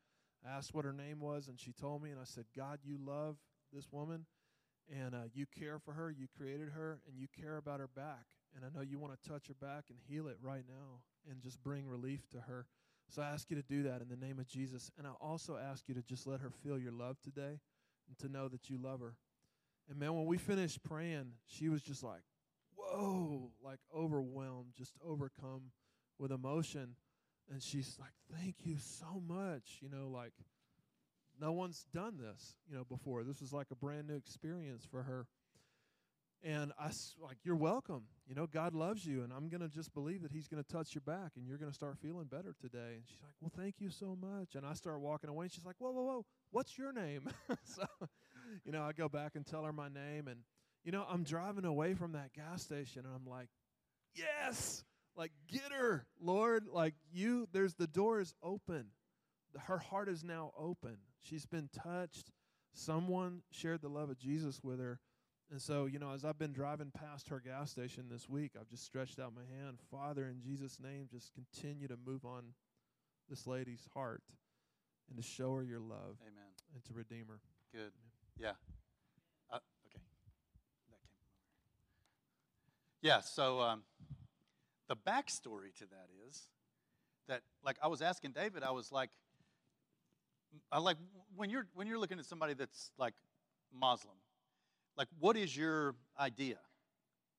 asked 0.47 0.75
what 0.75 0.85
her 0.85 0.93
name 0.93 1.21
was, 1.21 1.49
and 1.49 1.59
she 1.61 1.73
told 1.73 2.03
me, 2.03 2.11
and 2.11 2.18
I 2.18 2.25
said, 2.25 2.45
God, 2.57 2.79
you 2.83 2.99
love 2.99 3.37
this 3.73 3.93
woman, 3.93 4.27
and 4.91 5.14
uh, 5.14 5.29
you 5.35 5.47
care 5.47 5.79
for 5.79 5.93
her, 5.93 6.11
you 6.11 6.27
created 6.37 6.71
her, 6.71 7.01
and 7.07 7.18
you 7.18 7.27
care 7.39 7.59
about 7.59 7.81
her 7.81 7.89
back. 7.95 8.25
And 8.57 8.64
I 8.64 8.77
know 8.77 8.83
you 8.83 8.99
want 8.99 9.12
to 9.21 9.29
touch 9.29 9.47
her 9.49 9.55
back 9.55 9.85
and 9.91 9.99
heal 10.09 10.27
it 10.27 10.37
right 10.43 10.64
now 10.68 11.03
and 11.31 11.41
just 11.41 11.62
bring 11.62 11.87
relief 11.87 12.29
to 12.31 12.41
her. 12.41 12.66
So 13.09 13.23
I 13.23 13.27
ask 13.27 13.51
you 13.51 13.57
to 13.57 13.62
do 13.62 13.85
that 13.85 14.03
in 14.03 14.09
the 14.09 14.16
name 14.16 14.39
of 14.39 14.49
Jesus. 14.49 14.91
And 14.99 15.07
I 15.07 15.11
also 15.21 15.57
ask 15.57 15.89
you 15.89 15.95
to 15.95 16.03
just 16.03 16.27
let 16.27 16.41
her 16.41 16.51
feel 16.51 16.79
your 16.79 16.93
love 16.93 17.16
today 17.23 17.61
and 18.09 18.18
to 18.18 18.29
know 18.29 18.49
that 18.49 18.71
you 18.71 18.79
love 18.79 19.01
her. 19.01 19.14
And 19.89 19.99
man, 19.99 20.14
when 20.14 20.27
we 20.27 20.39
finished 20.39 20.83
praying, 20.83 21.33
she 21.47 21.68
was 21.68 21.83
just 21.83 22.03
like, 22.03 22.23
whoa, 22.77 23.51
like 23.62 23.81
overwhelmed, 23.95 24.73
just 24.77 24.95
overcome 25.05 25.73
with 26.18 26.33
emotion. 26.33 26.97
And 27.51 27.62
she's 27.62 27.97
like, 27.99 28.12
thank 28.39 28.57
you 28.64 28.77
so 28.79 29.23
much. 29.27 29.79
You 29.81 29.89
know, 29.89 30.09
like 30.09 30.33
no 31.41 31.53
one's 31.53 31.87
done 31.93 32.18
this, 32.18 32.57
you 32.68 32.77
know, 32.77 32.85
before. 32.85 33.25
This 33.25 33.41
was 33.41 33.53
like 33.53 33.68
a 33.71 33.75
brand 33.75 34.09
new 34.09 34.16
experience 34.16 34.87
for 34.89 35.03
her. 35.03 35.27
And 36.43 36.73
I 36.79 36.91
like, 37.23 37.37
you're 37.45 37.57
welcome. 37.57 38.05
You 38.27 38.35
know, 38.35 38.47
God 38.47 38.75
loves 38.75 39.05
you, 39.05 39.23
and 39.23 39.33
I'm 39.33 39.49
gonna 39.51 39.68
just 39.68 39.93
believe 39.93 40.23
that 40.23 40.33
He's 40.33 40.49
gonna 40.49 40.62
touch 40.62 40.95
your 40.95 41.03
back, 41.03 41.33
and 41.37 41.47
you're 41.47 41.59
gonna 41.59 41.73
start 41.73 41.99
feeling 42.01 42.27
better 42.27 42.55
today. 42.59 42.95
And 42.95 43.03
she's 43.07 43.21
like, 43.23 43.35
well, 43.43 43.53
thank 43.55 43.75
you 43.79 43.91
so 43.91 44.16
much. 44.18 44.55
And 44.55 44.64
I 44.64 44.73
start 44.73 45.01
walking 45.01 45.29
away, 45.29 45.45
and 45.45 45.53
she's 45.53 45.66
like, 45.66 45.77
whoa, 45.79 45.91
whoa, 45.91 46.03
whoa, 46.03 46.27
what's 46.51 46.79
your 46.79 46.93
name? 46.93 47.29
so, 47.64 47.85
you 48.64 48.73
know, 48.73 48.83
I 48.83 48.93
go 48.93 49.07
back 49.07 49.33
and 49.35 49.45
tell 49.45 49.64
her 49.64 49.73
my 49.73 49.89
name, 49.89 50.29
and 50.29 50.41
you 50.85 50.93
know, 50.93 51.05
I'm 51.09 51.24
driving 51.24 51.64
away 51.64 51.95
from 51.95 52.12
that 52.12 52.33
gas 52.33 52.62
station, 52.62 53.05
and 53.05 53.14
I'm 53.14 53.31
like, 53.31 53.49
yes, 54.14 54.85
like 55.16 55.33
get 55.49 55.72
her, 55.72 56.07
Lord. 56.20 56.64
Like 56.70 56.95
you, 57.12 57.49
there's 57.53 57.74
the 57.74 57.87
door 57.87 58.20
is 58.20 58.35
open. 58.43 58.87
Her 59.59 59.78
heart 59.78 60.09
is 60.09 60.22
now 60.22 60.53
open. 60.57 60.97
She's 61.20 61.47
been 61.47 61.68
touched. 61.83 62.31
Someone 62.72 63.43
shared 63.51 63.83
the 63.83 63.89
love 63.89 64.11
of 64.11 64.18
Jesus 64.18 64.61
with 64.62 64.78
her. 64.81 65.01
And 65.51 65.61
so, 65.61 65.87
you 65.87 65.99
know, 65.99 66.12
as 66.12 66.24
I've 66.24 66.39
been 66.39 66.53
driving 66.53 66.93
past 66.93 67.28
her 67.28 67.41
gas 67.41 67.72
station 67.72 68.05
this 68.09 68.28
week, 68.28 68.53
I've 68.59 68.68
just 68.68 68.85
stretched 68.85 69.18
out 69.18 69.33
my 69.35 69.43
hand. 69.59 69.78
Father, 69.91 70.28
in 70.28 70.41
Jesus' 70.41 70.78
name, 70.81 71.09
just 71.11 71.33
continue 71.35 71.89
to 71.89 71.97
move 72.07 72.24
on 72.24 72.55
this 73.28 73.49
lady's 73.49 73.89
heart 73.93 74.22
and 75.09 75.16
to 75.18 75.24
show 75.24 75.53
her 75.55 75.64
your 75.64 75.81
love 75.81 76.18
Amen. 76.22 76.51
and 76.72 76.85
to 76.85 76.95
redeem 76.95 77.26
her. 77.28 77.41
Good. 77.72 77.91
Yeah. 78.39 78.53
Uh, 79.51 79.59
okay. 79.87 80.03
That 80.89 81.03
came 81.03 81.18
over. 81.26 81.41
Yeah. 83.03 83.20
So 83.20 83.61
um, 83.61 83.82
the 84.88 84.96
backstory 84.96 85.74
to 85.78 85.86
that 85.90 86.09
is 86.28 86.42
that, 87.28 87.42
like, 87.64 87.76
I 87.82 87.88
was 87.88 88.03
asking 88.03 88.32
David, 88.32 88.62
I 88.62 88.70
was 88.72 88.92
like, 88.92 89.11
I 90.72 90.78
like 90.80 90.96
when 91.36 91.48
you're 91.48 91.66
when 91.74 91.86
you're 91.86 91.98
looking 91.98 92.18
at 92.18 92.24
somebody 92.24 92.55
that's 92.55 92.90
like 92.98 93.14
Muslim, 93.72 94.16
like, 94.96 95.07
what 95.20 95.36
is 95.36 95.57
your 95.57 95.94
idea, 96.18 96.57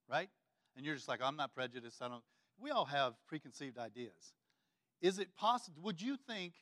right? 0.10 0.30
And 0.78 0.86
you're 0.86 0.96
just 0.96 1.10
like, 1.10 1.20
I'm 1.22 1.36
not 1.36 1.54
prejudiced. 1.54 2.02
I 2.02 2.08
don't. 2.08 2.24
We 2.58 2.72
all 2.72 2.86
have 2.86 3.14
preconceived 3.28 3.78
ideas. 3.78 4.34
Is 5.02 5.20
it 5.20 5.36
possible? 5.36 5.82
Would 5.84 6.02
you 6.02 6.16
think 6.16 6.54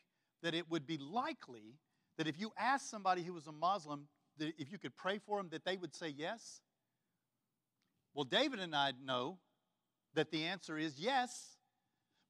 that 0.42 0.56
it 0.56 0.70
would 0.72 0.88
be 0.88 0.98
likely 0.98 1.78
that 2.18 2.28
if 2.28 2.40
you 2.40 2.52
asked 2.58 2.90
somebody 2.90 3.22
who 3.22 3.34
was 3.34 3.48
a 3.48 3.52
Muslim, 3.52 4.08
that 4.38 4.54
if 4.58 4.72
you 4.72 4.80
could 4.80 4.96
pray 4.96 5.20
for 5.20 5.38
them, 5.38 5.50
that 5.52 5.66
they 5.66 5.78
would 5.78 5.94
say 5.94 6.10
yes? 6.10 6.62
Well, 8.14 8.26
David 8.26 8.60
and 8.60 8.76
I 8.76 8.94
know 9.04 9.38
that 10.16 10.32
the 10.32 10.46
answer 10.46 10.78
is 10.78 11.00
yes, 11.00 11.58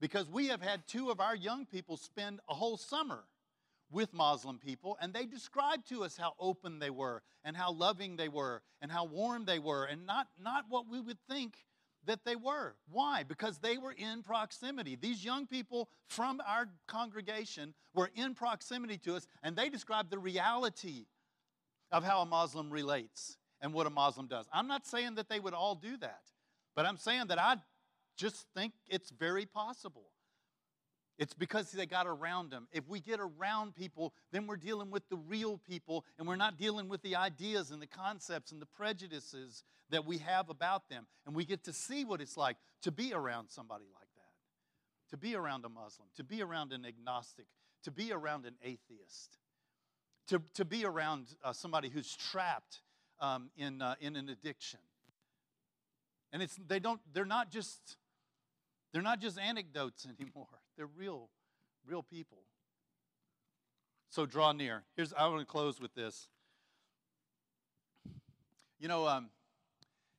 because 0.01 0.29
we 0.29 0.47
have 0.47 0.61
had 0.61 0.87
two 0.87 1.09
of 1.09 1.19
our 1.19 1.35
young 1.35 1.65
people 1.65 1.97
spend 1.97 2.39
a 2.49 2.53
whole 2.53 2.77
summer 2.77 3.23
with 3.91 4.13
Muslim 4.13 4.59
people, 4.59 4.97
and 5.01 5.13
they 5.13 5.25
described 5.25 5.89
to 5.89 6.03
us 6.03 6.15
how 6.15 6.33
open 6.39 6.79
they 6.79 6.91
were, 6.91 7.23
and 7.43 7.57
how 7.57 7.71
loving 7.71 8.17
they 8.17 8.29
were, 8.29 8.61
and 8.81 8.91
how 8.91 9.05
warm 9.05 9.45
they 9.45 9.59
were, 9.59 9.85
and 9.85 10.05
not, 10.05 10.27
not 10.39 10.65
what 10.69 10.87
we 10.87 11.01
would 11.01 11.17
think 11.29 11.65
that 12.05 12.23
they 12.23 12.35
were. 12.35 12.75
Why? 12.91 13.23
Because 13.23 13.57
they 13.57 13.77
were 13.77 13.91
in 13.91 14.21
proximity. 14.21 14.95
These 14.95 15.25
young 15.25 15.47
people 15.47 15.89
from 16.07 16.39
our 16.45 16.67
congregation 16.87 17.73
were 17.95 18.11
in 18.15 18.35
proximity 18.35 18.97
to 18.99 19.15
us, 19.15 19.27
and 19.41 19.55
they 19.55 19.69
described 19.69 20.11
the 20.11 20.19
reality 20.19 21.07
of 21.91 22.03
how 22.03 22.21
a 22.21 22.25
Muslim 22.25 22.69
relates 22.69 23.38
and 23.61 23.73
what 23.73 23.87
a 23.87 23.89
Muslim 23.89 24.27
does. 24.27 24.45
I'm 24.53 24.67
not 24.67 24.85
saying 24.85 25.15
that 25.15 25.29
they 25.29 25.39
would 25.39 25.53
all 25.53 25.75
do 25.75 25.97
that, 25.97 26.21
but 26.75 26.85
I'm 26.85 26.97
saying 26.97 27.27
that 27.27 27.39
I 27.39 27.57
just 28.17 28.47
think 28.55 28.73
it's 28.87 29.09
very 29.09 29.45
possible. 29.45 30.11
It's 31.17 31.33
because 31.33 31.71
they 31.73 31.85
got 31.85 32.07
around 32.07 32.49
them. 32.49 32.67
If 32.71 32.87
we 32.87 33.01
get 33.01 33.19
around 33.19 33.75
people, 33.75 34.13
then 34.31 34.47
we're 34.47 34.55
dealing 34.55 34.89
with 34.89 35.07
the 35.09 35.17
real 35.17 35.57
people 35.57 36.05
and 36.17 36.25
we're 36.25 36.37
not 36.37 36.57
dealing 36.57 36.87
with 36.87 37.01
the 37.01 37.17
ideas 37.17 37.71
and 37.71 37.81
the 37.81 37.87
concepts 37.87 38.53
and 38.53 38.61
the 38.61 38.65
prejudices 38.65 39.65
that 39.89 40.05
we 40.05 40.19
have 40.19 40.49
about 40.49 40.87
them. 40.89 41.07
And 41.25 41.35
we 41.35 41.43
get 41.43 41.65
to 41.65 41.73
see 41.73 42.05
what 42.05 42.21
it's 42.21 42.37
like 42.37 42.55
to 42.83 42.91
be 42.91 43.13
around 43.13 43.49
somebody 43.49 43.83
like 43.93 44.07
that, 44.15 45.09
to 45.09 45.17
be 45.17 45.35
around 45.35 45.65
a 45.65 45.69
Muslim, 45.69 46.07
to 46.15 46.23
be 46.23 46.41
around 46.41 46.71
an 46.71 46.85
agnostic, 46.85 47.47
to 47.83 47.91
be 47.91 48.13
around 48.13 48.45
an 48.45 48.55
atheist, 48.63 49.39
to, 50.27 50.41
to 50.53 50.63
be 50.63 50.85
around 50.85 51.35
uh, 51.43 51.51
somebody 51.51 51.89
who's 51.89 52.15
trapped 52.15 52.79
um, 53.19 53.49
in, 53.57 53.81
uh, 53.81 53.95
in 53.99 54.15
an 54.15 54.29
addiction. 54.29 54.79
And 56.31 56.41
it's, 56.41 56.55
they 56.67 56.79
don't, 56.79 57.01
they're 57.13 57.25
not 57.25 57.49
just 57.49 57.97
they're 58.91 59.01
not 59.01 59.19
just 59.19 59.37
anecdotes 59.37 60.05
anymore. 60.19 60.47
They're 60.77 60.87
real, 60.87 61.29
real 61.85 62.03
people. 62.03 62.39
So 64.09 64.25
draw 64.25 64.51
near. 64.51 64.83
Here's 64.95 65.13
I 65.13 65.27
want 65.27 65.39
to 65.41 65.45
close 65.45 65.79
with 65.79 65.93
this. 65.93 66.27
You 68.79 68.87
know, 68.87 69.07
um, 69.07 69.29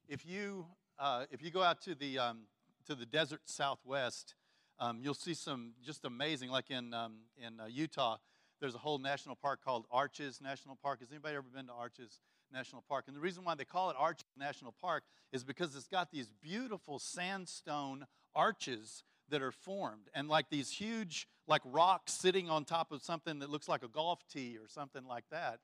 if 0.08 0.24
you 0.24 0.66
uh, 0.98 1.24
if 1.30 1.42
you 1.42 1.50
go 1.50 1.62
out 1.62 1.80
to 1.82 1.94
the 1.94 2.18
um, 2.18 2.42
to 2.86 2.94
the 2.94 3.06
desert 3.06 3.40
Southwest, 3.46 4.34
um, 4.78 5.00
you'll 5.02 5.14
see 5.14 5.34
some 5.34 5.72
just 5.82 6.04
amazing. 6.04 6.50
Like 6.50 6.70
in 6.70 6.94
um, 6.94 7.14
in 7.36 7.58
uh, 7.58 7.66
Utah, 7.66 8.18
there's 8.60 8.76
a 8.76 8.78
whole 8.78 8.98
national 8.98 9.34
park 9.34 9.60
called 9.64 9.86
Arches 9.90 10.40
National 10.40 10.76
Park. 10.80 11.00
Has 11.00 11.10
anybody 11.10 11.34
ever 11.34 11.48
been 11.52 11.66
to 11.66 11.72
Arches 11.72 12.20
National 12.52 12.82
Park? 12.88 13.04
And 13.06 13.16
the 13.16 13.20
reason 13.20 13.44
why 13.44 13.54
they 13.54 13.64
call 13.64 13.90
it 13.90 13.96
Arches 13.98 14.26
National 14.38 14.74
Park 14.80 15.04
is 15.32 15.44
because 15.44 15.74
it's 15.76 15.86
got 15.86 16.10
these 16.10 16.28
beautiful 16.42 16.98
sandstone 16.98 18.06
arches 18.34 19.04
that 19.28 19.42
are 19.42 19.52
formed. 19.52 20.08
And 20.14 20.28
like 20.28 20.50
these 20.50 20.70
huge 20.70 21.28
like 21.46 21.62
rocks 21.64 22.12
sitting 22.12 22.48
on 22.50 22.64
top 22.64 22.92
of 22.92 23.02
something 23.02 23.40
that 23.40 23.50
looks 23.50 23.68
like 23.68 23.82
a 23.82 23.88
golf 23.88 24.20
tee 24.32 24.56
or 24.60 24.68
something 24.68 25.04
like 25.04 25.24
that. 25.30 25.60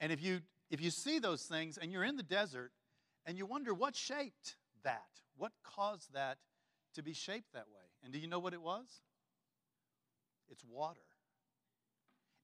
And 0.00 0.12
if 0.12 0.22
you 0.22 0.40
if 0.70 0.80
you 0.80 0.90
see 0.90 1.18
those 1.18 1.42
things 1.42 1.78
and 1.78 1.92
you're 1.92 2.04
in 2.04 2.16
the 2.16 2.22
desert 2.22 2.72
and 3.26 3.36
you 3.38 3.46
wonder 3.46 3.72
what 3.74 3.94
shaped 3.94 4.56
that 4.82 5.02
what 5.36 5.52
caused 5.62 6.12
that 6.14 6.38
to 6.94 7.02
be 7.02 7.12
shaped 7.12 7.52
that 7.52 7.66
way? 7.68 7.82
And 8.02 8.12
do 8.12 8.18
you 8.18 8.28
know 8.28 8.38
what 8.38 8.52
it 8.52 8.62
was? 8.62 8.86
It's 10.50 10.64
water. 10.64 11.00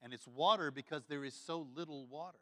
And 0.02 0.12
it's 0.12 0.26
water 0.26 0.70
because 0.70 1.04
there 1.06 1.24
is 1.24 1.34
so 1.34 1.68
little 1.74 2.06
water 2.06 2.38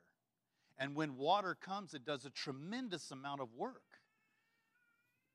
and 0.78 0.94
when 0.94 1.16
water 1.16 1.54
comes 1.54 1.94
it 1.94 2.04
does 2.04 2.24
a 2.24 2.30
tremendous 2.30 3.10
amount 3.10 3.40
of 3.40 3.48
work 3.56 3.82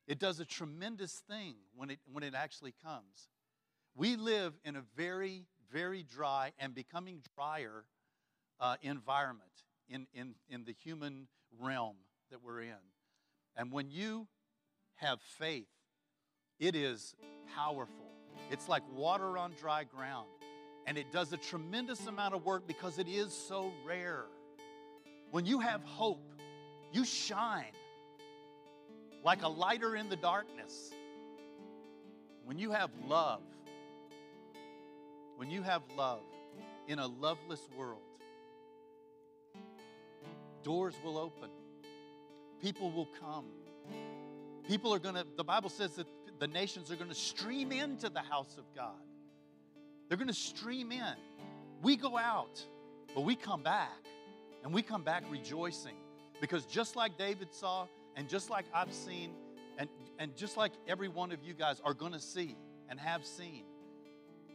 it 0.08 0.20
does 0.20 0.40
a 0.40 0.46
tremendous 0.46 1.22
thing 1.30 1.56
when 1.76 1.90
it, 1.90 2.00
when 2.12 2.24
it 2.24 2.34
actually 2.36 2.74
comes. 2.84 3.30
We 3.96 4.16
live 4.16 4.54
in 4.66 4.76
a 4.76 4.84
very, 4.96 5.46
very 5.72 6.04
dry 6.04 6.52
and 6.60 6.76
becoming 6.76 7.22
drier 7.36 7.86
uh, 8.60 8.76
environment 8.82 9.50
in, 9.88 10.08
in, 10.14 10.36
in 10.50 10.66
the 10.66 10.74
human 10.74 11.28
realm 11.60 11.96
that 12.32 12.44
we're 12.44 12.62
in. 12.62 12.76
And 13.56 13.72
when 13.72 13.92
you 13.92 14.28
have 14.96 15.22
faith, 15.22 15.68
it 16.60 16.76
is 16.76 17.16
powerful. 17.56 18.12
It's 18.52 18.68
like 18.68 18.84
water 18.94 19.38
on 19.38 19.54
dry 19.60 19.84
ground. 19.84 20.28
And 20.86 20.98
it 20.98 21.14
does 21.14 21.32
a 21.32 21.38
tremendous 21.38 22.08
amount 22.08 22.34
of 22.34 22.46
work 22.46 22.68
because 22.68 23.00
it 23.00 23.08
is 23.08 23.34
so 23.34 23.72
rare. 23.86 24.26
When 25.34 25.48
you 25.48 25.62
have 25.62 25.84
hope, 25.84 26.32
you 26.92 27.04
shine 27.04 27.74
like 29.24 29.42
a 29.42 29.48
lighter 29.48 29.96
in 29.96 30.08
the 30.08 30.16
darkness. 30.16 30.92
When 32.46 32.60
you 32.60 32.70
have 32.70 32.92
love, 33.08 33.42
when 35.38 35.50
you 35.50 35.64
have 35.64 35.82
love 35.98 36.22
in 36.88 37.00
a 37.00 37.08
loveless 37.08 37.68
world, 37.76 38.04
doors 40.62 40.94
will 41.04 41.18
open. 41.18 41.50
People 42.62 42.92
will 42.92 43.10
come. 43.20 43.46
People 44.68 44.94
are 44.94 45.00
going 45.00 45.16
to, 45.16 45.26
the 45.36 45.44
Bible 45.44 45.72
says 45.72 45.96
that 45.96 46.06
the 46.38 46.48
nations 46.48 46.92
are 46.92 46.96
going 46.96 47.10
to 47.10 47.16
stream 47.16 47.72
into 47.72 48.08
the 48.08 48.22
house 48.22 48.56
of 48.60 48.66
God. 48.76 49.02
They're 50.08 50.18
going 50.20 50.28
to 50.28 50.34
stream 50.36 50.92
in. 50.92 51.16
We 51.82 51.96
go 51.96 52.20
out, 52.20 52.64
but 53.16 53.22
we 53.22 53.36
come 53.36 53.64
back. 53.64 53.90
And 54.64 54.74
we 54.74 54.82
come 54.82 55.04
back 55.04 55.24
rejoicing. 55.30 55.96
Because 56.42 56.66
just 56.66 56.96
like 56.96 57.18
David 57.18 57.54
saw, 57.54 57.88
and 58.16 58.28
just 58.28 58.50
like 58.50 58.66
I've 58.74 58.94
seen, 58.94 59.32
and, 59.78 59.90
and 60.20 60.36
just 60.36 60.58
like 60.58 60.72
every 60.88 61.08
one 61.08 61.32
of 61.32 61.44
you 61.44 61.54
guys 61.54 61.82
are 61.84 61.94
going 61.94 62.14
to 62.14 62.20
see 62.20 62.56
and 62.90 63.00
have 63.00 63.26
seen, 63.26 63.64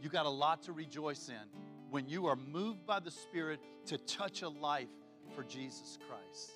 you 0.01 0.09
got 0.09 0.27
a 0.27 0.31
lot 0.31 0.63
to 0.65 0.73
rejoice 0.73 1.29
in 1.29 1.61
when 1.91 2.09
you 2.09 2.27
are 2.27 2.37
moved 2.37 2.87
by 2.87 3.01
the 3.01 3.11
Spirit 3.11 3.61
to 3.87 3.99
touch 3.99 4.43
a 4.43 4.49
life 4.49 4.89
for 5.35 5.43
Jesus 5.45 5.99
Christ. 6.09 6.53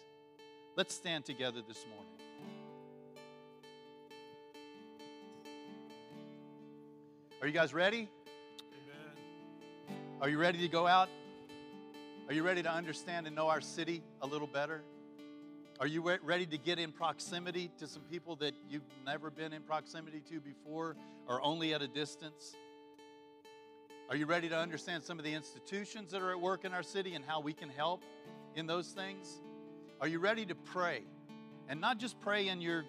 Let's 0.77 0.95
stand 0.95 1.25
together 1.25 1.61
this 1.67 1.85
morning. 1.87 2.09
Are 7.41 7.47
you 7.47 7.53
guys 7.53 7.75
ready? 7.75 8.09
Amen. 8.71 9.99
Are 10.21 10.29
you 10.29 10.39
ready 10.39 10.59
to 10.59 10.69
go 10.69 10.87
out? 10.87 11.09
Are 12.29 12.35
you 12.35 12.45
ready 12.45 12.63
to 12.63 12.71
understand 12.71 13.27
and 13.27 13.35
know 13.35 13.49
our 13.49 13.61
city 13.61 14.01
a 14.23 14.27
little 14.27 14.47
better? 14.47 14.83
Are 15.81 15.89
you 15.89 16.17
ready 16.23 16.47
to 16.47 16.57
get 16.57 16.79
in 16.79 16.93
proximity 16.93 17.69
to 17.79 17.89
some 17.89 18.03
people 18.03 18.37
that 18.37 18.55
you've 18.71 18.83
never 19.05 19.29
been 19.29 19.53
in 19.53 19.63
proximity 19.63 20.21
to 20.31 20.41
before 20.41 20.95
or 21.27 21.43
only 21.43 21.75
at 21.75 21.83
a 21.83 21.89
distance? 21.89 22.55
Are 24.09 24.15
you 24.15 24.27
ready 24.27 24.49
to 24.49 24.57
understand 24.57 25.03
some 25.03 25.19
of 25.19 25.25
the 25.25 25.35
institutions 25.35 26.13
that 26.13 26.23
are 26.23 26.31
at 26.31 26.41
work 26.41 26.65
in 26.65 26.73
our 26.73 26.85
city 26.85 27.15
and 27.17 27.25
how 27.25 27.41
we 27.41 27.53
can 27.53 27.69
help 27.69 28.03
in 28.55 28.67
those 28.67 28.89
things? 28.89 29.41
Are 30.01 30.07
you 30.07 30.21
ready 30.21 30.47
to 30.47 30.55
pray? 30.55 31.03
And 31.69 31.81
not 31.81 31.99
just 31.99 32.21
pray 32.21 32.49
in 32.49 32.61
your 32.61 32.85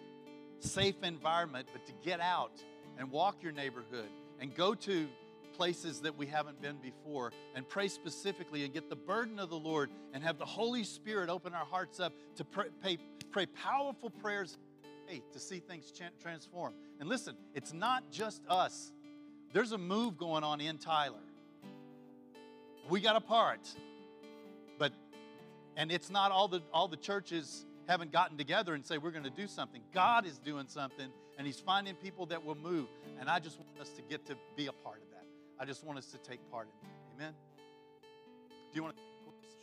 safe 0.59 1.01
environment, 1.01 1.67
but 1.73 1.85
to 1.87 1.93
get 2.03 2.19
out 2.19 2.63
and 2.99 3.09
walk 3.09 3.41
your 3.41 3.51
neighborhood 3.51 4.09
and 4.39 4.53
go 4.53 4.75
to 4.75 5.07
places 5.53 6.01
that 6.01 6.17
we 6.17 6.25
haven't 6.25 6.61
been 6.61 6.77
before 6.77 7.31
and 7.55 7.67
pray 7.67 7.87
specifically 7.87 8.63
and 8.63 8.73
get 8.73 8.89
the 8.89 8.95
burden 8.95 9.39
of 9.39 9.49
the 9.49 9.57
Lord 9.57 9.89
and 10.13 10.23
have 10.23 10.37
the 10.37 10.45
Holy 10.45 10.83
Spirit 10.83 11.29
open 11.29 11.53
our 11.53 11.65
hearts 11.65 11.99
up 11.99 12.13
to 12.35 12.43
pray, 12.43 12.67
pray, 12.81 12.97
pray 13.31 13.45
powerful 13.45 14.09
prayers 14.09 14.57
to 15.31 15.39
see 15.39 15.59
things 15.59 15.91
transform. 16.21 16.73
And 16.99 17.09
listen, 17.09 17.35
it's 17.53 17.73
not 17.73 18.11
just 18.11 18.41
us. 18.47 18.91
There's 19.53 19.71
a 19.71 19.77
move 19.77 20.17
going 20.17 20.43
on 20.43 20.61
in 20.61 20.77
Tyler. 20.77 21.19
We 22.89 22.99
got 22.99 23.15
a 23.15 23.21
part. 23.21 23.69
But 24.77 24.93
and 25.75 25.91
it's 25.91 26.09
not 26.09 26.31
all 26.31 26.47
the 26.47 26.61
all 26.73 26.87
the 26.87 26.97
churches 26.97 27.65
haven't 27.87 28.11
gotten 28.11 28.37
together 28.37 28.73
and 28.73 28.85
say 28.85 28.97
we're 28.97 29.11
going 29.11 29.23
to 29.23 29.29
do 29.29 29.47
something. 29.47 29.81
God 29.93 30.25
is 30.25 30.37
doing 30.37 30.65
something 30.67 31.09
and 31.37 31.45
he's 31.45 31.59
finding 31.59 31.95
people 31.95 32.25
that 32.27 32.43
will 32.43 32.55
move 32.55 32.87
and 33.19 33.29
I 33.29 33.39
just 33.39 33.59
want 33.59 33.79
us 33.79 33.89
to 33.89 34.01
get 34.01 34.25
to 34.27 34.35
be 34.55 34.67
a 34.67 34.71
part 34.71 34.97
of 34.97 35.09
that. 35.11 35.12
I 35.59 35.65
just 35.65 35.83
want 35.83 35.97
us 35.97 36.07
to 36.07 36.17
take 36.17 36.39
part 36.51 36.67
in 36.67 36.87
that. 36.87 37.23
Amen? 37.23 37.33
Do 38.01 38.75
you 38.75 38.83
want 38.83 38.95
to? 38.95 39.01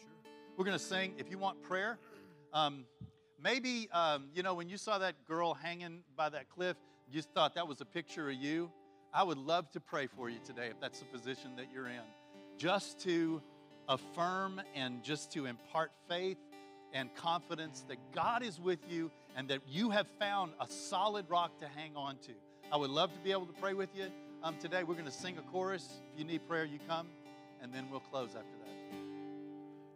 Sure. 0.01 0.11
We're 0.57 0.65
going 0.65 0.79
to 0.79 0.85
sing. 0.85 1.15
If 1.19 1.31
you 1.31 1.39
want 1.39 1.63
prayer, 1.63 1.99
um, 2.53 2.85
maybe, 3.43 3.89
um, 3.93 4.29
you 4.35 4.43
know, 4.43 4.55
when 4.55 4.69
you 4.69 4.77
saw 4.77 4.99
that 4.99 5.27
girl 5.27 5.55
hanging 5.55 6.03
by 6.17 6.29
that 6.29 6.49
cliff, 6.49 6.77
you 7.11 7.23
thought 7.23 7.55
that 7.57 7.67
was 7.67 7.81
a 7.81 7.85
picture 7.85 8.29
of 8.31 8.37
you. 8.37 8.71
I 9.13 9.25
would 9.25 9.39
love 9.39 9.71
to 9.73 9.81
pray 9.81 10.07
for 10.07 10.31
you 10.31 10.39
today 10.45 10.69
if 10.69 10.81
that's 10.81 11.01
the 11.01 11.07
position 11.07 11.57
that 11.57 11.67
you're 11.75 11.89
in. 11.89 12.03
Just 12.57 13.01
to 13.01 13.43
affirm 13.89 14.61
and 14.75 15.03
just 15.03 15.33
to 15.33 15.47
impart 15.47 15.91
faith 16.09 16.39
and 16.93 17.13
confidence 17.15 17.85
that 17.89 17.99
God 18.15 18.45
is 18.45 18.61
with 18.61 18.79
you 18.89 19.11
and 19.37 19.49
that 19.49 19.61
you 19.69 19.91
have 19.91 20.07
found 20.19 20.53
a 20.61 20.67
solid 20.69 21.29
rock 21.29 21.59
to 21.59 21.67
hang 21.67 21.97
on 21.97 22.17
to. 22.19 22.33
I 22.73 22.77
would 22.77 22.91
love 22.91 23.13
to 23.13 23.19
be 23.21 23.33
able 23.33 23.47
to 23.47 23.53
pray 23.55 23.75
with 23.75 23.91
you. 23.97 24.07
Um, 24.43 24.57
today 24.57 24.85
we're 24.85 24.95
going 24.95 25.05
to 25.05 25.11
sing 25.11 25.37
a 25.37 25.43
chorus. 25.53 26.01
If 26.15 26.19
you 26.19 26.25
need 26.25 26.49
prayer, 26.49 26.65
you 26.65 26.79
come, 26.89 27.09
and 27.63 27.75
then 27.75 27.87
we'll 27.91 28.01
close 28.01 28.31
after 28.31 28.57
that. 28.65 29.10